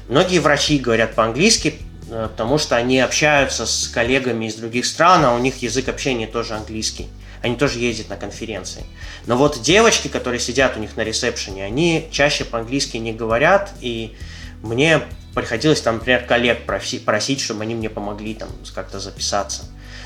Многие 0.08 0.40
врачи 0.40 0.80
говорят 0.80 1.16
по-английски, 1.16 1.76
э, 2.10 2.30
потому 2.32 2.58
что 2.58 2.78
они 2.78 3.00
общаются 3.02 3.66
с 3.66 3.90
коллегами 3.90 4.46
из 4.46 4.56
других 4.56 4.86
стран, 4.86 5.26
а 5.26 5.34
у 5.34 5.40
них 5.40 5.62
язык 5.62 5.90
общения 5.90 6.28
тоже 6.28 6.54
английский. 6.54 7.08
Они 7.42 7.58
тоже 7.58 7.80
ездят 7.80 8.08
на 8.10 8.16
конференции. 8.16 8.86
Но 9.26 9.36
вот 9.36 9.62
девочки, 9.62 10.08
которые 10.08 10.40
сидят 10.40 10.78
у 10.78 10.80
них 10.80 10.96
на 10.96 11.02
ресепшене, 11.02 11.66
они 11.66 12.08
чаще 12.10 12.46
по-английски 12.46 12.96
не 12.96 13.12
говорят, 13.12 13.74
и 13.82 14.16
мне 14.62 15.02
приходилось 15.34 15.82
там, 15.82 15.96
например, 15.96 16.26
коллег 16.26 16.66
просить, 16.66 17.42
чтобы 17.42 17.64
они 17.64 17.76
мне 17.76 17.90
помогли 17.90 18.34
там 18.34 18.50
как-то 18.74 19.00
записаться. 19.00 19.64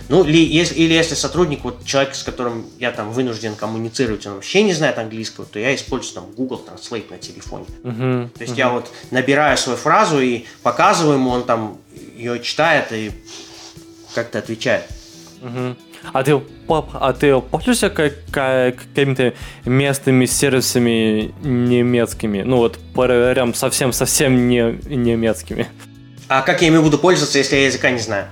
Ну, 0.10 0.24
или 0.24 0.38
если, 0.38 0.76
или 0.76 0.94
если 0.94 1.16
сотрудник, 1.16 1.64
вот 1.64 1.84
человек, 1.86 2.16
с 2.16 2.24
которым 2.24 2.66
я 2.80 2.92
там 2.92 3.12
вынужден 3.12 3.56
коммуницировать, 3.56 4.26
он 4.26 4.36
вообще 4.36 4.64
не 4.64 4.74
знает 4.74 4.98
английского, 4.98 5.46
то 5.46 5.60
я 5.60 5.76
использую 5.76 6.16
там 6.16 6.32
Google 6.32 6.66
Translate 6.66 7.10
на 7.12 7.18
телефоне. 7.18 7.66
Uh-huh, 7.84 8.30
то 8.30 8.42
есть 8.42 8.54
uh-huh. 8.54 8.58
я 8.58 8.70
вот 8.70 8.90
набираю 9.12 9.58
свою 9.58 9.78
фразу 9.78 10.22
и 10.22 10.46
показываю 10.64 11.18
ему, 11.18 11.32
он 11.32 11.44
там 11.44 11.78
ее 12.16 12.40
читает 12.40 12.86
и 12.92 13.12
как-то 14.16 14.40
отвечает. 14.40 14.86
Uh-huh. 15.42 15.76
А 16.14 16.24
ты, 16.24 16.42
а 16.68 17.14
ты 17.14 17.40
пользуешься 17.40 17.90
как, 17.90 18.14
какими-то 18.32 19.34
местными 19.66 20.26
сервисами 20.26 21.34
немецкими? 21.44 22.42
Ну 22.42 22.58
вот 22.58 22.80
прям 22.94 23.54
совсем-совсем 23.54 24.48
не 24.48 24.80
немецкими. 24.86 25.68
А 26.28 26.42
как 26.42 26.62
я 26.62 26.68
ими 26.68 26.80
буду 26.80 26.98
пользоваться, 26.98 27.38
если 27.38 27.56
я 27.56 27.66
языка 27.68 27.90
не 27.92 28.00
знаю? 28.00 28.28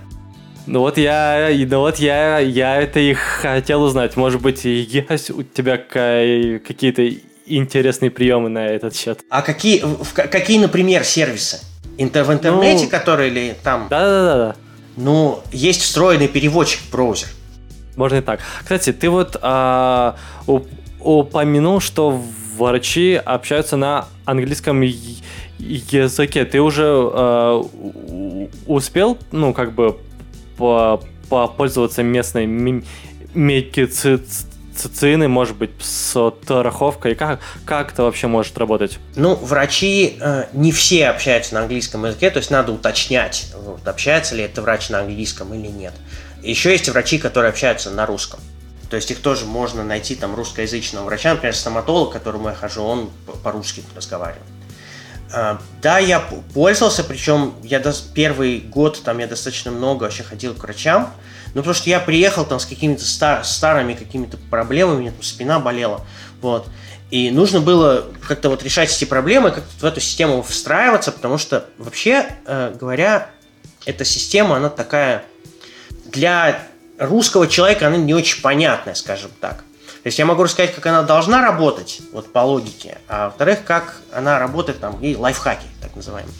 Ну 0.67 0.79
вот 0.79 0.97
я, 0.97 1.49
ну 1.51 1.79
вот 1.79 1.99
я, 1.99 2.39
я 2.39 2.81
это 2.81 2.99
и 2.99 3.13
хотел 3.13 3.83
узнать. 3.83 4.15
Может 4.17 4.41
быть, 4.41 4.65
есть 4.65 5.29
у 5.29 5.43
тебя 5.43 5.77
какие-то 5.77 7.07
интересные 7.45 8.09
приемы 8.09 8.49
на 8.49 8.65
этот 8.65 8.95
счет? 8.95 9.19
А 9.29 9.43
какие, 9.43 9.83
какие, 10.13 10.57
например, 10.59 11.03
сервисы? 11.03 11.59
Интер, 11.97 12.23
в 12.23 12.33
интернете, 12.33 12.85
ну, 12.85 12.89
которые 12.89 13.29
или 13.29 13.55
там? 13.63 13.87
Да-да-да. 13.89 14.55
Ну, 14.97 15.41
есть 15.51 15.81
встроенный 15.83 16.27
переводчик 16.27 16.79
в 16.81 16.91
браузер. 16.91 17.27
Можно 17.95 18.17
и 18.17 18.21
так. 18.21 18.39
Кстати, 18.61 18.91
ты 18.91 19.09
вот 19.09 19.37
а, 19.41 20.15
упомянул, 20.99 21.79
что 21.79 22.21
врачи 22.57 23.15
общаются 23.15 23.77
на 23.77 24.05
английском 24.25 24.81
языке. 24.81 26.45
Ты 26.45 26.61
уже 26.61 26.83
а, 26.85 27.61
успел, 28.67 29.17
ну, 29.31 29.53
как 29.53 29.73
бы, 29.73 29.97
попользоваться 31.29 32.03
местной 32.03 32.45
медициной, 33.33 35.27
может 35.27 35.57
быть, 35.57 35.71
с 35.81 36.31
страховкой? 36.43 37.15
Как, 37.15 37.39
как 37.65 37.93
это 37.93 38.03
вообще 38.03 38.27
может 38.27 38.57
работать? 38.57 38.99
Ну, 39.15 39.35
врачи 39.35 40.17
э, 40.19 40.45
не 40.53 40.71
все 40.71 41.07
общаются 41.07 41.55
на 41.55 41.61
английском 41.61 42.05
языке, 42.05 42.29
то 42.29 42.37
есть 42.37 42.51
надо 42.51 42.71
уточнять, 42.71 43.53
вот, 43.57 43.87
общается 43.87 44.35
ли 44.35 44.43
это 44.43 44.61
врач 44.61 44.89
на 44.89 44.99
английском 44.99 45.53
или 45.53 45.67
нет. 45.67 45.93
Еще 46.45 46.71
есть 46.71 46.87
врачи, 46.89 47.17
которые 47.17 47.49
общаются 47.49 47.91
на 47.91 48.05
русском. 48.05 48.39
То 48.89 48.97
есть 48.97 49.09
их 49.11 49.19
тоже 49.19 49.45
можно 49.45 49.83
найти, 49.83 50.15
там, 50.15 50.35
русскоязычного 50.35 51.05
врача. 51.05 51.33
Например, 51.33 51.55
стоматолог, 51.55 52.11
к 52.11 52.13
которому 52.13 52.49
я 52.49 52.55
хожу, 52.55 52.83
он 52.83 53.09
по-русски 53.43 53.83
разговаривает. 53.95 54.45
А, 55.33 55.59
да, 55.81 55.97
я 55.97 56.19
пользовался, 56.53 57.03
причем 57.03 57.55
я 57.63 57.83
первый 58.13 58.59
год 58.59 59.01
там 59.03 59.17
я 59.17 59.27
достаточно 59.27 59.71
много 59.71 60.03
вообще 60.03 60.23
ходил 60.23 60.53
к 60.53 60.59
врачам, 60.59 61.11
ну 61.47 61.61
потому 61.61 61.73
что 61.73 61.89
я 61.89 61.99
приехал 61.99 62.45
там 62.45 62.59
с 62.59 62.65
какими-то 62.65 63.03
стар, 63.03 63.43
старыми 63.43 63.95
какими-то 63.95 64.37
проблемами, 64.37 64.95
у 64.95 64.99
меня 64.99 65.11
там 65.11 65.23
спина 65.23 65.59
болела, 65.59 66.05
вот. 66.41 66.67
И 67.11 67.31
нужно 67.31 67.59
было 67.59 68.05
как-то 68.27 68.49
вот 68.49 68.63
решать 68.63 68.95
эти 68.95 69.05
проблемы, 69.05 69.51
как-то 69.51 69.69
в 69.79 69.83
эту 69.83 69.99
систему 69.99 70.41
встраиваться, 70.43 71.11
потому 71.11 71.37
что 71.37 71.65
вообще 71.77 72.27
э, 72.45 72.75
говоря, 72.79 73.29
эта 73.85 74.05
система, 74.05 74.57
она 74.57 74.69
такая 74.69 75.25
для 76.15 76.59
русского 76.97 77.47
человека 77.47 77.87
она 77.87 77.97
не 77.97 78.13
очень 78.13 78.41
понятная, 78.41 78.95
скажем 78.95 79.31
так. 79.39 79.57
То 79.57 80.07
есть 80.07 80.19
я 80.19 80.25
могу 80.25 80.43
рассказать, 80.43 80.73
как 80.73 80.85
она 80.85 81.03
должна 81.03 81.41
работать, 81.41 82.01
вот 82.13 82.31
по 82.31 82.39
логике, 82.39 82.99
а 83.07 83.25
во-вторых, 83.25 83.63
как 83.65 84.01
она 84.13 84.39
работает 84.39 84.79
там, 84.79 84.99
и 85.01 85.15
лайфхаки, 85.15 85.65
так 85.81 85.95
называемые. 85.95 86.33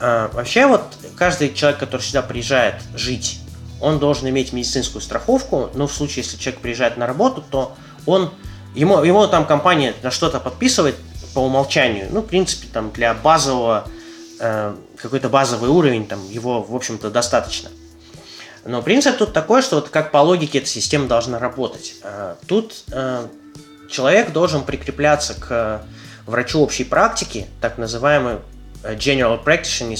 А, 0.00 0.28
вообще 0.32 0.66
вот 0.66 0.82
каждый 1.16 1.54
человек, 1.54 1.78
который 1.80 2.02
сюда 2.02 2.22
приезжает 2.22 2.76
жить, 2.94 3.40
он 3.80 3.98
должен 3.98 4.28
иметь 4.28 4.52
медицинскую 4.52 5.02
страховку, 5.02 5.70
но 5.74 5.86
в 5.86 5.92
случае, 5.92 6.24
если 6.24 6.36
человек 6.36 6.60
приезжает 6.60 6.96
на 6.96 7.06
работу, 7.06 7.44
то 7.48 7.76
он, 8.06 8.30
ему, 8.74 9.02
ему 9.02 9.26
там 9.28 9.46
компания 9.46 9.94
на 10.02 10.10
что-то 10.10 10.40
подписывает 10.40 10.96
по 11.32 11.40
умолчанию, 11.40 12.08
ну, 12.10 12.20
в 12.20 12.26
принципе, 12.26 12.66
там 12.72 12.90
для 12.90 13.14
базового, 13.14 13.88
э, 14.40 14.74
какой-то 14.96 15.28
базовый 15.28 15.70
уровень, 15.70 16.06
там 16.06 16.28
его, 16.28 16.62
в 16.62 16.74
общем-то, 16.74 17.10
достаточно. 17.10 17.70
Но 18.64 18.82
принцип 18.82 19.16
тут 19.18 19.32
такой, 19.32 19.62
что 19.62 19.76
вот 19.76 19.88
как 19.88 20.10
по 20.10 20.18
логике 20.18 20.58
эта 20.58 20.68
система 20.68 21.06
должна 21.06 21.38
работать. 21.38 21.94
А, 22.02 22.36
тут 22.46 22.84
э, 22.92 23.26
человек 23.90 24.32
должен 24.32 24.62
прикрепляться 24.64 25.34
к 25.34 25.82
врачу 26.26 26.60
общей 26.60 26.84
практики, 26.84 27.46
так 27.60 27.78
называемый 27.78 28.36
э, 28.82 28.94
general 28.96 29.42
practitioner, 29.44 29.98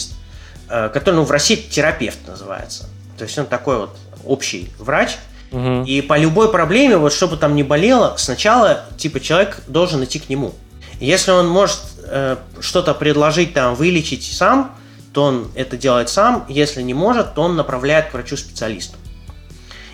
э, 0.71 0.89
который 0.89 1.17
ну, 1.17 1.25
в 1.25 1.31
России 1.31 1.57
терапевт 1.57 2.27
называется. 2.27 2.89
То 3.19 3.25
есть 3.25 3.39
он 3.39 3.47
такой 3.47 3.79
вот 3.79 3.97
общий 4.25 4.71
врач, 4.79 5.17
Угу. 5.55 5.85
И 5.85 6.01
по 6.01 6.19
любой 6.19 6.51
проблеме, 6.51 6.97
вот 6.97 7.13
чтобы 7.13 7.37
там 7.37 7.55
не 7.55 7.63
болело, 7.63 8.15
сначала 8.19 8.87
типа 8.97 9.21
человек 9.21 9.61
должен 9.69 10.03
идти 10.03 10.19
к 10.19 10.29
нему. 10.29 10.53
Если 10.99 11.31
он 11.31 11.49
может 11.49 11.79
э, 12.07 12.37
что-то 12.61 12.93
предложить 12.93 13.55
там 13.55 13.77
вылечить 13.77 14.25
сам, 14.25 14.75
то 15.15 15.23
он 15.23 15.51
это 15.55 15.77
делает 15.77 16.11
сам, 16.11 16.45
если 16.49 16.83
не 16.83 16.93
может, 16.93 17.35
то 17.35 17.43
он 17.43 17.57
направляет 17.57 18.11
к 18.11 18.15
врачу-специалисту. 18.15 18.97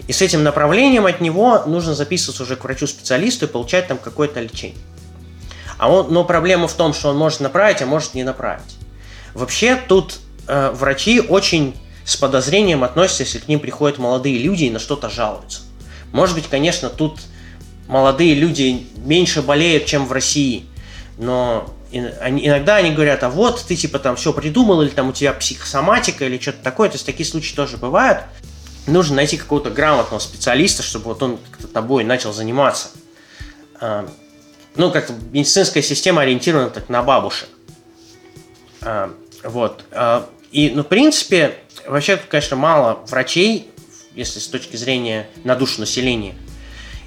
И 0.08 0.12
с 0.12 0.22
этим 0.22 0.42
направлением 0.42 1.06
от 1.06 1.20
него 1.20 1.62
нужно 1.66 1.94
записываться 1.94 2.42
уже 2.42 2.56
к 2.56 2.64
врачу-специалисту 2.64 3.44
и 3.44 3.48
получать 3.48 3.86
там 3.86 3.98
какое-то 3.98 4.40
лечение. 4.40 4.78
А 5.78 5.90
он, 5.90 6.12
но 6.12 6.24
проблема 6.24 6.68
в 6.68 6.72
том, 6.72 6.92
что 6.94 7.10
он 7.10 7.16
может 7.16 7.40
направить, 7.40 7.82
а 7.82 7.86
может 7.86 8.14
не 8.14 8.24
направить. 8.24 8.76
Вообще 9.34 9.76
тут 9.76 10.18
э, 10.48 10.70
врачи 10.72 11.20
очень 11.20 11.76
с 12.04 12.16
подозрением 12.16 12.82
относятся, 12.82 13.22
если 13.22 13.38
к 13.38 13.46
ним 13.46 13.60
приходят 13.60 13.98
молодые 13.98 14.38
люди 14.38 14.64
и 14.64 14.70
на 14.70 14.78
что-то 14.78 15.10
жалуются. 15.10 15.60
Может 16.12 16.34
быть, 16.34 16.48
конечно, 16.48 16.88
тут 16.88 17.20
молодые 17.86 18.34
люди 18.34 18.86
меньше 18.96 19.42
болеют, 19.42 19.84
чем 19.84 20.06
в 20.06 20.12
России, 20.12 20.64
но 21.18 21.72
иногда 21.92 22.76
они 22.76 22.92
говорят, 22.92 23.22
а 23.22 23.30
вот 23.30 23.64
ты 23.66 23.76
типа 23.76 23.98
там 23.98 24.16
все 24.16 24.32
придумал, 24.32 24.82
или 24.82 24.90
там 24.90 25.08
у 25.08 25.12
тебя 25.12 25.32
психосоматика, 25.32 26.24
или 26.24 26.38
что-то 26.38 26.62
такое. 26.62 26.88
То 26.88 26.94
есть 26.94 27.06
такие 27.06 27.28
случаи 27.28 27.54
тоже 27.54 27.76
бывают. 27.76 28.20
Нужно 28.86 29.16
найти 29.16 29.36
какого-то 29.36 29.70
грамотного 29.70 30.20
специалиста, 30.20 30.82
чтобы 30.82 31.06
вот 31.06 31.22
он 31.22 31.38
как-то 31.50 31.68
тобой 31.68 32.04
начал 32.04 32.32
заниматься. 32.32 32.88
А, 33.80 34.08
ну, 34.76 34.90
как 34.90 35.10
медицинская 35.32 35.82
система 35.82 36.22
ориентирована 36.22 36.70
так 36.70 36.88
на 36.88 37.02
бабушек. 37.02 37.48
А, 38.82 39.12
вот. 39.42 39.84
А, 39.90 40.28
и, 40.52 40.70
ну, 40.74 40.82
в 40.82 40.86
принципе, 40.86 41.56
вообще, 41.86 42.16
конечно, 42.16 42.56
мало 42.56 43.04
врачей, 43.08 43.70
если 44.14 44.38
с 44.38 44.48
точки 44.48 44.76
зрения 44.76 45.28
на 45.44 45.56
душу 45.56 45.80
населения– 45.80 46.34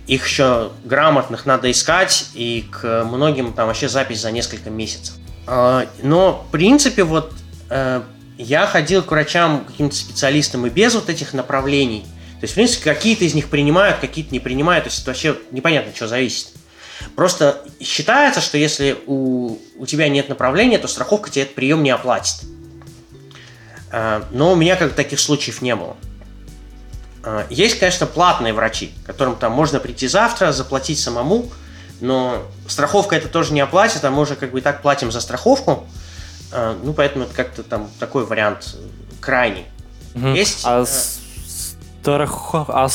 их 0.07 0.25
еще 0.25 0.71
грамотных 0.83 1.45
надо 1.45 1.71
искать, 1.71 2.27
и 2.33 2.65
к 2.71 3.03
многим 3.05 3.53
там 3.53 3.67
вообще 3.67 3.87
запись 3.87 4.21
за 4.21 4.31
несколько 4.31 4.69
месяцев. 4.69 5.15
А, 5.47 5.87
но, 6.01 6.45
в 6.47 6.51
принципе, 6.51 7.03
вот 7.03 7.33
э, 7.69 8.01
я 8.37 8.67
ходил 8.67 9.03
к 9.03 9.11
врачам, 9.11 9.65
каким-то 9.65 9.95
специалистам 9.95 10.65
и 10.65 10.69
без 10.69 10.95
вот 10.95 11.09
этих 11.09 11.33
направлений. 11.33 12.01
То 12.39 12.45
есть, 12.45 12.53
в 12.53 12.55
принципе, 12.55 12.93
какие-то 12.93 13.23
из 13.23 13.33
них 13.33 13.49
принимают, 13.49 13.99
какие-то 13.99 14.33
не 14.33 14.39
принимают. 14.39 14.83
То 14.83 14.89
есть, 14.89 15.01
это 15.01 15.11
вообще 15.11 15.37
непонятно, 15.51 15.95
что 15.95 16.07
зависит. 16.07 16.49
Просто 17.15 17.61
считается, 17.81 18.41
что 18.41 18.57
если 18.57 18.97
у, 19.07 19.57
у 19.77 19.85
тебя 19.85 20.09
нет 20.09 20.29
направления, 20.29 20.77
то 20.77 20.87
страховка 20.87 21.29
тебе 21.29 21.43
этот 21.43 21.55
прием 21.55 21.83
не 21.83 21.91
оплатит. 21.91 22.35
А, 23.91 24.27
но 24.31 24.51
у 24.51 24.55
меня 24.55 24.75
как 24.75 24.93
таких 24.93 25.19
случаев 25.19 25.61
не 25.61 25.75
было. 25.75 25.95
А, 27.23 27.45
есть, 27.49 27.79
конечно, 27.79 28.05
платные 28.05 28.53
врачи, 28.53 28.93
которым 29.05 29.35
там 29.35 29.53
можно 29.53 29.79
прийти 29.79 30.07
завтра, 30.07 30.51
заплатить 30.51 30.99
самому, 30.99 31.49
но 32.01 32.43
страховка 32.67 33.15
это 33.15 33.29
тоже 33.29 33.53
не 33.53 33.61
оплатит, 33.61 34.03
а 34.03 34.11
мы 34.11 34.23
уже 34.23 34.35
как 34.35 34.51
бы 34.51 34.59
и 34.59 34.61
так 34.61 34.81
платим 34.81 35.11
за 35.11 35.21
страховку. 35.21 35.85
А, 36.51 36.77
ну, 36.83 36.93
поэтому 36.93 37.25
это 37.25 37.33
как-то 37.33 37.63
там 37.63 37.89
такой 37.99 38.25
вариант 38.25 38.75
крайний. 39.21 39.65
Угу. 40.15 40.27
Есть... 40.27 40.61
А, 40.65 40.85
страхов... 40.85 42.69
а 42.69 42.87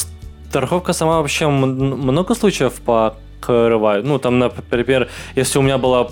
страховка 0.49 0.93
сама 0.93 1.21
вообще 1.21 1.49
много 1.49 2.35
случаев 2.35 2.75
покрывает? 2.83 4.05
Ну, 4.05 4.19
там, 4.19 4.38
например, 4.38 5.09
если 5.35 5.59
у 5.59 5.62
меня 5.62 5.79
была 5.79 6.11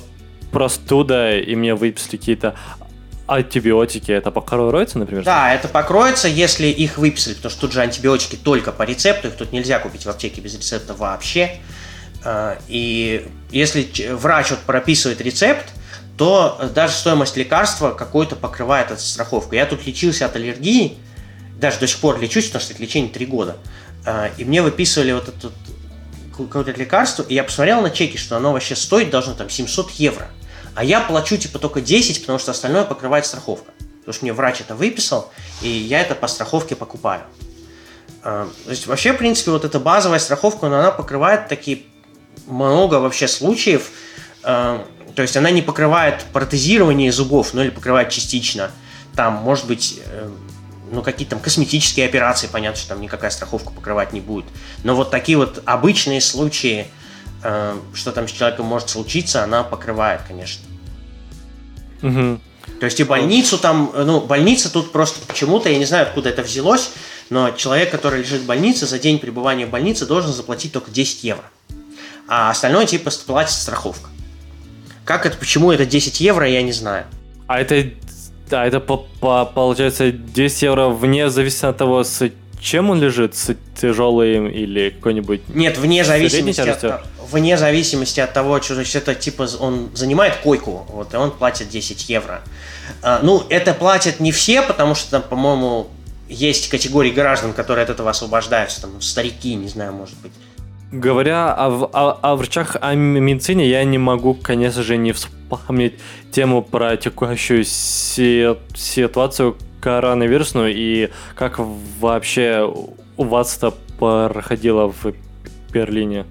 простуда, 0.51 1.37
и 1.37 1.55
мне 1.55 1.75
выписали 1.75 2.17
какие-то 2.17 2.55
антибиотики, 3.27 4.12
это 4.12 4.31
покроется, 4.31 4.99
например? 4.99 5.25
Да, 5.25 5.53
это 5.53 5.69
покроется, 5.69 6.29
если 6.29 6.67
их 6.67 6.99
выписали, 6.99 7.35
потому 7.35 7.51
что 7.51 7.61
тут 7.62 7.73
же 7.73 7.81
антибиотики 7.81 8.37
только 8.37 8.73
по 8.73 8.83
рецепту, 8.83 9.29
их 9.29 9.37
тут 9.37 9.53
нельзя 9.53 9.79
купить 9.79 10.07
в 10.07 10.09
аптеке 10.09 10.41
без 10.41 10.55
рецепта 10.55 10.95
вообще. 10.95 11.59
А, 12.25 12.59
и 12.69 13.29
если 13.51 13.89
врач 14.12 14.51
вот 14.51 14.61
прописывает 14.61 15.21
рецепт, 15.21 15.67
то 16.17 16.71
даже 16.75 16.95
стоимость 16.95 17.37
лекарства 17.37 17.91
какой-то 17.91 18.37
покрывает 18.37 18.91
эту 18.91 19.03
страховку. 19.03 19.55
Я 19.55 19.67
тут 19.67 19.87
лечился 19.87 20.27
от 20.27 20.37
аллергии, 20.37 20.99
даже 21.59 21.79
до 21.79 21.87
сих 21.87 21.99
пор 21.99 22.21
лечусь, 22.21 22.47
потому 22.47 22.62
что 22.62 22.73
это 22.73 22.83
лечение 22.83 23.11
3 23.11 23.27
года. 23.27 23.57
А, 24.05 24.31
и 24.37 24.45
мне 24.45 24.62
выписывали 24.62 25.12
вот 25.12 25.29
это 25.29 25.53
какое-то 26.37 26.71
лекарство, 26.73 27.25
и 27.29 27.35
я 27.35 27.45
посмотрел 27.45 27.81
на 27.81 27.91
чеки, 27.91 28.19
что 28.19 28.37
оно 28.37 28.53
вообще 28.53 28.77
стоит 28.77 29.11
должно 29.11 29.35
там 29.35 29.51
700 29.51 29.91
евро. 29.93 30.29
А 30.77 30.85
я 30.85 31.01
плачу 31.01 31.39
типа 31.39 31.59
только 31.59 31.81
10, 31.81 32.21
потому 32.21 32.39
что 32.39 32.51
остальное 32.51 32.85
покрывает 32.85 33.25
страховка. 33.25 33.73
Потому 34.01 34.15
что 34.15 34.25
мне 34.27 34.33
врач 34.33 34.61
это 34.61 34.75
выписал, 34.75 35.33
и 35.62 35.69
я 35.69 36.03
это 36.03 36.15
по 36.15 36.29
страховке 36.29 36.77
покупаю. 36.77 37.23
А, 38.23 38.49
то 38.65 38.71
есть 38.71 38.87
вообще, 38.87 39.12
в 39.12 39.17
принципе, 39.17 39.53
вот 39.53 39.65
эта 39.65 39.81
базовая 39.81 40.19
страховка, 40.19 40.67
она 40.67 40.91
покрывает 40.91 41.49
такие 41.49 41.85
много 42.47 42.97
вообще 42.97 43.27
случаев. 43.27 43.91
А, 44.43 44.87
то 45.15 45.23
есть 45.23 45.35
она 45.37 45.51
не 45.51 45.62
покрывает 45.62 46.25
протезирование 46.35 47.11
зубов, 47.11 47.55
ну 47.55 47.62
или 47.62 47.71
покрывает 47.71 48.11
частично. 48.11 48.71
Там, 49.15 49.33
может 49.33 49.67
быть, 49.67 49.99
э, 50.05 50.29
ну, 50.93 51.01
какие-то 51.01 51.31
там 51.31 51.41
косметические 51.41 52.07
операции, 52.07 52.49
понятно, 52.53 52.79
что 52.79 52.91
там 52.91 53.01
никакая 53.01 53.31
страховка 53.31 53.71
покрывать 53.71 54.12
не 54.12 54.21
будет. 54.21 54.45
Но 54.85 54.95
вот 54.95 55.11
такие 55.11 55.39
вот 55.39 55.62
обычные 55.65 56.21
случаи, 56.21 56.89
что 57.95 58.13
там 58.13 58.29
с 58.29 58.33
человеком 58.33 58.67
может 58.67 58.91
случиться, 58.91 59.43
она 59.43 59.63
покрывает, 59.63 60.23
конечно. 60.27 60.65
Угу. 62.03 62.41
То 62.81 62.85
есть 62.85 63.01
и 63.01 63.05
больницу 63.05 63.59
там, 63.59 63.93
ну, 63.95 64.21
больница 64.21 64.71
тут 64.71 64.93
просто 64.93 65.21
почему-то, 65.27 65.69
я 65.69 65.79
не 65.79 65.85
знаю, 65.85 66.07
откуда 66.07 66.29
это 66.29 66.43
взялось, 66.43 66.91
но 67.31 67.51
человек, 67.51 67.91
который 67.91 68.21
лежит 68.21 68.43
в 68.43 68.47
больнице, 68.47 68.87
за 68.87 68.99
день 68.99 69.19
пребывания 69.19 69.67
в 69.67 69.71
больнице 69.71 70.07
должен 70.07 70.33
заплатить 70.33 70.73
только 70.73 70.91
10 70.91 71.25
евро. 71.25 71.45
А 72.29 72.51
остальное 72.51 72.87
типа 72.87 73.11
платит 73.27 73.53
страховка. 73.53 74.11
Как 75.05 75.25
это, 75.25 75.37
почему 75.39 75.73
это 75.73 75.87
10 75.87 76.21
евро, 76.21 76.49
я 76.49 76.63
не 76.63 76.73
знаю. 76.73 77.07
А 77.47 77.61
это, 77.61 77.91
да, 78.51 78.67
это 78.67 78.81
по, 78.81 79.07
по, 79.21 79.47
получается 79.47 80.11
10 80.11 80.63
евро 80.63 80.89
вне 80.89 81.31
зависимости 81.31 81.67
от 81.67 81.77
того, 81.79 82.03
с 82.03 82.31
чем 82.61 82.90
он 82.90 83.01
лежит, 83.01 83.35
с 83.37 83.55
тяжелым 83.81 84.49
или 84.49 84.90
какой-нибудь... 84.90 85.42
Нет, 85.49 85.79
вне 85.79 86.05
зависимости, 86.05 86.61
от, 86.61 87.03
вне 87.31 87.57
зависимости 87.57 88.21
от 88.21 88.33
того, 88.33 88.61
что 88.61 88.75
значит, 88.75 88.97
это 88.97 89.14
типа 89.14 89.49
он 89.61 89.90
занимает 89.95 90.37
койку, 90.37 90.87
вот, 90.88 91.14
и 91.14 91.16
он 91.16 91.31
платит 91.31 91.69
10 91.69 92.09
евро. 92.09 92.42
А, 93.03 93.21
ну, 93.23 93.42
это 93.49 93.75
платят 93.75 94.21
не 94.21 94.33
все, 94.33 94.62
потому 94.62 94.95
что 94.95 95.11
там, 95.11 95.23
по-моему, 95.23 95.88
есть 96.29 96.69
категории 96.69 97.11
граждан, 97.11 97.53
которые 97.53 97.85
от 97.85 97.90
этого 97.90 98.11
освобождаются, 98.11 98.83
там, 98.83 99.01
старики, 99.01 99.55
не 99.55 99.69
знаю, 99.69 99.92
может 99.92 100.16
быть. 100.19 100.33
Говоря 100.92 101.53
о, 101.53 101.69
о, 101.92 102.19
о 102.23 102.37
врачах, 102.37 102.77
о 102.81 102.95
медицине, 102.95 103.69
я 103.69 103.83
не 103.85 103.99
могу, 103.99 104.35
конечно 104.35 104.83
же, 104.83 104.97
не 104.97 105.12
вспомнить 105.12 105.95
тему 106.31 106.62
про 106.62 106.97
текущую 106.97 107.64
си- 107.64 108.57
ситуацию 108.75 109.57
коронавирусную 109.81 110.75
и 110.75 111.11
как 111.35 111.59
вообще 111.59 112.71
у 113.17 113.25
вас 113.25 113.57
это 113.57 113.75
проходило 113.99 114.89
в 114.89 115.15
Берлине. 115.73 116.27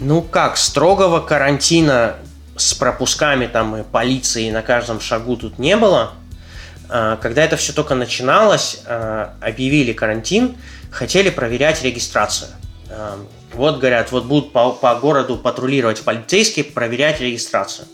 Ну 0.00 0.22
как, 0.22 0.56
строгого 0.56 1.20
карантина 1.20 2.16
с 2.56 2.74
пропусками 2.74 3.46
там 3.46 3.76
и 3.76 3.82
полицией 3.82 4.50
на 4.50 4.62
каждом 4.62 5.00
шагу 5.00 5.36
тут 5.36 5.58
не 5.58 5.76
было. 5.76 6.12
А, 6.88 7.16
когда 7.16 7.44
это 7.44 7.56
все 7.56 7.72
только 7.72 7.94
начиналось, 7.94 8.82
а, 8.86 9.34
объявили 9.40 9.92
карантин, 9.92 10.56
хотели 10.90 11.30
проверять 11.30 11.82
регистрацию. 11.82 12.50
А, 12.90 13.18
вот 13.52 13.78
говорят, 13.78 14.12
вот 14.12 14.24
будут 14.24 14.52
по, 14.52 14.72
по 14.72 14.94
городу 14.96 15.36
патрулировать 15.36 16.02
полицейские, 16.02 16.64
проверять 16.64 17.20
регистрацию. 17.20 17.86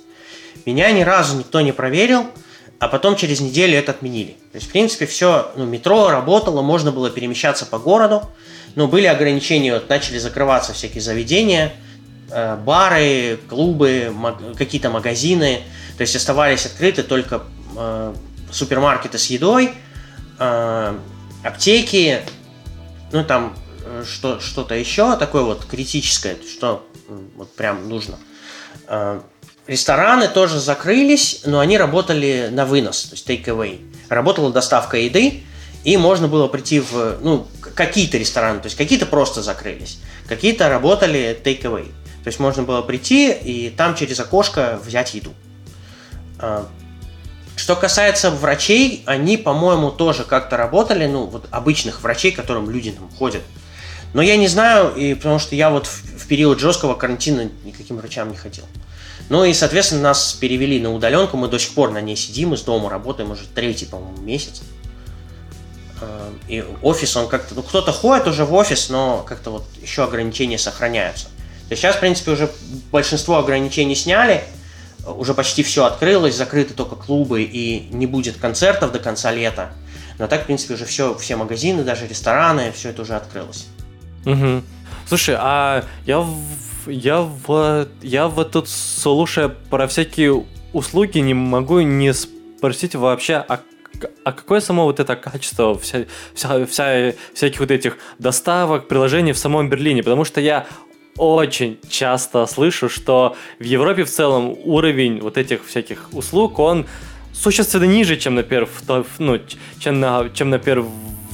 Меня 0.66 0.90
ни 0.92 1.02
разу 1.02 1.36
никто 1.36 1.60
не 1.60 1.72
проверил, 1.72 2.26
а 2.80 2.88
потом 2.88 3.14
через 3.14 3.40
неделю 3.40 3.78
это 3.78 3.92
отменили. 3.92 4.32
То 4.50 4.56
есть, 4.56 4.66
в 4.66 4.72
принципе, 4.72 5.06
все, 5.06 5.52
ну, 5.54 5.64
метро 5.64 6.10
работало, 6.10 6.62
можно 6.62 6.90
было 6.90 7.10
перемещаться 7.10 7.64
по 7.64 7.78
городу, 7.78 8.28
но 8.74 8.88
были 8.88 9.06
ограничения, 9.06 9.72
вот 9.72 9.88
начали 9.88 10.18
закрываться 10.18 10.72
всякие 10.72 11.00
заведения– 11.00 11.72
Э, 12.32 12.56
бары, 12.56 13.40
клубы, 13.48 14.14
какие-то 14.56 14.90
магазины. 14.90 15.62
То 15.96 16.02
есть 16.02 16.14
оставались 16.14 16.64
открыты 16.64 17.02
только 17.02 17.42
э, 17.76 18.14
супермаркеты 18.52 19.18
с 19.18 19.26
едой, 19.26 19.72
э, 20.38 20.98
аптеки, 21.42 22.20
ну 23.12 23.24
там 23.24 23.56
что, 24.04 24.38
что-то 24.38 24.76
еще 24.76 25.16
такое 25.16 25.42
вот 25.42 25.64
критическое, 25.64 26.36
что 26.48 26.86
вот 27.34 27.52
прям 27.54 27.88
нужно. 27.88 28.18
Рестораны 29.70 30.26
тоже 30.26 30.58
закрылись, 30.58 31.42
но 31.44 31.60
они 31.60 31.78
работали 31.78 32.48
на 32.50 32.66
вынос, 32.66 33.04
то 33.04 33.14
есть 33.14 33.24
take 33.24 33.44
away. 33.44 33.78
Работала 34.08 34.52
доставка 34.52 34.96
еды, 34.96 35.44
и 35.84 35.96
можно 35.96 36.26
было 36.26 36.48
прийти 36.48 36.80
в, 36.80 37.18
ну, 37.20 37.46
какие-то 37.76 38.18
рестораны, 38.18 38.58
то 38.58 38.66
есть 38.66 38.76
какие-то 38.76 39.06
просто 39.06 39.42
закрылись, 39.42 40.00
какие-то 40.26 40.68
работали 40.68 41.38
take 41.44 41.62
away. 41.62 41.84
То 41.84 42.26
есть 42.26 42.40
можно 42.40 42.64
было 42.64 42.82
прийти 42.82 43.30
и 43.30 43.70
там 43.70 43.94
через 43.94 44.18
окошко 44.18 44.76
взять 44.84 45.14
еду. 45.14 45.32
А, 46.40 46.66
что 47.54 47.76
касается 47.76 48.32
врачей, 48.32 49.04
они, 49.06 49.36
по-моему, 49.36 49.92
тоже 49.92 50.24
как-то 50.24 50.56
работали, 50.56 51.06
ну, 51.06 51.26
вот 51.26 51.46
обычных 51.52 52.02
врачей, 52.02 52.32
к 52.32 52.36
которым 52.36 52.68
люди 52.70 52.90
там 52.90 53.08
ходят. 53.08 53.42
Но 54.14 54.20
я 54.20 54.36
не 54.36 54.48
знаю, 54.48 54.92
и 54.96 55.14
потому 55.14 55.38
что 55.38 55.54
я 55.54 55.70
вот 55.70 55.86
в 55.86 56.26
период 56.26 56.58
жесткого 56.58 56.94
карантина 56.94 57.48
никаким 57.64 57.98
врачам 57.98 58.32
не 58.32 58.36
ходил. 58.36 58.64
Ну 59.30 59.44
и, 59.44 59.54
соответственно, 59.54 60.02
нас 60.02 60.32
перевели 60.32 60.80
на 60.80 60.92
удаленку, 60.92 61.36
мы 61.36 61.46
до 61.46 61.58
сих 61.58 61.72
пор 61.72 61.92
на 61.92 62.00
ней 62.00 62.16
сидим, 62.16 62.52
из 62.52 62.62
дома 62.62 62.90
работаем 62.90 63.30
уже 63.30 63.42
третий, 63.54 63.86
по-моему, 63.86 64.20
месяц. 64.20 64.62
А, 66.00 66.32
и 66.48 66.64
офис, 66.82 67.16
он 67.16 67.28
как-то, 67.28 67.54
ну, 67.54 67.62
кто-то 67.62 67.92
ходит 67.92 68.26
уже 68.26 68.44
в 68.44 68.52
офис, 68.52 68.90
но 68.90 69.24
как-то 69.26 69.52
вот 69.52 69.64
еще 69.80 70.02
ограничения 70.02 70.58
сохраняются. 70.58 71.28
Сейчас, 71.70 71.94
в 71.94 72.00
принципе, 72.00 72.32
уже 72.32 72.50
большинство 72.90 73.38
ограничений 73.38 73.94
сняли, 73.94 74.42
уже 75.06 75.32
почти 75.32 75.62
все 75.62 75.84
открылось, 75.84 76.34
закрыты 76.34 76.74
только 76.74 76.96
клубы 76.96 77.44
и 77.44 77.88
не 77.92 78.06
будет 78.06 78.36
концертов 78.36 78.90
до 78.90 78.98
конца 78.98 79.30
лета. 79.30 79.70
Но 80.18 80.26
так, 80.26 80.42
в 80.42 80.46
принципе, 80.46 80.74
уже 80.74 80.86
все, 80.86 81.16
все 81.16 81.36
магазины, 81.36 81.84
даже 81.84 82.08
рестораны, 82.08 82.72
все 82.72 82.88
это 82.88 83.02
уже 83.02 83.14
открылось. 83.14 83.68
Угу. 84.26 84.62
Слушай, 85.06 85.36
а 85.38 85.84
я 86.04 86.26
я 86.86 87.22
в 87.22 87.88
я 88.02 88.28
вот 88.28 88.52
тут 88.52 88.68
слушая 88.68 89.48
про 89.48 89.86
всякие 89.86 90.44
услуги 90.72 91.18
не 91.18 91.34
могу 91.34 91.80
не 91.80 92.12
спросить 92.12 92.94
вообще, 92.94 93.34
а 93.36 93.60
а 94.24 94.32
какое 94.32 94.60
само 94.60 94.84
вот 94.84 95.00
это 95.00 95.16
качество 95.16 95.78
вся, 95.78 96.06
вся, 96.34 96.64
вся, 96.66 97.12
всяких 97.34 97.60
вот 97.60 97.70
этих 97.70 97.98
доставок, 98.18 98.88
приложений 98.88 99.32
в 99.32 99.38
самом 99.38 99.68
Берлине? 99.68 100.02
Потому 100.02 100.24
что 100.24 100.40
я 100.40 100.66
очень 101.16 101.78
часто 101.88 102.46
слышу, 102.46 102.88
что 102.88 103.36
в 103.58 103.64
Европе 103.64 104.04
в 104.04 104.10
целом 104.10 104.56
уровень 104.64 105.20
вот 105.20 105.36
этих 105.36 105.66
всяких 105.66 106.08
услуг, 106.12 106.58
он 106.58 106.86
существенно 107.32 107.84
ниже, 107.84 108.16
чем, 108.16 108.36
например, 108.36 108.66
в, 108.66 109.04
ну, 109.18 109.38
чем, 109.78 110.00
на, 110.00 110.30
чем, 110.30 110.50
например, 110.50 110.84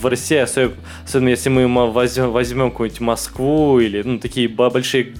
в 0.06 0.10
России, 0.10 0.38
особенно, 0.38 0.76
особенно 1.04 1.28
если 1.28 1.48
мы 1.48 1.92
возьмем, 1.92 2.30
возьмем 2.30 2.70
какую-нибудь 2.70 3.00
Москву 3.00 3.80
или 3.80 4.02
ну, 4.02 4.18
такие 4.18 4.48
большие 4.48 5.14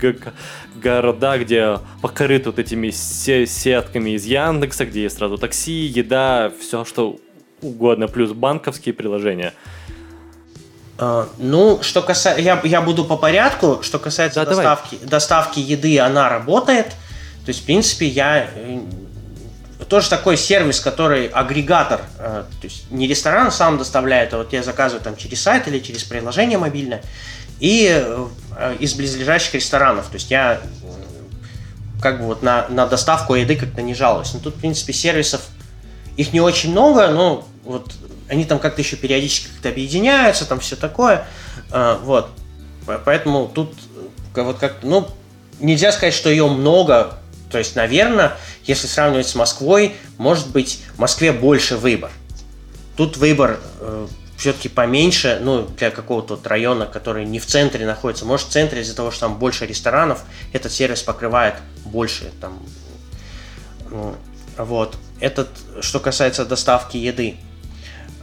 города, 0.82 1.38
где 1.38 1.78
покрыты 2.02 2.50
вот 2.50 2.58
этими 2.58 2.90
сетками 2.90 4.10
из 4.10 4.24
Яндекса, 4.24 4.86
где 4.86 5.02
есть 5.02 5.18
сразу 5.18 5.38
такси, 5.38 5.86
еда, 5.86 6.52
все 6.60 6.84
что 6.84 7.18
угодно, 7.62 8.08
плюс 8.08 8.32
банковские 8.32 8.94
приложения– 8.94 9.52
Uh, 10.98 11.28
ну, 11.36 11.80
что 11.82 12.00
касается, 12.00 12.40
я, 12.40 12.58
я 12.64 12.80
буду 12.80 13.04
по 13.04 13.18
порядку. 13.18 13.80
Что 13.82 13.98
касается 13.98 14.40
да, 14.44 14.50
доставки, 14.50 14.98
доставки 15.02 15.58
еды, 15.58 16.00
она 16.00 16.30
работает. 16.30 16.86
То 17.44 17.48
есть, 17.48 17.62
в 17.62 17.66
принципе, 17.66 18.06
я 18.06 18.48
э, 18.54 18.80
тоже 19.88 20.10
такой 20.10 20.36
сервис, 20.36 20.80
который 20.80 21.26
агрегатор, 21.26 22.00
э, 22.18 22.44
то 22.60 22.66
есть 22.66 22.90
не 22.90 23.06
ресторан 23.06 23.50
сам 23.50 23.78
доставляет, 23.78 24.34
а 24.34 24.38
вот 24.38 24.52
я 24.52 24.62
заказываю 24.62 25.02
там 25.02 25.16
через 25.16 25.42
сайт 25.42 25.68
или 25.68 25.78
через 25.78 26.04
приложение 26.04 26.58
мобильное, 26.58 27.02
и 27.60 27.90
э, 27.90 28.76
из 28.78 28.94
близлежащих 28.94 29.54
ресторанов. 29.54 30.06
То 30.06 30.14
есть 30.14 30.30
я 30.30 30.60
как 32.00 32.20
бы 32.20 32.26
вот 32.26 32.42
на, 32.42 32.68
на 32.68 32.86
доставку 32.86 33.34
еды 33.34 33.56
как-то 33.56 33.82
не 33.82 33.94
жалуюсь. 33.94 34.32
Но 34.34 34.40
тут, 34.40 34.56
в 34.56 34.60
принципе, 34.60 34.92
сервисов 34.92 35.42
их 36.16 36.32
не 36.32 36.40
очень 36.40 36.70
много, 36.70 37.08
но 37.08 37.46
вот 37.64 37.92
они 38.28 38.44
там 38.44 38.58
как-то 38.58 38.82
еще 38.82 38.96
периодически 38.96 39.48
как-то 39.48 39.68
объединяются, 39.68 40.46
там 40.46 40.60
все 40.60 40.76
такое. 40.76 41.26
А, 41.70 41.98
вот. 41.98 42.30
Поэтому 43.04 43.50
тут 43.52 43.74
э, 44.34 44.42
вот 44.42 44.58
как 44.58 44.76
ну, 44.82 45.08
нельзя 45.60 45.92
сказать, 45.92 46.14
что 46.14 46.30
ее 46.30 46.48
много. 46.48 47.18
То 47.50 47.58
есть, 47.58 47.76
наверное, 47.76 48.36
если 48.66 48.86
сравнивать 48.86 49.28
с 49.28 49.34
Москвой, 49.34 49.96
может 50.18 50.48
быть, 50.48 50.80
в 50.94 50.98
Москве 50.98 51.32
больше 51.32 51.76
выбор. 51.76 52.10
Тут 52.96 53.16
выбор 53.16 53.60
э, 53.80 54.06
все-таки 54.36 54.68
поменьше, 54.68 55.38
ну, 55.42 55.66
для 55.66 55.90
какого-то 55.90 56.36
вот 56.36 56.46
района, 56.46 56.86
который 56.86 57.24
не 57.24 57.38
в 57.38 57.46
центре 57.46 57.86
находится. 57.86 58.24
Может, 58.24 58.48
в 58.48 58.50
центре 58.50 58.82
из-за 58.82 58.94
того, 58.94 59.10
что 59.10 59.20
там 59.20 59.38
больше 59.38 59.66
ресторанов, 59.66 60.24
этот 60.52 60.72
сервис 60.72 61.02
покрывает 61.02 61.54
больше 61.84 62.30
там. 62.40 62.58
Ну, 63.90 64.14
вот. 64.58 64.96
Этот, 65.20 65.48
что 65.80 66.00
касается 66.00 66.44
доставки 66.44 66.96
еды. 66.96 67.36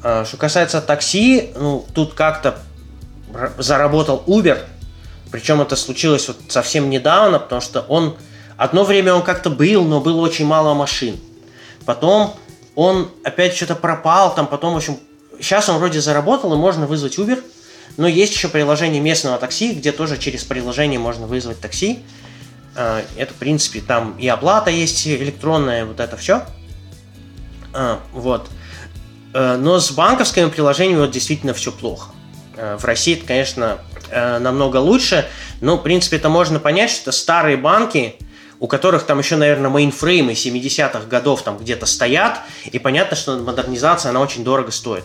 А, 0.03 0.25
что 0.25 0.38
касается 0.38 0.82
такси, 0.82 1.51
ну, 1.56 1.86
тут 1.93 2.13
как-то 2.13 2.60
заработал 3.58 4.23
Uber, 4.27 4.60
причем 5.32 5.62
это 5.62 5.75
случилось 5.75 6.27
вот 6.27 6.38
совсем 6.49 6.91
недавно, 6.91 7.39
потому 7.39 7.62
что 7.62 7.82
он 7.82 8.15
одно 8.57 8.83
время 8.83 9.13
он 9.13 9.21
как-то 9.21 9.49
был, 9.49 9.83
но 9.83 10.01
было 10.01 10.21
очень 10.21 10.45
мало 10.45 10.73
машин. 10.73 11.19
Потом 11.85 12.35
он 12.75 13.09
опять 13.23 13.55
что-то 13.55 13.75
пропал, 13.75 14.33
там 14.33 14.47
потом, 14.47 14.73
в 14.73 14.77
общем, 14.77 14.97
сейчас 15.39 15.69
он 15.69 15.77
вроде 15.77 16.01
заработал, 16.01 16.53
и 16.53 16.57
можно 16.57 16.87
вызвать 16.87 17.17
Uber, 17.17 17.43
но 17.97 18.07
есть 18.07 18.33
еще 18.33 18.47
приложение 18.47 19.01
местного 19.01 19.37
такси, 19.37 19.73
где 19.73 19.91
тоже 19.91 20.17
через 20.17 20.43
приложение 20.43 20.99
можно 20.99 21.27
вызвать 21.27 21.59
такси. 21.59 21.99
А, 22.75 23.03
это, 23.17 23.33
в 23.33 23.37
принципе, 23.37 23.81
там 23.81 24.17
и 24.17 24.27
оплата 24.27 24.71
есть 24.71 25.07
электронная, 25.07 25.85
вот 25.85 25.99
это 25.99 26.17
все. 26.17 26.43
А, 27.73 27.99
вот. 28.13 28.49
Э, 29.33 29.57
но 29.57 29.79
с 29.79 29.91
банковскими 29.91 30.49
приложениями 30.49 31.01
вот 31.01 31.11
действительно 31.11 31.53
все 31.53 31.71
плохо. 31.71 32.11
Э, 32.55 32.77
в 32.77 32.85
России 32.85 33.15
это, 33.15 33.25
конечно, 33.25 33.79
э, 34.09 34.39
намного 34.39 34.77
лучше, 34.77 35.27
но, 35.61 35.77
в 35.77 35.83
принципе, 35.83 36.17
это 36.17 36.29
можно 36.29 36.59
понять, 36.59 36.91
что 36.91 37.11
старые 37.11 37.57
банки, 37.57 38.15
у 38.63 38.67
которых 38.67 39.04
там 39.04 39.19
еще, 39.19 39.36
наверное, 39.36 39.69
мейнфреймы 39.69 40.32
70-х 40.32 41.02
годов 41.10 41.41
там 41.41 41.58
где-то 41.58 41.86
стоят, 41.86 42.39
и 42.63 42.80
понятно, 42.80 43.17
что 43.17 43.38
модернизация, 43.38 44.12
она 44.12 44.21
очень 44.21 44.45
дорого 44.45 44.71
стоит. 44.71 45.04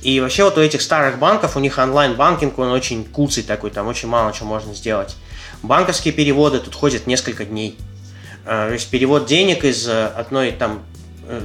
И 0.00 0.20
вообще 0.20 0.44
вот 0.44 0.56
у 0.56 0.62
этих 0.62 0.80
старых 0.80 1.18
банков, 1.18 1.54
у 1.54 1.60
них 1.60 1.76
онлайн-банкинг, 1.76 2.58
он 2.58 2.70
очень 2.70 3.04
куцый 3.04 3.42
такой, 3.42 3.68
там 3.68 3.88
очень 3.88 4.08
мало 4.08 4.32
чего 4.32 4.46
можно 4.46 4.74
сделать. 4.74 5.16
Банковские 5.62 6.14
переводы 6.14 6.60
тут 6.60 6.74
ходят 6.74 7.06
несколько 7.06 7.44
дней. 7.44 7.76
То 8.46 8.72
есть 8.72 8.88
перевод 8.88 9.26
денег 9.26 9.64
из 9.64 9.86
одной 9.86 10.52
там 10.52 10.80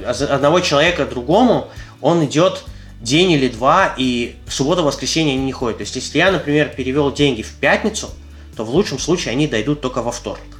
одного 0.06 0.60
человека 0.60 1.04
другому, 1.04 1.68
он 2.00 2.24
идет 2.24 2.64
день 3.02 3.32
или 3.32 3.48
два, 3.48 3.92
и 3.98 4.36
в 4.46 4.54
субботу-воскресенье 4.54 5.34
они 5.34 5.44
не 5.44 5.52
ходят. 5.52 5.76
То 5.76 5.82
есть, 5.82 5.94
если 5.94 6.16
я, 6.16 6.32
например, 6.32 6.70
перевел 6.70 7.12
деньги 7.12 7.42
в 7.42 7.52
пятницу, 7.56 8.08
то 8.56 8.64
в 8.64 8.70
лучшем 8.70 8.98
случае 8.98 9.32
они 9.32 9.46
дойдут 9.46 9.82
только 9.82 10.00
во 10.00 10.10
вторник. 10.10 10.53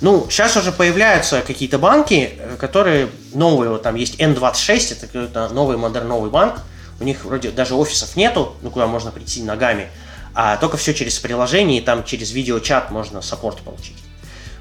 Ну, 0.00 0.26
сейчас 0.30 0.56
уже 0.56 0.72
появляются 0.72 1.42
какие-то 1.42 1.78
банки, 1.78 2.30
э, 2.38 2.56
которые 2.58 3.10
новые, 3.34 3.70
вот 3.70 3.82
там 3.82 3.96
есть 3.96 4.18
N26, 4.18 4.92
это 4.92 5.06
какой-то 5.06 5.48
новый 5.50 5.76
модерновый 5.76 6.30
банк, 6.30 6.62
у 7.00 7.04
них 7.04 7.24
вроде 7.24 7.50
даже 7.50 7.74
офисов 7.74 8.16
нету, 8.16 8.54
ну, 8.62 8.70
куда 8.70 8.86
можно 8.86 9.10
прийти 9.10 9.42
ногами, 9.42 9.88
а 10.34 10.56
только 10.56 10.76
все 10.76 10.94
через 10.94 11.18
приложение, 11.18 11.80
и 11.80 11.84
там 11.84 12.04
через 12.04 12.32
видеочат 12.32 12.90
можно 12.90 13.20
саппорт 13.20 13.58
получить. 13.58 13.96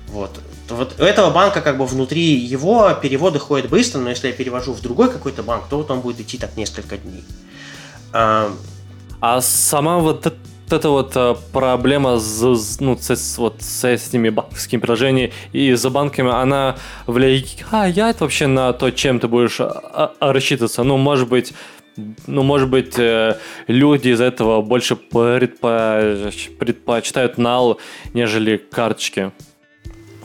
Вот. 0.07 0.39
Вот 0.69 0.99
у 0.99 1.03
этого 1.03 1.29
банка 1.31 1.61
как 1.61 1.77
бы 1.77 1.85
внутри 1.85 2.35
его 2.35 2.93
переводы 2.93 3.39
ходят 3.39 3.69
быстро, 3.69 3.99
но 3.99 4.09
если 4.09 4.27
я 4.27 4.33
перевожу 4.33 4.73
в 4.73 4.81
другой 4.81 5.11
какой-то 5.11 5.43
банк, 5.43 5.67
то 5.69 5.77
вот 5.77 5.89
он 5.89 6.01
будет 6.01 6.19
идти 6.19 6.37
так 6.37 6.57
несколько 6.57 6.97
дней. 6.97 7.23
А, 8.11 8.51
сама 9.41 9.99
вот 9.99 10.33
эта 10.73 10.89
вот 10.89 11.11
а, 11.15 11.35
проблема 11.51 12.19
с, 12.19 12.79
ну, 12.79 12.97
с, 12.99 13.37
вот, 13.37 13.61
с 13.61 13.83
этими 13.83 14.29
банковскими 14.29 14.79
приложениями 14.79 15.33
и 15.53 15.73
за 15.73 15.89
банками, 15.89 16.31
она 16.31 16.77
влияет 17.07 18.21
вообще 18.21 18.47
на 18.47 18.73
то, 18.73 18.91
чем 18.91 19.19
ты 19.19 19.27
будешь 19.27 19.57
а, 19.59 20.13
рассчитываться? 20.19 20.83
Ну, 20.83 20.97
может 20.97 21.29
быть, 21.29 21.53
ну, 22.27 22.43
может 22.43 22.69
быть, 22.69 22.97
э, 22.97 23.37
люди 23.67 24.09
из 24.09 24.21
этого 24.21 24.61
больше 24.61 24.95
предпочитают 24.95 27.37
нал, 27.37 27.79
нежели 28.13 28.57
карточки. 28.57 29.31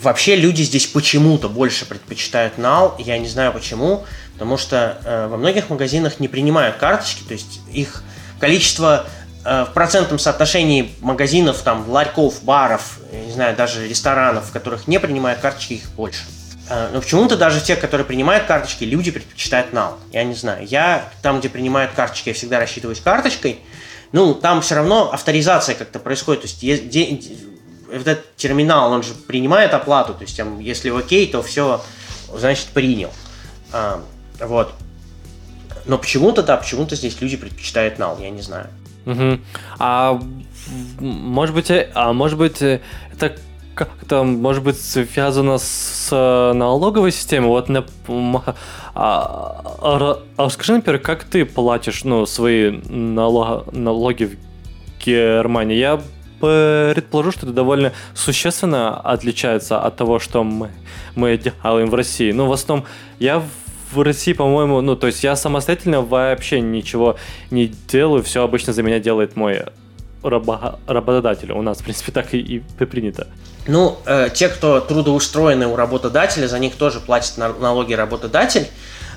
Вообще 0.00 0.37
люди 0.37 0.62
здесь 0.62 0.87
почему-то 0.87 1.48
больше 1.48 1.85
предпочитают 1.87 2.59
нал, 2.59 2.94
я 2.98 3.18
не 3.18 3.28
знаю 3.28 3.52
почему, 3.52 4.04
потому 4.35 4.59
что 4.59 5.00
э, 5.04 5.28
во 5.28 5.37
многих 5.37 5.70
магазинах 5.70 6.20
не 6.20 6.28
принимают 6.28 6.76
карточки, 6.76 7.24
то 7.26 7.33
есть 7.33 7.61
их 7.72 8.04
количество 8.38 9.07
э, 9.07 9.09
в 9.44 9.70
процентном 9.74 10.18
соотношении 10.18 10.94
магазинов, 11.00 11.61
там, 11.62 11.88
ларьков, 11.90 12.42
баров, 12.42 12.98
не 13.12 13.33
знаю, 13.33 13.54
даже 13.54 13.87
ресторанов, 13.87 14.46
в 14.46 14.52
которых 14.52 14.88
не 14.88 14.98
принимают 14.98 15.40
карточки, 15.40 15.74
их 15.74 15.90
больше. 15.90 16.22
Э, 16.68 16.90
но 16.92 17.00
почему-то 17.00 17.37
даже 17.37 17.61
те, 17.61 17.76
которые 17.76 18.07
принимают 18.07 18.44
карточки, 18.44 18.85
люди 18.85 19.11
предпочитают 19.11 19.72
нал. 19.72 19.98
Я 20.12 20.24
не 20.24 20.35
знаю. 20.35 20.66
Я 20.66 21.09
там, 21.22 21.40
где 21.40 21.48
принимают 21.48 21.92
карточки, 21.92 22.30
я 22.30 22.35
всегда 22.35 22.59
рассчитываюсь 22.59 23.00
карточкой. 23.00 23.61
Ну, 24.12 24.35
там 24.35 24.62
все 24.62 24.76
равно 24.76 25.12
авторизация 25.12 25.74
как-то 25.74 25.98
происходит. 25.98 26.42
То 26.42 26.64
есть 26.64 26.87
этот 27.92 28.37
терминал, 28.37 28.92
он 28.92 29.02
же 29.02 29.14
принимает 29.14 29.74
оплату, 29.74 30.14
то 30.14 30.22
есть 30.22 30.37
там, 30.37 30.59
если 30.59 30.90
окей, 30.90 31.26
то 31.26 31.42
все, 31.42 31.83
значит, 32.33 32.66
принял. 32.68 33.11
Вот. 34.40 34.72
Но 35.85 35.98
почему-то, 35.98 36.42
да, 36.42 36.57
почему-то 36.57 36.96
здесь 36.96 37.20
люди 37.20 37.37
предпочитают 37.37 37.98
нал, 37.98 38.18
я 38.20 38.30
не 38.30 38.40
знаю. 38.40 38.68
Угу. 39.06 39.38
А 39.78 40.20
может 41.00 41.54
быть, 41.54 41.70
э, 41.70 41.90
а 41.94 42.12
может 42.12 42.38
быть, 42.38 42.62
э, 42.62 42.80
это 43.12 43.36
как-то, 43.74 44.22
может 44.22 44.62
быть, 44.62 44.80
связано 44.80 45.58
с 45.58 46.10
налоговой 46.10 47.12
системой? 47.12 47.48
Вот, 47.48 47.68
на, 47.68 47.84
а, 48.94 49.62
а, 49.82 50.22
а 50.36 50.50
скажи, 50.50 50.74
например, 50.74 51.00
как 51.00 51.24
ты 51.24 51.44
платишь 51.44 52.04
ну, 52.04 52.24
свои 52.26 52.70
налог, 52.70 53.72
налоги 53.72 54.24
в 54.24 55.04
Германии? 55.04 55.76
Я 55.76 56.00
предположу, 56.40 57.32
что 57.32 57.46
это 57.46 57.54
довольно 57.54 57.92
существенно 58.14 59.00
отличается 59.00 59.80
от 59.80 59.96
того, 59.96 60.18
что 60.18 60.44
мы, 60.44 60.70
мы 61.16 61.36
делаем 61.36 61.90
в 61.90 61.94
России. 61.94 62.32
Ну, 62.32 62.46
в 62.46 62.52
основном, 62.52 62.86
я 63.18 63.42
в 63.94 64.02
России, 64.02 64.33
по-моему, 64.33 64.80
ну, 64.80 64.96
то 64.96 65.07
есть 65.07 65.22
я 65.24 65.37
самостоятельно 65.37 66.02
вообще 66.02 66.61
ничего 66.61 67.16
не 67.50 67.66
делаю, 67.66 68.22
все 68.22 68.42
обычно 68.42 68.72
за 68.72 68.83
меня 68.83 68.98
делает 68.98 69.37
мой 69.37 69.62
рабо- 70.22 70.78
работодатель. 70.87 71.52
У 71.52 71.62
нас, 71.62 71.78
в 71.78 71.85
принципе, 71.85 72.12
так 72.12 72.35
и, 72.35 72.38
и 72.38 72.59
принято. 72.85 73.28
Ну, 73.66 73.98
э, 74.07 74.28
те, 74.33 74.48
кто 74.48 74.80
трудоустроены 74.80 75.66
у 75.66 75.76
работодателя, 75.76 76.48
за 76.48 76.59
них 76.59 76.74
тоже 76.74 77.00
платит 77.00 77.38
налоги 77.38 77.94
работодатель, 77.94 78.68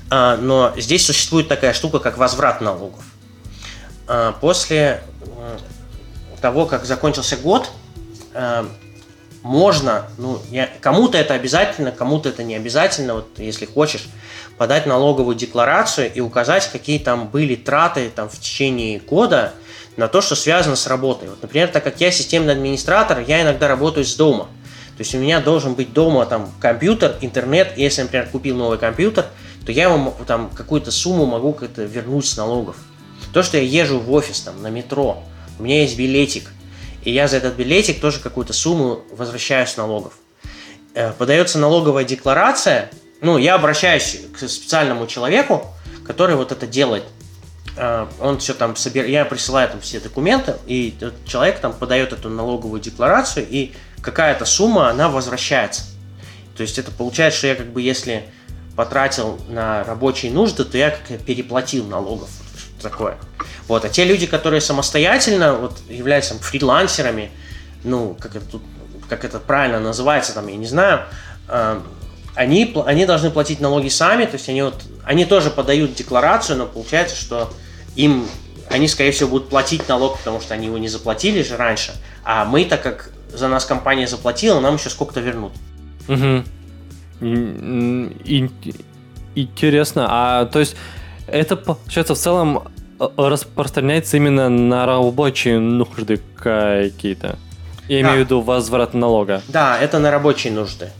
э, 0.09 0.37
но 0.39 0.73
здесь 0.77 1.05
существует 1.05 1.47
такая 1.47 1.73
штука, 1.73 1.99
как 1.99 2.17
возврат 2.17 2.61
налогов. 2.61 3.03
Э, 4.07 4.33
после 4.39 5.01
того, 6.41 6.65
как 6.65 6.85
закончился 6.85 7.35
год, 7.35 7.69
э, 8.33 8.65
можно, 9.43 10.05
ну, 10.17 10.41
кому-то 10.81 11.17
это 11.17 11.33
обязательно, 11.33 11.91
кому-то 11.91 12.29
это 12.29 12.43
не 12.43 12.55
обязательно, 12.55 13.15
вот 13.15 13.27
если 13.37 13.65
хочешь, 13.65 14.07
подать 14.57 14.85
налоговую 14.85 15.35
декларацию 15.35 16.11
и 16.13 16.19
указать, 16.19 16.69
какие 16.71 16.99
там 16.99 17.27
были 17.27 17.55
траты 17.55 18.11
там, 18.13 18.29
в 18.29 18.39
течение 18.39 18.99
года 18.99 19.53
на 19.97 20.07
то, 20.07 20.21
что 20.21 20.35
связано 20.35 20.75
с 20.75 20.87
работой. 20.87 21.29
Вот, 21.29 21.41
например, 21.41 21.67
так 21.69 21.83
как 21.83 22.01
я 22.01 22.11
системный 22.11 22.53
администратор, 22.53 23.19
я 23.19 23.41
иногда 23.41 23.67
работаю 23.67 24.05
с 24.05 24.15
дома. 24.15 24.47
То 24.97 25.01
есть 25.01 25.13
у 25.13 25.19
меня 25.19 25.41
должен 25.41 25.75
быть 25.75 25.93
дома 25.93 26.25
там 26.25 26.51
компьютер, 26.59 27.17
интернет. 27.21 27.73
И 27.77 27.83
если, 27.83 28.01
например, 28.01 28.27
купил 28.31 28.55
новый 28.57 28.79
компьютер, 28.79 29.27
то 29.65 29.71
я 29.71 29.83
ему 29.83 30.15
там 30.25 30.49
какую-то 30.49 30.91
сумму 30.91 31.25
могу 31.25 31.53
как-то 31.53 31.83
вернуть 31.83 32.25
с 32.25 32.37
налогов. 32.37 32.77
То, 33.33 33.43
что 33.43 33.57
я 33.57 33.63
езжу 33.63 33.99
в 33.99 34.11
офис 34.11 34.41
там 34.41 34.61
на 34.61 34.69
метро, 34.69 35.23
у 35.59 35.63
меня 35.63 35.81
есть 35.81 35.97
билетик, 35.97 36.51
и 37.03 37.11
я 37.11 37.27
за 37.27 37.37
этот 37.37 37.55
билетик 37.55 37.99
тоже 37.99 38.19
какую-то 38.19 38.53
сумму 38.53 39.01
возвращаю 39.11 39.67
с 39.67 39.77
налогов. 39.77 40.13
Э, 40.93 41.11
подается 41.11 41.59
налоговая 41.59 42.03
декларация, 42.03 42.89
ну, 43.21 43.37
я 43.37 43.55
обращаюсь 43.55 44.21
к 44.33 44.47
специальному 44.47 45.07
человеку, 45.07 45.65
который 46.05 46.35
вот 46.35 46.51
это 46.51 46.67
делает. 46.67 47.03
Э, 47.75 48.07
он 48.19 48.39
все 48.39 48.53
там 48.53 48.75
собирает, 48.75 49.11
я 49.11 49.25
присылаю 49.25 49.69
там 49.69 49.81
все 49.81 49.99
документы, 49.99 50.55
и 50.65 50.95
человек 51.25 51.59
там 51.59 51.73
подает 51.73 52.13
эту 52.13 52.29
налоговую 52.29 52.81
декларацию, 52.81 53.45
и 53.49 53.73
какая-то 54.01 54.45
сумма, 54.45 54.89
она 54.89 55.09
возвращается. 55.09 55.83
То 56.55 56.61
есть 56.61 56.77
это 56.79 56.91
получается, 56.91 57.39
что 57.39 57.47
я 57.47 57.55
как 57.55 57.67
бы 57.67 57.81
если 57.81 58.25
потратил 58.75 59.39
на 59.49 59.83
рабочие 59.83 60.31
нужды, 60.31 60.63
то 60.63 60.77
я 60.77 60.91
как 60.91 61.19
переплатил 61.21 61.85
налогов. 61.85 62.29
Такое. 62.81 63.17
Вот. 63.67 63.83
А 63.85 63.89
те 63.89 64.05
люди, 64.05 64.27
которые 64.27 64.61
самостоятельно 64.61 65.53
вот, 65.53 65.79
являются 65.89 66.33
там, 66.33 66.39
фрилансерами, 66.39 67.31
ну, 67.83 68.15
как 68.19 68.35
это, 68.35 68.45
тут, 68.45 68.61
как 69.09 69.25
это 69.25 69.39
правильно 69.39 69.79
называется, 69.79 70.33
там, 70.33 70.47
я 70.47 70.57
не 70.57 70.67
знаю, 70.67 71.01
э, 71.47 71.81
они, 72.37 72.73
они 72.85 73.05
должны 73.05 73.31
платить 73.31 73.59
налоги 73.59 73.89
сами, 73.89 74.25
то 74.25 74.33
есть 74.33 74.47
они, 74.47 74.61
вот, 74.61 74.75
они 75.03 75.25
тоже 75.25 75.49
подают 75.49 75.95
декларацию, 75.95 76.57
но 76.57 76.65
получается, 76.67 77.15
что 77.15 77.49
им 77.95 78.27
они, 78.69 78.87
скорее 78.87 79.11
всего, 79.11 79.29
будут 79.29 79.49
платить 79.49 79.87
налог, 79.87 80.17
потому 80.17 80.41
что 80.41 80.53
они 80.53 80.67
его 80.67 80.77
не 80.77 80.87
заплатили 80.87 81.41
же 81.41 81.57
раньше, 81.57 81.93
а 82.23 82.45
мы, 82.45 82.65
так 82.65 82.83
как 82.83 83.11
за 83.33 83.47
нас 83.47 83.65
компания 83.65 84.07
заплатила, 84.07 84.59
нам 84.59 84.75
еще 84.75 84.89
сколько-то 84.89 85.19
вернут. 85.19 85.53
Угу. 86.07 86.43
Интересно. 89.35 90.07
А 90.09 90.45
то 90.45 90.59
есть 90.59 90.75
это, 91.27 91.55
получается, 91.55 92.15
в 92.15 92.17
целом 92.17 92.67
э, 92.99 93.07
распространяется 93.17 94.17
именно 94.17 94.49
на 94.49 94.85
рабочие 94.85 95.59
нужды 95.59 96.21
какие-то? 96.35 97.37
Я 97.87 98.01
да. 98.03 98.09
имею 98.09 98.15
в 98.15 98.25
виду 98.25 98.41
возврат 98.41 98.93
налога. 98.93 99.41
Да, 99.47 99.79
это 99.79 99.99
на 99.99 100.11
рабочие 100.11 100.53
нужды. 100.53 100.91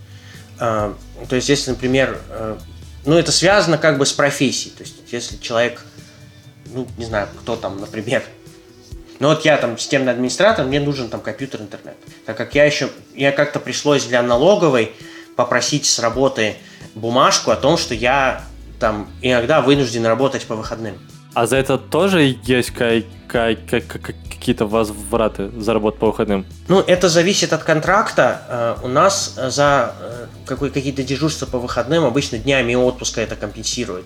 То 1.30 1.36
есть, 1.36 1.50
если, 1.50 1.72
например, 1.72 2.20
э, 2.30 2.58
ну, 3.06 3.18
это 3.18 3.32
связано 3.32 3.78
как 3.78 3.98
бы 3.98 4.06
с 4.06 4.14
профессией. 4.14 4.74
То 4.76 4.84
есть, 4.84 4.96
если 5.12 5.38
человек, 5.38 5.84
ну, 6.74 6.88
не 6.98 7.06
знаю, 7.06 7.28
кто 7.42 7.56
там, 7.56 7.80
например, 7.80 8.24
ну 9.20 9.30
вот 9.30 9.46
я 9.46 9.58
там 9.58 9.78
системный 9.78 10.12
администратор, 10.12 10.66
мне 10.66 10.80
нужен 10.80 11.10
там 11.10 11.22
компьютер, 11.22 11.62
интернет. 11.62 11.96
Так 12.26 12.38
как 12.38 12.54
я 12.54 12.66
еще, 12.66 12.90
я 13.16 13.32
как-то 13.32 13.60
пришлось 13.60 14.06
для 14.06 14.22
налоговой 14.22 14.92
попросить 15.36 15.86
с 15.86 16.00
работы 16.00 16.56
бумажку 16.94 17.52
о 17.52 17.56
том, 17.56 17.78
что 17.78 17.94
я 17.96 18.44
там 18.80 19.10
иногда 19.22 19.62
вынужден 19.62 20.06
работать 20.06 20.46
по 20.46 20.56
выходным. 20.56 21.00
А 21.34 21.48
за 21.48 21.58
это 21.58 21.78
тоже 21.78 22.38
есть 22.44 22.72
какие-то 24.48 24.66
возвраты 24.66 25.52
за 25.60 25.74
работу 25.74 25.98
по 25.98 26.08
выходным? 26.08 26.46
Ну, 26.70 26.80
это 26.80 27.10
зависит 27.10 27.52
от 27.52 27.64
контракта. 27.64 28.78
Э, 28.82 28.86
у 28.86 28.88
нас 28.88 29.36
за 29.36 29.94
э, 30.48 30.56
какие-то 30.56 31.04
дежурства 31.04 31.46
по 31.48 31.60
выходным 31.60 32.06
обычно 32.06 32.38
днями 32.38 32.74
отпуска 32.74 33.20
это 33.20 33.36
компенсирует. 33.36 34.06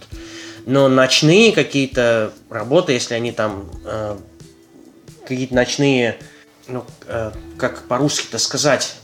Но 0.66 0.88
ночные 0.88 1.52
какие-то 1.52 2.34
работы, 2.50 2.94
если 2.94 3.14
они 3.14 3.32
там 3.32 3.70
э, 3.86 4.18
какие-то 5.28 5.54
ночные, 5.54 6.18
ну, 6.68 6.86
как 7.60 7.84
по-русски-то 7.88 8.40
сказать, 8.40 8.96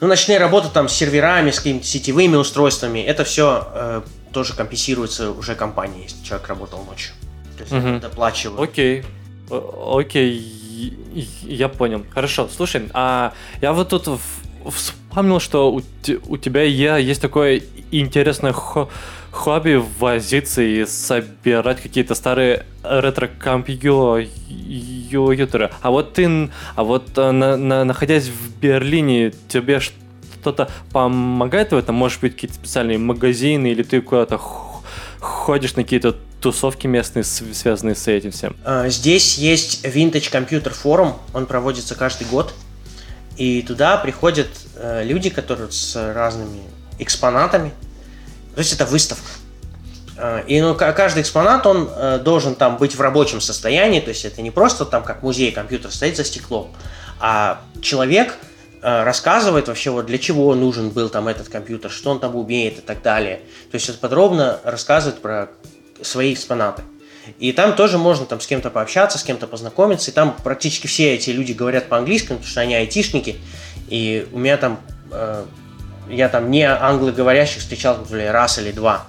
ну, 0.00 0.06
ночные 0.06 0.36
работы 0.36 0.68
там 0.70 0.90
с 0.90 0.92
серверами, 0.92 1.50
с 1.50 1.60
какими-то 1.60 1.86
сетевыми 1.86 2.36
устройствами, 2.36 2.98
это 2.98 3.24
все 3.24 4.02
тоже 4.32 4.52
компенсируется 4.52 5.30
уже 5.30 5.54
компанией, 5.54 6.02
если 6.02 6.22
человек 6.22 6.46
работал 6.48 6.84
ночью. 6.84 7.14
То 7.56 7.62
есть 7.62 7.72
угу. 7.72 8.00
доплачивают. 8.00 8.60
Окей. 8.60 9.02
Окей, 9.50 10.96
я 11.42 11.68
понял. 11.68 12.04
Хорошо, 12.10 12.48
слушай, 12.54 12.82
а 12.92 13.32
я 13.62 13.72
вот 13.72 13.88
тут 13.88 14.06
вспомнил, 14.70 15.40
что 15.40 15.72
у, 15.72 15.80
у 16.28 16.36
тебя 16.36 16.62
есть 16.62 17.22
такое 17.22 17.62
интересное 17.90 18.54
хобби 19.30 19.82
возиться 19.98 20.62
и 20.62 20.84
собирать 20.86 21.80
какие-то 21.80 22.14
старые 22.14 22.64
ретро-компьютеры. 22.82 25.70
А 25.82 25.90
вот 25.90 26.14
ты, 26.14 26.50
а 26.74 26.84
вот 26.84 27.16
э, 27.16 27.30
на, 27.30 27.56
на, 27.56 27.84
находясь 27.84 28.28
в 28.28 28.58
Берлине, 28.58 29.32
тебе 29.48 29.80
что 29.80 29.94
кто-то 30.40 30.70
помогает 30.92 31.72
в 31.72 31.76
этом? 31.76 31.96
Может 31.96 32.20
быть, 32.20 32.34
какие-то 32.34 32.54
специальные 32.54 32.98
магазины, 32.98 33.72
или 33.72 33.82
ты 33.82 34.00
куда-то 34.00 34.38
ходишь 34.38 35.74
на 35.74 35.82
какие-то 35.82 36.14
тусовки 36.40 36.86
местные, 36.86 37.24
связанные 37.24 37.94
с 37.94 38.06
этим 38.08 38.30
всем? 38.30 38.56
А, 38.64 38.88
здесь 38.88 39.38
есть 39.38 39.84
Vintage 39.84 40.30
Computer 40.30 40.74
Forum, 40.74 41.14
он 41.34 41.46
проводится 41.46 41.94
каждый 41.94 42.26
год. 42.26 42.54
И 43.36 43.60
туда 43.60 43.98
приходят 43.98 44.48
э, 44.76 45.04
люди, 45.04 45.28
которые 45.28 45.70
с 45.70 45.94
разными 46.14 46.62
экспонатами. 46.98 47.70
То 48.54 48.60
есть 48.60 48.72
это 48.72 48.86
выставка. 48.86 49.28
А, 50.16 50.40
и 50.40 50.58
ну, 50.60 50.74
каждый 50.74 51.20
экспонат, 51.20 51.66
он 51.66 51.90
э, 51.94 52.18
должен 52.18 52.54
там 52.54 52.78
быть 52.78 52.94
в 52.94 53.00
рабочем 53.00 53.42
состоянии, 53.42 54.00
то 54.00 54.08
есть 54.08 54.24
это 54.24 54.40
не 54.40 54.50
просто 54.50 54.86
там 54.86 55.04
как 55.04 55.22
музей 55.22 55.52
компьютер 55.52 55.90
стоит 55.90 56.16
за 56.16 56.24
стеклом, 56.24 56.74
а 57.20 57.60
человек 57.82 58.38
Э, 58.82 59.02
рассказывает 59.02 59.66
вообще, 59.66 59.90
вот 59.90 60.06
для 60.06 60.16
чего 60.16 60.54
нужен 60.54 60.90
был 60.90 61.08
там 61.08 61.26
этот 61.26 61.48
компьютер, 61.48 61.90
что 61.90 62.10
он 62.10 62.20
там 62.20 62.36
умеет 62.36 62.78
и 62.78 62.80
так 62.82 63.02
далее. 63.02 63.40
То 63.70 63.74
есть 63.74 63.88
это 63.88 63.98
подробно 63.98 64.60
рассказывает 64.62 65.20
про 65.20 65.48
свои 66.02 66.32
экспонаты. 66.32 66.82
И 67.38 67.52
там 67.52 67.74
тоже 67.74 67.98
можно 67.98 68.24
там 68.24 68.40
с 68.40 68.46
кем-то 68.46 68.70
пообщаться, 68.70 69.18
с 69.18 69.24
кем-то 69.24 69.46
познакомиться. 69.46 70.10
И 70.10 70.14
там 70.14 70.36
практически 70.44 70.86
все 70.86 71.14
эти 71.14 71.30
люди 71.30 71.52
говорят 71.52 71.88
по-английски, 71.88 72.28
потому 72.28 72.46
что 72.46 72.60
они 72.60 72.74
айтишники. 72.74 73.36
И 73.88 74.28
у 74.32 74.38
меня 74.38 74.56
там, 74.56 74.80
э, 75.10 75.44
я 76.08 76.28
там 76.28 76.50
не 76.50 76.62
англоговорящих 76.62 77.60
встречал, 77.60 77.98
например, 77.98 78.32
раз 78.32 78.58
или 78.58 78.70
два. 78.70 79.06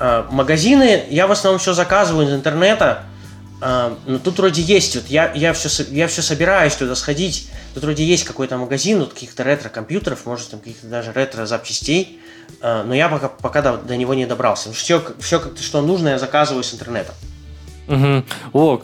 Э, 0.00 0.24
магазины 0.30 1.04
я 1.10 1.26
в 1.26 1.32
основном 1.32 1.60
все 1.60 1.74
заказываю 1.74 2.26
из 2.26 2.32
интернета. 2.32 3.04
Э, 3.60 3.94
но 4.06 4.18
тут 4.18 4.38
вроде 4.38 4.62
есть, 4.62 4.96
вот 4.96 5.06
я, 5.08 5.30
я, 5.34 5.52
все, 5.52 5.84
я 5.90 6.08
все 6.08 6.22
собираюсь 6.22 6.74
туда 6.74 6.94
сходить 6.94 7.50
Тут 7.74 7.82
вроде 7.82 8.04
есть 8.04 8.22
какой-то 8.22 8.56
магазин 8.56 9.00
вот 9.00 9.12
каких-то 9.12 9.42
ретро-компьютеров, 9.42 10.26
может, 10.26 10.50
там 10.50 10.60
каких-то 10.60 10.86
даже 10.86 11.12
ретро-запчастей, 11.12 12.20
но 12.60 12.94
я 12.94 13.08
пока, 13.08 13.28
пока 13.28 13.62
до, 13.62 13.76
до 13.76 13.96
него 13.96 14.14
не 14.14 14.26
добрался. 14.26 14.72
Все, 14.72 15.02
все 15.18 15.38
как-то, 15.40 15.62
что 15.62 15.82
нужно, 15.82 16.08
я 16.10 16.18
заказываю 16.18 16.62
с 16.64 16.72
интернета. 16.74 17.14
Угу. 17.88 18.24
О, 18.52 18.78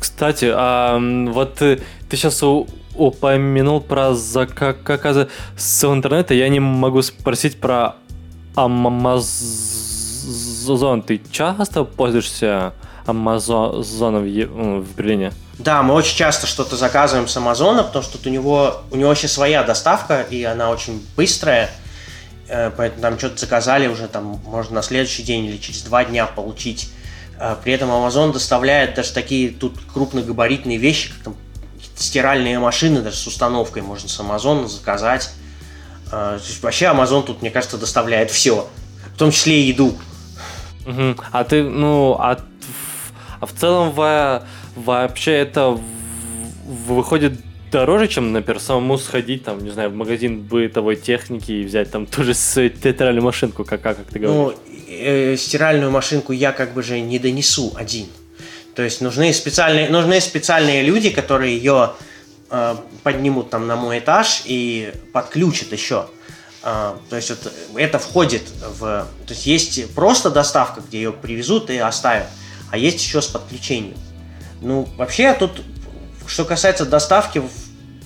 кстати, 0.00 0.50
а 0.54 0.98
вот 1.30 1.54
ты, 1.54 1.80
ты 2.08 2.16
сейчас 2.16 2.42
упомянул 2.94 3.80
про 3.80 4.14
заказы 4.14 5.28
с 5.56 5.84
интернета, 5.84 6.34
я 6.34 6.48
не 6.48 6.60
могу 6.60 7.02
спросить 7.02 7.60
про 7.60 7.96
Amazon. 8.54 9.22
Ты 11.02 11.20
часто 11.30 11.84
пользуешься 11.84 12.72
Амазоном 13.06 14.24
в, 14.24 14.82
в 14.82 14.96
Берлине? 14.96 15.32
Да, 15.58 15.82
мы 15.82 15.94
очень 15.94 16.16
часто 16.16 16.46
что-то 16.46 16.76
заказываем 16.76 17.26
с 17.26 17.36
Амазона, 17.36 17.82
потому 17.82 18.04
что 18.04 18.18
у 18.28 18.30
него, 18.30 18.82
у 18.90 18.96
него 18.96 19.08
вообще 19.08 19.28
своя 19.28 19.62
доставка, 19.64 20.20
и 20.22 20.44
она 20.44 20.70
очень 20.70 21.04
быстрая. 21.16 21.70
Э, 22.48 22.70
поэтому 22.74 23.02
там 23.02 23.18
что-то 23.18 23.38
заказали 23.38 23.86
уже, 23.88 24.08
там 24.08 24.40
можно 24.44 24.76
на 24.76 24.82
следующий 24.82 25.22
день 25.22 25.44
или 25.46 25.58
через 25.58 25.82
два 25.82 26.04
дня 26.04 26.26
получить. 26.26 26.90
Э, 27.38 27.56
при 27.62 27.72
этом 27.74 27.90
Amazon 27.90 28.32
доставляет 28.32 28.94
даже 28.94 29.12
такие 29.12 29.50
тут 29.50 29.78
крупногабаритные 29.92 30.78
вещи, 30.78 31.10
как 31.10 31.18
там 31.24 31.36
стиральные 31.96 32.58
машины, 32.58 33.02
даже 33.02 33.16
с 33.16 33.26
установкой 33.26 33.82
можно 33.82 34.08
с 34.08 34.18
Амазона 34.18 34.66
заказать. 34.66 35.30
Э, 36.10 36.38
вообще 36.62 36.86
Amazon 36.86 37.24
тут, 37.24 37.42
мне 37.42 37.50
кажется, 37.50 37.76
доставляет 37.76 38.30
все, 38.30 38.68
в 39.14 39.18
том 39.18 39.30
числе 39.30 39.60
и 39.60 39.66
еду. 39.68 39.98
Угу. 40.86 41.16
А 41.32 41.44
ты, 41.44 41.62
ну, 41.62 42.16
а, 42.18 42.38
а 43.40 43.46
в 43.46 43.52
целом 43.52 43.90
в 43.90 44.42
вообще 44.74 45.32
это 45.32 45.78
выходит 46.64 47.40
дороже, 47.70 48.08
чем, 48.08 48.32
например, 48.32 48.60
самому 48.60 48.98
сходить, 48.98 49.44
там, 49.44 49.62
не 49.64 49.70
знаю, 49.70 49.90
в 49.90 49.94
магазин 49.94 50.40
бытовой 50.40 50.96
техники 50.96 51.52
и 51.52 51.64
взять 51.64 51.90
там 51.90 52.06
ту 52.06 52.24
же 52.24 52.34
стиральную 52.34 53.22
машинку, 53.22 53.64
как, 53.64 53.82
как 53.82 53.98
ты 54.12 54.18
говоришь. 54.18 54.56
Ну, 54.56 54.72
э, 54.88 55.36
стиральную 55.36 55.90
машинку 55.90 56.32
я 56.32 56.52
как 56.52 56.74
бы 56.74 56.82
же 56.82 57.00
не 57.00 57.18
донесу 57.18 57.72
один. 57.76 58.06
То 58.74 58.82
есть 58.82 59.00
нужны 59.00 59.32
специальные, 59.32 59.88
нужны 59.90 60.20
специальные 60.20 60.82
люди, 60.82 61.10
которые 61.10 61.56
ее 61.56 61.92
э, 62.50 62.76
поднимут 63.02 63.50
там 63.50 63.66
на 63.66 63.76
мой 63.76 63.98
этаж 63.98 64.42
и 64.44 64.92
подключат 65.12 65.72
еще. 65.72 66.06
Э, 66.62 66.94
то 67.10 67.16
есть 67.16 67.30
вот, 67.30 67.52
это 67.74 67.98
входит 67.98 68.42
в... 68.78 69.06
То 69.26 69.34
есть 69.34 69.46
есть 69.46 69.94
просто 69.94 70.30
доставка, 70.30 70.80
где 70.80 70.98
ее 70.98 71.12
привезут 71.12 71.70
и 71.70 71.78
оставят, 71.78 72.28
а 72.70 72.78
есть 72.78 73.04
еще 73.04 73.20
с 73.20 73.26
подключением. 73.26 73.96
Ну, 74.60 74.88
вообще 74.96 75.34
тут, 75.34 75.62
что 76.28 76.44
касается 76.44 76.86
доставки, 76.86 77.42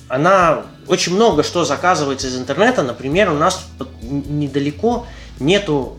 она 0.09 0.64
очень 0.87 1.14
много 1.14 1.43
что 1.43 1.64
заказывается 1.64 2.29
из 2.29 2.37
интернета. 2.37 2.83
Например, 2.83 3.31
у 3.31 3.35
нас 3.35 3.66
недалеко 4.03 5.07
нету 5.39 5.99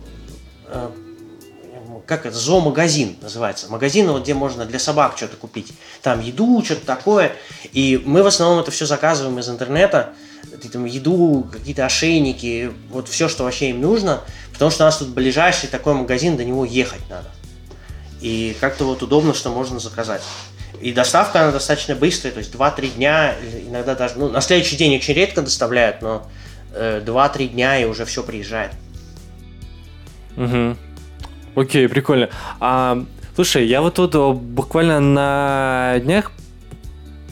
э, 0.68 0.90
как 2.06 2.26
это, 2.26 2.38
зоомагазин 2.38 3.16
называется. 3.22 3.72
Магазин, 3.72 4.12
вот, 4.12 4.24
где 4.24 4.34
можно 4.34 4.66
для 4.66 4.80
собак 4.80 5.14
что-то 5.16 5.38
купить. 5.38 5.74
Там 6.02 6.20
еду, 6.20 6.62
что-то 6.64 6.86
такое. 6.86 7.34
И 7.72 8.02
мы 8.06 8.24
в 8.24 8.28
основном 8.28 8.60
это 8.60 8.72
все 8.72 8.86
заказываем 8.86 9.40
из 9.40 9.50
интернета. 9.50 10.14
Там 10.72 10.86
еду, 10.86 11.48
какие-то 11.52 11.86
ошейники, 11.86 12.72
вот 12.90 13.08
все, 13.08 13.30
что 13.30 13.44
вообще 13.44 13.70
им 13.70 13.82
нужно. 13.82 14.22
Потому 14.52 14.72
что 14.72 14.84
у 14.84 14.88
нас 14.88 14.98
тут 14.98 15.10
ближайший 15.10 15.70
такой 15.70 15.94
магазин, 15.94 16.38
до 16.38 16.44
него 16.44 16.66
ехать 16.66 17.02
надо. 17.10 17.30
И 18.22 18.56
как-то 18.60 18.86
вот 18.86 19.02
удобно, 19.02 19.34
что 19.34 19.50
можно 19.50 19.80
заказать. 19.80 20.22
И 20.82 20.92
доставка, 20.92 21.42
она 21.42 21.52
достаточно 21.52 21.96
быстрая, 21.96 22.34
то 22.34 22.40
есть 22.40 22.54
2-3 22.54 22.96
дня, 22.96 23.36
иногда 23.68 23.96
даже, 23.96 24.16
ну, 24.18 24.30
на 24.30 24.42
следующий 24.42 24.76
день 24.76 24.96
очень 24.98 25.14
редко 25.14 25.42
доставляют, 25.42 26.02
но 26.02 26.28
э, 26.74 27.02
2-3 27.06 27.48
дня 27.48 27.80
и 27.80 27.86
уже 27.86 28.06
все 28.06 28.24
приезжает. 28.24 28.72
Угу. 30.36 30.76
Окей, 31.56 31.88
прикольно. 31.88 32.30
А, 32.60 33.06
слушай, 33.36 33.66
я 33.66 33.82
вот 33.82 33.96
тут 33.96 34.16
буквально 34.16 35.00
на 35.00 36.00
днях 36.00 36.32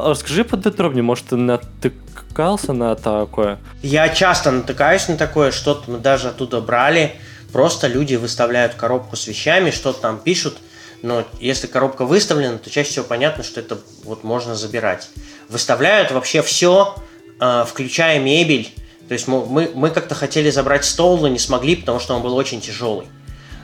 Расскажи 0.05 0.43
подробнее, 0.43 1.03
может, 1.03 1.27
ты 1.27 1.37
натыкался 1.37 2.73
на 2.73 2.95
такое? 2.95 3.59
Я 3.81 4.09
часто 4.09 4.51
натыкаюсь 4.51 5.07
на 5.07 5.15
такое, 5.15 5.51
что-то 5.51 5.89
мы 5.89 5.99
даже 5.99 6.27
оттуда 6.27 6.59
брали. 6.59 7.15
Просто 7.53 7.87
люди 7.87 8.15
выставляют 8.15 8.73
коробку 8.73 9.15
с 9.15 9.27
вещами, 9.27 9.71
что-то 9.71 10.01
там 10.01 10.19
пишут, 10.19 10.57
но 11.05 11.23
если 11.39 11.67
коробка 11.67 12.03
выставлена, 12.03 12.57
то 12.57 12.69
чаще 12.69 12.89
всего 12.89 13.05
понятно, 13.05 13.43
что 13.43 13.59
это 13.59 13.77
вот 14.03 14.23
можно 14.23 14.55
забирать. 14.55 15.09
Выставляют 15.49 16.11
вообще 16.11 16.41
все, 16.41 16.95
а, 17.39 17.63
включая 17.63 18.19
мебель. 18.19 18.73
То 19.07 19.13
есть 19.13 19.27
мы, 19.27 19.71
мы 19.75 19.91
как-то 19.91 20.15
хотели 20.15 20.49
забрать 20.49 20.83
стол, 20.83 21.19
но 21.19 21.27
не 21.27 21.37
смогли, 21.37 21.75
потому 21.75 21.99
что 21.99 22.15
он 22.15 22.23
был 22.23 22.35
очень 22.35 22.59
тяжелый. 22.59 23.05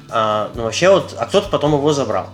А, 0.10 0.52
ну, 0.54 0.64
вообще 0.64 0.90
вот, 0.90 1.16
а 1.18 1.26
кто-то 1.26 1.50
потом 1.50 1.74
его 1.74 1.92
забрал. 1.94 2.30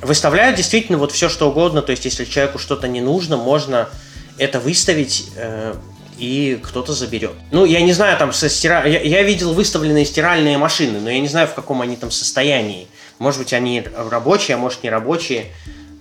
Выставляют 0.00 0.56
действительно 0.56 0.96
вот 0.96 1.12
все, 1.12 1.28
что 1.28 1.50
угодно. 1.50 1.82
То 1.82 1.90
есть, 1.90 2.06
если 2.06 2.24
человеку 2.24 2.58
что-то 2.58 2.88
не 2.88 3.02
нужно, 3.02 3.36
можно 3.36 3.90
это 4.38 4.60
выставить, 4.60 5.26
э, 5.36 5.74
и 6.16 6.58
кто-то 6.62 6.94
заберет. 6.94 7.34
Ну, 7.50 7.64
я 7.64 7.80
не 7.82 7.92
знаю, 7.92 8.16
там 8.16 8.32
со 8.32 8.48
стира... 8.48 8.86
я, 8.86 9.00
я 9.00 9.22
видел 9.22 9.52
выставленные 9.52 10.04
стиральные 10.04 10.56
машины, 10.56 11.00
но 11.00 11.10
я 11.10 11.20
не 11.20 11.28
знаю, 11.28 11.48
в 11.48 11.54
каком 11.54 11.82
они 11.82 11.96
там 11.96 12.10
состоянии. 12.10 12.88
Может 13.18 13.40
быть, 13.40 13.52
они 13.52 13.84
рабочие, 13.96 14.56
а 14.56 14.58
может, 14.58 14.82
не 14.82 14.90
рабочие. 14.90 15.46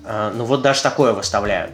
А, 0.05 0.31
ну, 0.33 0.45
вот 0.45 0.61
даже 0.61 0.81
такое 0.81 1.13
выставляют. 1.13 1.73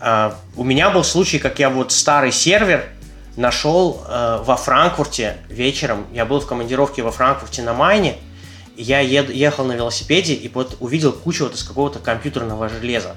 А, 0.00 0.36
у 0.56 0.64
меня 0.64 0.90
был 0.90 1.04
случай, 1.04 1.38
как 1.38 1.58
я 1.58 1.70
вот 1.70 1.92
старый 1.92 2.32
сервер 2.32 2.88
нашел 3.36 4.02
а, 4.06 4.42
во 4.42 4.56
Франкфурте 4.56 5.38
вечером. 5.48 6.06
Я 6.12 6.24
был 6.24 6.40
в 6.40 6.46
командировке 6.46 7.02
во 7.02 7.10
Франкфурте 7.10 7.62
на 7.62 7.72
Майне. 7.72 8.16
Я 8.76 9.00
ехал 9.00 9.64
на 9.64 9.72
велосипеде 9.72 10.34
и 10.34 10.48
вот 10.48 10.76
увидел 10.78 11.12
кучу 11.12 11.44
вот 11.44 11.54
из 11.54 11.64
какого-то 11.64 11.98
компьютерного 11.98 12.68
железа. 12.68 13.16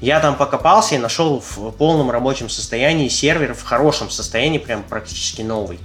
Я 0.00 0.20
там 0.20 0.36
покопался 0.36 0.94
и 0.94 0.98
нашел 0.98 1.40
в 1.40 1.70
полном 1.72 2.10
рабочем 2.10 2.48
состоянии 2.48 3.08
сервер 3.08 3.54
в 3.54 3.62
хорошем 3.62 4.10
состоянии, 4.10 4.58
прям 4.58 4.82
практически 4.82 5.42
новый. 5.42 5.80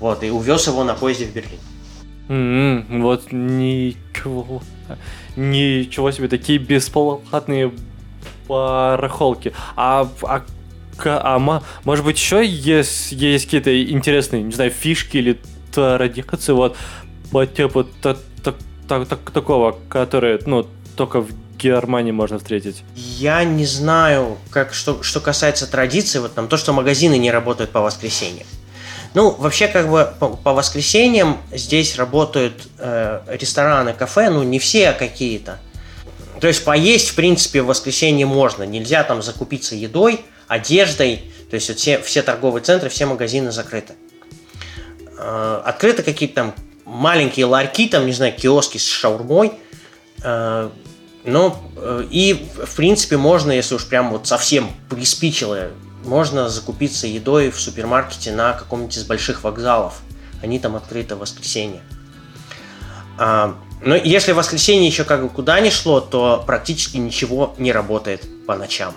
Вот, 0.00 0.24
и 0.24 0.30
увез 0.30 0.66
его 0.66 0.82
на 0.84 0.94
поезде 0.94 1.26
в 1.26 1.32
Берлин. 1.32 1.60
Mm-hmm, 2.28 3.02
вот 3.02 3.32
ничего, 3.32 4.62
ничего 5.36 6.10
себе, 6.10 6.28
такие 6.28 6.58
бесплатные 6.58 7.72
барахолки. 8.48 9.52
А, 9.76 10.08
а, 10.22 10.44
а 11.04 11.62
может 11.84 12.04
быть 12.04 12.16
еще 12.16 12.44
есть, 12.46 13.12
есть 13.12 13.46
какие-то 13.46 13.82
интересные, 13.90 14.42
не 14.42 14.52
знаю, 14.52 14.70
фишки 14.70 15.16
или 15.16 15.40
традиции 15.72 16.52
вот 16.52 16.76
по 17.30 17.46
типу 17.46 17.84
так, 17.84 18.18
так, 18.42 19.08
так, 19.08 19.30
такого, 19.30 19.78
которые, 19.88 20.38
ну, 20.44 20.66
только 20.96 21.22
в 21.22 21.30
Германии 21.58 22.12
можно 22.12 22.38
встретить? 22.38 22.84
Я 22.94 23.44
не 23.44 23.64
знаю, 23.64 24.38
как 24.50 24.74
что, 24.74 25.02
что 25.02 25.20
касается 25.20 25.70
традиций, 25.70 26.20
вот 26.20 26.34
там 26.34 26.48
то, 26.48 26.56
что 26.56 26.72
магазины 26.72 27.16
не 27.18 27.30
работают 27.30 27.70
по 27.70 27.80
воскресеньям. 27.80 28.46
Ну, 29.14 29.30
вообще, 29.30 29.68
как 29.68 29.90
бы 29.90 30.10
по, 30.18 30.28
по 30.30 30.52
воскресеньям 30.52 31.38
здесь 31.52 31.96
работают 31.96 32.54
э, 32.78 33.20
рестораны, 33.28 33.92
кафе, 33.92 34.30
ну, 34.30 34.42
не 34.42 34.58
все, 34.58 34.90
а 34.90 34.92
какие-то. 34.94 35.58
То 36.40 36.48
есть 36.48 36.64
поесть, 36.64 37.10
в 37.10 37.14
принципе, 37.14 37.62
в 37.62 37.66
воскресенье 37.66 38.26
можно. 38.26 38.64
Нельзя 38.64 39.04
там 39.04 39.22
закупиться 39.22 39.76
едой, 39.76 40.24
одеждой. 40.48 41.30
То 41.50 41.54
есть 41.54 41.68
вот 41.68 41.78
все, 41.78 42.00
все 42.00 42.22
торговые 42.22 42.64
центры, 42.64 42.88
все 42.88 43.04
магазины 43.06 43.52
закрыты. 43.52 43.92
Э, 45.18 45.62
открыты 45.64 46.02
какие-то 46.02 46.34
там 46.34 46.54
маленькие 46.86 47.46
ларьки, 47.46 47.88
там, 47.88 48.06
не 48.06 48.12
знаю, 48.12 48.32
киоски 48.32 48.78
с 48.78 48.86
шаурмой. 48.88 49.52
Э, 50.24 50.70
но 51.24 51.62
э, 51.76 52.06
и, 52.10 52.48
в 52.64 52.76
принципе, 52.76 53.18
можно, 53.18 53.52
если 53.52 53.74
уж 53.74 53.86
прям 53.86 54.10
вот 54.10 54.26
совсем 54.26 54.70
приспичило 54.88 55.68
можно 56.04 56.48
закупиться 56.48 57.06
едой 57.06 57.50
в 57.50 57.60
супермаркете 57.60 58.32
на 58.32 58.52
каком-нибудь 58.52 58.96
из 58.96 59.04
больших 59.04 59.44
вокзалов. 59.44 60.00
Они 60.42 60.58
там 60.58 60.76
открыты 60.76 61.14
в 61.14 61.18
воскресенье. 61.18 61.82
А, 63.18 63.56
но 63.80 63.94
если 63.94 64.32
в 64.32 64.36
воскресенье 64.36 64.86
еще 64.86 65.04
как 65.04 65.22
бы 65.22 65.28
куда 65.28 65.60
ни 65.60 65.70
шло, 65.70 66.00
то 66.00 66.42
практически 66.46 66.96
ничего 66.96 67.54
не 67.58 67.72
работает 67.72 68.26
по 68.46 68.56
ночам 68.56 68.94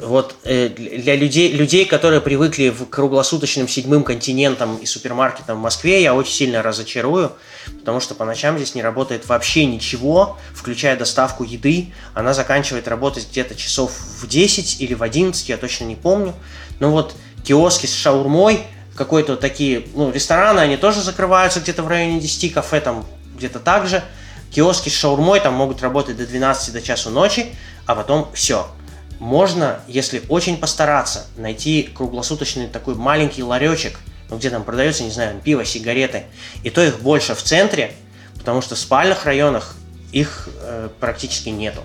вот 0.00 0.34
э, 0.44 0.68
для 0.68 1.14
людей, 1.14 1.52
людей, 1.52 1.84
которые 1.84 2.20
привыкли 2.20 2.70
в 2.70 2.86
круглосуточным 2.86 3.68
седьмым 3.68 4.02
континентам 4.02 4.76
и 4.76 4.86
супермаркетам 4.86 5.58
в 5.58 5.60
Москве, 5.60 6.02
я 6.02 6.14
очень 6.14 6.32
сильно 6.32 6.62
разочарую, 6.62 7.32
потому 7.78 8.00
что 8.00 8.14
по 8.14 8.24
ночам 8.24 8.56
здесь 8.56 8.74
не 8.74 8.82
работает 8.82 9.28
вообще 9.28 9.66
ничего, 9.66 10.36
включая 10.52 10.96
доставку 10.96 11.44
еды. 11.44 11.92
Она 12.12 12.34
заканчивает 12.34 12.88
работать 12.88 13.28
где-то 13.30 13.54
часов 13.54 13.92
в 14.20 14.26
10 14.26 14.80
или 14.80 14.94
в 14.94 15.02
11, 15.02 15.48
я 15.48 15.56
точно 15.56 15.84
не 15.84 15.96
помню. 15.96 16.34
Но 16.80 16.90
вот 16.90 17.14
киоски 17.44 17.86
с 17.86 17.94
шаурмой, 17.94 18.62
какой-то 18.96 19.36
такие, 19.36 19.86
ну, 19.94 20.10
рестораны, 20.10 20.60
они 20.60 20.76
тоже 20.76 21.02
закрываются 21.02 21.60
где-то 21.60 21.82
в 21.82 21.88
районе 21.88 22.20
10, 22.20 22.52
кафе 22.52 22.80
там 22.80 23.06
где-то 23.36 23.60
так 23.60 23.86
же. 23.86 24.02
Киоски 24.50 24.88
с 24.88 24.94
шаурмой 24.94 25.40
там 25.40 25.54
могут 25.54 25.82
работать 25.82 26.16
до 26.16 26.26
12 26.26 26.72
до 26.72 26.80
часу 26.80 27.10
ночи, 27.10 27.46
а 27.86 27.94
потом 27.94 28.28
все– 28.34 28.66
можно, 29.24 29.80
если 29.88 30.22
очень 30.28 30.58
постараться, 30.58 31.26
найти 31.38 31.82
круглосуточный 31.94 32.68
такой 32.68 32.94
маленький 32.94 33.42
ларечек, 33.42 33.98
ну, 34.28 34.36
где 34.36 34.50
там 34.50 34.64
продается, 34.64 35.02
не 35.02 35.10
знаю, 35.10 35.40
пиво, 35.42 35.64
сигареты, 35.64 36.24
и 36.62 36.68
то 36.68 36.84
их 36.84 37.00
больше 37.00 37.34
в 37.34 37.42
центре, 37.42 37.94
потому 38.36 38.60
что 38.60 38.74
в 38.74 38.78
спальных 38.78 39.24
районах 39.24 39.76
их 40.12 40.50
э, 40.60 40.90
практически 41.00 41.48
нету. 41.48 41.80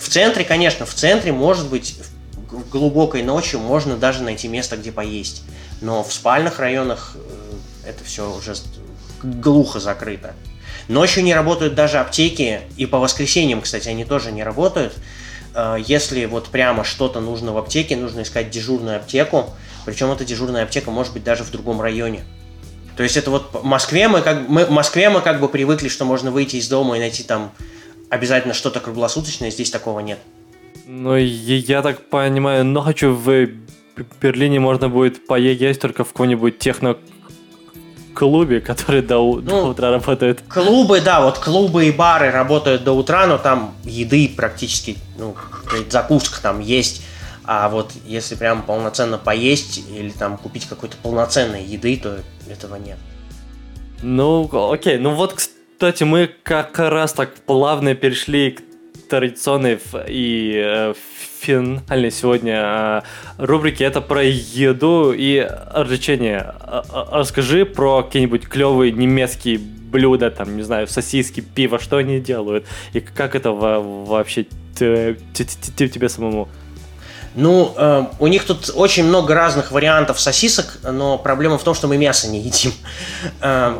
В 0.00 0.08
центре, 0.08 0.44
конечно, 0.44 0.84
в 0.84 0.92
центре, 0.92 1.30
может 1.32 1.68
быть, 1.68 1.94
в 2.50 2.68
глубокой 2.68 3.22
ночью 3.22 3.60
можно 3.60 3.96
даже 3.96 4.24
найти 4.24 4.48
место, 4.48 4.76
где 4.76 4.90
поесть, 4.90 5.44
но 5.80 6.02
в 6.02 6.12
спальных 6.12 6.58
районах 6.58 7.12
э, 7.14 7.88
это 7.88 8.02
все 8.02 8.34
уже 8.34 8.54
глухо 9.22 9.78
закрыто. 9.78 10.34
Ночью 10.88 11.22
не 11.22 11.34
работают 11.34 11.76
даже 11.76 11.98
аптеки, 11.98 12.62
и 12.76 12.84
по 12.84 12.98
воскресеньям, 12.98 13.60
кстати, 13.60 13.88
они 13.88 14.04
тоже 14.04 14.32
не 14.32 14.42
работают, 14.42 14.94
если 15.78 16.24
вот 16.26 16.48
прямо 16.48 16.84
что-то 16.84 17.20
нужно 17.20 17.52
в 17.52 17.58
аптеке, 17.58 17.96
нужно 17.96 18.22
искать 18.22 18.50
дежурную 18.50 18.96
аптеку, 18.96 19.50
причем 19.84 20.10
эта 20.10 20.24
дежурная 20.24 20.64
аптека 20.64 20.90
может 20.90 21.12
быть 21.12 21.24
даже 21.24 21.44
в 21.44 21.50
другом 21.50 21.80
районе. 21.80 22.22
То 22.96 23.02
есть 23.02 23.16
это 23.16 23.30
вот 23.30 23.50
в 23.52 23.64
Москве 23.64 24.08
мы 24.08 24.20
как, 24.20 24.48
мы, 24.48 24.66
в 24.66 24.70
Москве 24.70 25.08
мы 25.08 25.20
как 25.22 25.40
бы 25.40 25.48
привыкли, 25.48 25.88
что 25.88 26.04
можно 26.04 26.30
выйти 26.30 26.56
из 26.56 26.68
дома 26.68 26.96
и 26.96 27.00
найти 27.00 27.22
там 27.22 27.50
обязательно 28.10 28.54
что-то 28.54 28.80
круглосуточное, 28.80 29.50
здесь 29.50 29.70
такого 29.70 30.00
нет. 30.00 30.18
Ну, 30.86 31.16
я 31.16 31.82
так 31.82 32.08
понимаю, 32.10 32.64
но 32.64 32.82
хочу 32.82 33.14
в 33.14 33.48
Берлине 34.20 34.60
можно 34.60 34.88
будет 34.88 35.26
поесть 35.26 35.80
только 35.80 36.04
в 36.04 36.08
каком-нибудь 36.08 36.58
техно 36.58 36.96
клубе, 38.20 38.60
который 38.60 39.00
до, 39.00 39.36
ну, 39.36 39.40
до 39.40 39.64
утра 39.68 39.90
работает. 39.90 40.42
Клубы, 40.46 41.00
да, 41.00 41.22
вот 41.22 41.38
клубы 41.38 41.86
и 41.86 41.90
бары 41.90 42.30
работают 42.30 42.84
до 42.84 42.92
утра, 42.92 43.26
но 43.26 43.38
там 43.38 43.74
еды 43.84 44.30
практически, 44.36 44.98
ну, 45.16 45.34
закуска 45.88 46.38
там 46.42 46.60
есть. 46.60 47.02
А 47.44 47.70
вот 47.70 47.92
если 48.04 48.34
прям 48.34 48.60
полноценно 48.62 49.16
поесть 49.16 49.82
или 49.90 50.10
там 50.10 50.36
купить 50.36 50.66
какой-то 50.66 50.96
полноценной 51.02 51.64
еды, 51.64 51.96
то 51.96 52.18
этого 52.46 52.76
нет. 52.76 52.98
Ну, 54.02 54.50
окей. 54.70 54.98
Ну 54.98 55.14
вот, 55.14 55.32
кстати, 55.32 56.04
мы 56.04 56.30
как 56.42 56.78
раз 56.78 57.14
так 57.14 57.34
плавно 57.46 57.94
перешли 57.94 58.50
к 58.50 58.62
традиционной 59.08 59.80
и 60.08 60.62
э, 60.62 60.94
финальной 61.40 62.10
сегодня 62.10 62.60
а, 62.62 63.02
рубрики. 63.38 63.82
Это 63.82 64.00
про 64.00 64.22
еду 64.22 65.12
и 65.12 65.46
развлечения. 65.72 66.54
А, 66.60 66.84
а, 66.90 67.18
расскажи 67.18 67.64
про 67.64 68.02
какие-нибудь 68.02 68.48
клевые 68.48 68.92
немецкие 68.92 69.58
блюда, 69.58 70.30
там, 70.30 70.56
не 70.56 70.62
знаю, 70.62 70.86
сосиски, 70.86 71.40
пиво, 71.40 71.78
что 71.78 71.96
они 71.96 72.20
делают, 72.20 72.64
и 72.92 73.00
как 73.00 73.34
это 73.34 73.50
вообще 73.50 74.46
тебе 74.74 76.08
самому? 76.08 76.48
Ну, 77.34 77.74
э, 77.76 78.04
у 78.20 78.26
них 78.28 78.44
тут 78.44 78.70
очень 78.74 79.04
много 79.04 79.34
разных 79.34 79.72
вариантов 79.72 80.20
сосисок, 80.20 80.78
но 80.82 81.18
проблема 81.18 81.58
в 81.58 81.64
том, 81.64 81.74
что 81.74 81.88
мы 81.88 81.96
мясо 81.96 82.28
не 82.28 82.40
едим. 82.40 82.72
Э, 83.40 83.74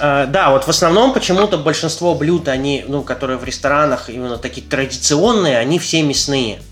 Э, 0.00 0.26
да, 0.26 0.50
вот 0.50 0.64
в 0.64 0.68
основном 0.68 1.12
почему-то 1.12 1.58
большинство 1.58 2.14
блюд, 2.14 2.48
они, 2.48 2.84
ну, 2.88 3.02
которые 3.02 3.36
в 3.36 3.44
ресторанах 3.44 4.08
именно 4.08 4.38
такие 4.38 4.66
традиционные, 4.66 5.58
они 5.58 5.78
все 5.78 6.02
мясные. 6.02 6.62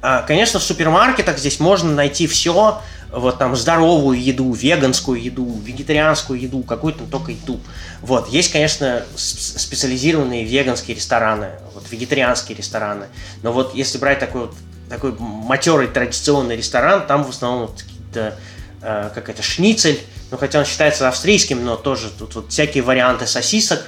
А, 0.00 0.22
конечно, 0.22 0.60
в 0.60 0.62
супермаркетах 0.62 1.38
здесь 1.38 1.58
можно 1.58 1.92
найти 1.92 2.26
все, 2.26 2.80
вот 3.10 3.38
там 3.38 3.56
здоровую 3.56 4.22
еду, 4.22 4.52
веганскую 4.52 5.20
еду, 5.20 5.60
вегетарианскую 5.64 6.40
еду, 6.40 6.62
какую-то 6.62 7.04
только 7.04 7.32
еду. 7.32 7.60
Вот, 8.00 8.28
есть, 8.28 8.52
конечно, 8.52 9.02
специализированные 9.16 10.44
веганские 10.44 10.96
рестораны, 10.96 11.48
вот 11.74 11.90
вегетарианские 11.90 12.56
рестораны. 12.56 13.06
Но 13.42 13.52
вот 13.52 13.74
если 13.74 13.98
брать 13.98 14.20
такой 14.20 14.42
вот 14.42 14.54
такой 14.88 15.14
матерый 15.18 15.88
традиционный 15.88 16.56
ресторан, 16.56 17.06
там 17.06 17.24
в 17.24 17.30
основном 17.30 17.66
вот 17.66 17.82
какие-то 17.82 18.38
э, 18.82 19.10
как 19.14 19.28
это 19.28 19.42
шницель, 19.42 20.00
ну 20.30 20.38
хотя 20.38 20.60
он 20.60 20.64
считается 20.64 21.08
австрийским, 21.08 21.64
но 21.64 21.76
тоже 21.76 22.10
тут 22.10 22.34
вот 22.34 22.50
всякие 22.50 22.82
варианты 22.82 23.26
сосисок, 23.26 23.86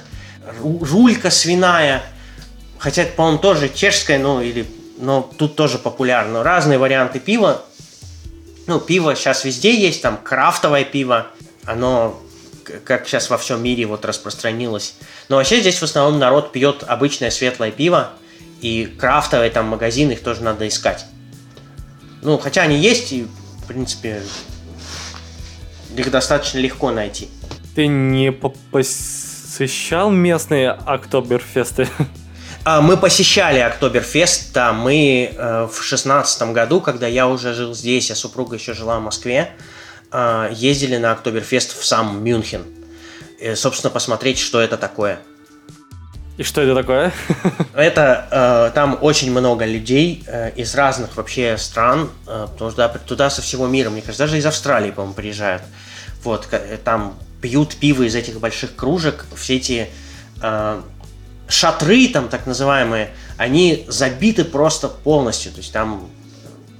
рулька 0.61 1.29
свиная, 1.29 2.03
хотя 2.77 3.03
это, 3.03 3.13
по-моему, 3.13 3.39
тоже 3.39 3.69
чешское, 3.69 4.19
ну, 4.19 4.41
или, 4.41 4.65
но 5.01 5.29
тут 5.37 5.55
тоже 5.55 5.77
популярно. 5.77 6.43
Разные 6.43 6.77
варианты 6.77 7.19
пива. 7.19 7.63
Ну, 8.67 8.79
пиво 8.79 9.15
сейчас 9.15 9.43
везде 9.43 9.75
есть, 9.75 10.01
там 10.01 10.17
крафтовое 10.17 10.85
пиво, 10.85 11.27
оно 11.65 12.21
как 12.85 13.07
сейчас 13.07 13.29
во 13.29 13.37
всем 13.37 13.61
мире 13.61 13.85
вот 13.85 14.05
распространилось. 14.05 14.95
Но 15.27 15.37
вообще 15.37 15.59
здесь 15.59 15.79
в 15.79 15.83
основном 15.83 16.19
народ 16.19 16.51
пьет 16.51 16.83
обычное 16.87 17.31
светлое 17.31 17.71
пиво, 17.71 18.11
и 18.61 18.85
крафтовые 18.85 19.49
там 19.49 19.65
магазины 19.65 20.13
их 20.13 20.21
тоже 20.21 20.43
надо 20.43 20.67
искать. 20.67 21.05
Ну, 22.21 22.37
хотя 22.37 22.61
они 22.61 22.77
есть, 22.77 23.11
и, 23.11 23.27
в 23.63 23.67
принципе, 23.67 24.21
их 25.97 26.11
достаточно 26.11 26.59
легко 26.59 26.91
найти. 26.91 27.29
Ты 27.75 27.87
не 27.87 28.31
посещал 28.31 30.11
местные 30.11 30.69
Октоберфесты? 30.69 31.87
А, 32.63 32.79
мы 32.79 32.95
посещали 32.95 33.57
Октоберфест, 33.57 34.53
да, 34.53 34.71
мы 34.71 35.33
э, 35.35 35.67
в 35.71 35.81
шестнадцатом 35.83 36.53
году, 36.53 36.79
когда 36.79 37.07
я 37.07 37.27
уже 37.27 37.55
жил 37.55 37.73
здесь, 37.73 38.11
а 38.11 38.15
супруга 38.15 38.55
еще 38.55 38.75
жила 38.75 38.99
в 38.99 39.01
Москве, 39.01 39.51
э, 40.11 40.49
ездили 40.53 40.97
на 40.97 41.11
Октоберфест 41.13 41.75
в 41.75 41.83
сам 41.83 42.23
Мюнхен. 42.23 42.63
И, 43.39 43.55
собственно, 43.55 43.89
посмотреть, 43.89 44.37
что 44.37 44.61
это 44.61 44.77
такое. 44.77 45.19
И 46.37 46.43
что 46.43 46.61
это 46.61 46.75
такое? 46.75 47.11
Это 47.73 48.27
э, 48.29 48.75
там 48.75 48.95
очень 49.01 49.31
много 49.31 49.65
людей 49.65 50.23
э, 50.27 50.51
из 50.55 50.75
разных 50.75 51.17
вообще 51.17 51.57
стран, 51.57 52.11
э, 52.27 52.47
потому 52.51 52.69
что 52.69 52.87
туда, 52.87 52.89
туда 52.89 53.29
со 53.31 53.41
всего 53.41 53.65
мира, 53.65 53.89
мне 53.89 54.01
кажется, 54.01 54.25
даже 54.25 54.37
из 54.37 54.45
Австралии, 54.45 54.91
по-моему, 54.91 55.15
приезжают. 55.15 55.63
Вот, 56.23 56.47
там 56.83 57.17
пьют 57.41 57.75
пиво 57.77 58.03
из 58.03 58.13
этих 58.13 58.39
больших 58.39 58.75
кружек, 58.75 59.25
все 59.35 59.55
эти 59.55 59.89
э, 60.43 60.81
шатры, 61.47 62.07
там 62.07 62.29
так 62.29 62.45
называемые, 62.45 63.11
они 63.37 63.85
забиты 63.87 64.43
просто 64.43 64.87
полностью. 64.87 65.51
То 65.51 65.59
есть 65.59 65.73
там, 65.73 66.09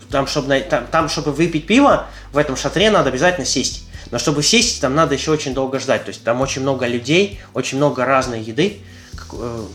там, 0.09 0.28
чтобы, 0.28 0.59
там, 0.62 0.88
там, 0.88 1.09
чтобы 1.09 1.32
выпить 1.32 1.68
пиво, 1.68 2.07
в 2.32 2.38
этом 2.38 2.55
шатре 2.55 2.89
надо 2.89 3.09
обязательно 3.09 3.45
сесть. 3.45 3.84
Но 4.12 4.20
чтобы 4.20 4.43
сесть, 4.43 4.82
там 4.82 4.93
надо 4.93 5.16
еще 5.16 5.32
очень 5.32 5.53
долго 5.53 5.80
ждать. 5.80 6.03
То 6.05 6.09
есть 6.09 6.24
там 6.24 6.41
очень 6.41 6.62
много 6.62 6.86
людей, 6.86 7.39
очень 7.53 7.78
много 7.78 8.05
разной 8.05 8.41
еды, 8.41 8.80
э, 9.34 9.66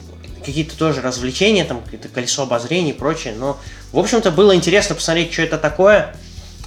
какие-то 0.45 0.76
тоже 0.76 1.01
развлечения, 1.01 1.64
там 1.64 1.80
какое-то 1.82 2.09
колесо 2.09 2.43
обозрения 2.43 2.91
и 2.91 2.95
прочее. 2.95 3.34
Но, 3.37 3.59
в 3.93 3.99
общем-то, 3.99 4.30
было 4.30 4.55
интересно 4.55 4.95
посмотреть, 4.95 5.32
что 5.32 5.43
это 5.43 5.59
такое. 5.59 6.14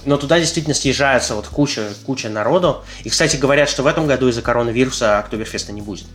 Но 0.04 0.16
туда 0.16 0.38
действительно 0.38 0.74
съезжается 0.74 1.34
вот 1.34 1.46
куча, 1.46 1.88
куча 2.06 2.28
народу. 2.28 2.82
И, 3.04 3.10
кстати, 3.10 3.36
говорят, 3.36 3.68
что 3.68 3.82
в 3.82 3.86
этом 3.86 4.06
году 4.06 4.28
из-за 4.28 4.42
коронавируса 4.42 5.18
Октоберфеста 5.18 5.72
не 5.72 5.82
будет. 5.82 6.06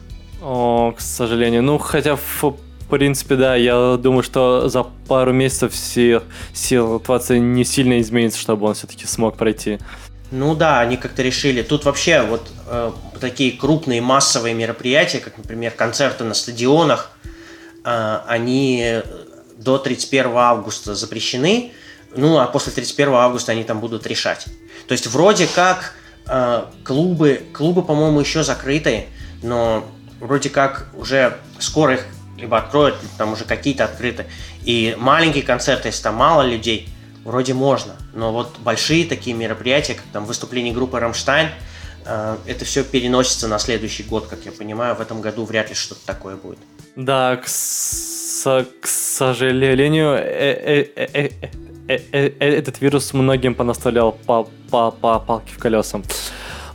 О, 0.46 0.94
к 0.96 1.02
сожалению. 1.02 1.64
Ну, 1.64 1.80
хотя, 1.80 2.16
в 2.16 2.56
принципе, 2.88 3.36
да, 3.36 3.56
я 3.56 3.98
думаю, 3.98 4.22
что 4.22 4.70
за 4.70 4.84
пару 4.84 5.34
месяцев 5.34 5.74
все 5.74 6.22
ситуация 6.54 7.40
не 7.40 7.66
сильно 7.66 8.00
изменится, 8.00 8.40
чтобы 8.40 8.68
он 8.68 8.76
все-таки 8.76 9.08
смог 9.08 9.38
пройти. 9.38 9.80
Ну 10.30 10.54
да, 10.54 10.82
они 10.82 10.98
как-то 10.98 11.24
решили. 11.24 11.64
Тут 11.64 11.86
вообще 11.86 12.22
вот 12.22 12.48
э, 12.68 12.92
такие 13.20 13.54
крупные 13.54 14.02
массовые 14.02 14.54
мероприятия, 14.54 15.18
как, 15.18 15.36
например, 15.40 15.72
концерты 15.72 16.24
на 16.26 16.36
стадионах, 16.36 17.10
э, 17.84 18.20
они 18.28 19.02
до 19.58 19.80
31 19.80 20.32
августа 20.36 20.94
запрещены. 20.94 21.72
Ну, 22.16 22.38
а 22.38 22.46
после 22.46 22.72
31 22.72 23.16
августа 23.16 23.52
они 23.52 23.64
там 23.64 23.80
будут 23.80 24.06
решать. 24.06 24.46
То 24.88 24.92
есть 24.92 25.08
вроде 25.08 25.48
как 25.48 25.96
э, 26.28 26.66
клубы, 26.84 27.42
клубы, 27.52 27.82
по-моему, 27.82 28.20
еще 28.20 28.44
закрыты, 28.44 29.08
но 29.42 29.84
вроде 30.26 30.50
как 30.50 30.88
уже 30.96 31.38
скоро 31.60 31.96
их 31.96 32.06
либо 32.38 32.58
откроют, 32.58 32.96
либо 33.02 33.14
там 33.18 33.34
уже 33.34 33.46
какие-то 33.46 33.86
открыты. 33.86 34.26
И 34.64 34.96
маленькие 34.98 35.44
концерты, 35.44 35.90
если 35.90 36.04
там 36.04 36.16
мало 36.16 36.42
людей, 36.42 36.90
вроде 37.24 37.54
можно. 37.54 37.96
Но 38.14 38.32
вот 38.32 38.58
большие 38.60 39.06
такие 39.06 39.36
мероприятия, 39.36 39.96
как 39.96 40.06
там 40.12 40.26
выступление 40.26 40.74
группы 40.74 41.00
«Рамштайн», 41.00 41.50
э, 42.06 42.38
это 42.46 42.66
все 42.66 42.84
переносится 42.84 43.48
на 43.48 43.60
следующий 43.60 44.04
год, 44.04 44.28
как 44.28 44.46
я 44.46 44.52
понимаю. 44.52 44.96
В 44.96 45.02
этом 45.02 45.22
году 45.22 45.46
вряд 45.46 45.70
ли 45.70 45.76
что-то 45.76 46.06
такое 46.06 46.36
будет. 46.36 46.60
Да, 46.96 47.38
к, 47.38 47.48
с, 47.48 48.66
к 48.82 48.88
сожалению, 48.88 50.14
э, 50.14 50.88
э, 50.96 51.30
этот 52.40 52.82
вирус 52.82 53.14
многим 53.14 53.56
понаставлял 53.56 54.12
по, 54.12 54.50
по, 54.70 54.92
по 54.92 55.20
палке 55.20 55.52
в 55.54 55.58
колесам. 55.58 56.04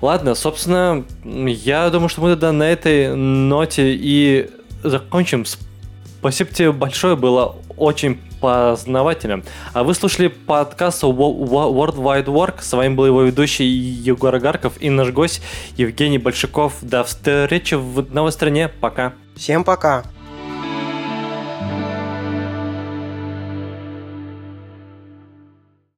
Ладно, 0.00 0.34
собственно, 0.34 1.04
я 1.24 1.90
думаю, 1.90 2.08
что 2.08 2.22
мы 2.22 2.30
тогда 2.30 2.52
на 2.52 2.62
этой 2.62 3.14
ноте 3.14 3.94
и 3.94 4.50
закончим. 4.82 5.44
Спасибо 6.20 6.50
тебе 6.50 6.72
большое, 6.72 7.16
было 7.16 7.56
очень 7.76 8.18
познавательно. 8.40 9.42
А 9.72 9.84
вы 9.84 9.94
слушали 9.94 10.28
подкаст 10.28 11.04
World 11.04 11.96
Wide 11.96 12.26
Work. 12.26 12.62
С 12.62 12.72
вами 12.72 12.94
был 12.94 13.06
его 13.06 13.22
ведущий 13.22 13.66
Егор 13.66 14.34
Агарков 14.34 14.80
и 14.80 14.88
наш 14.88 15.10
гость 15.10 15.42
Евгений 15.76 16.18
Большаков. 16.18 16.74
До 16.80 17.04
встречи 17.04 17.74
в 17.74 18.12
новой 18.14 18.32
стране. 18.32 18.68
Пока. 18.68 19.12
Всем 19.36 19.64
пока. 19.64 20.04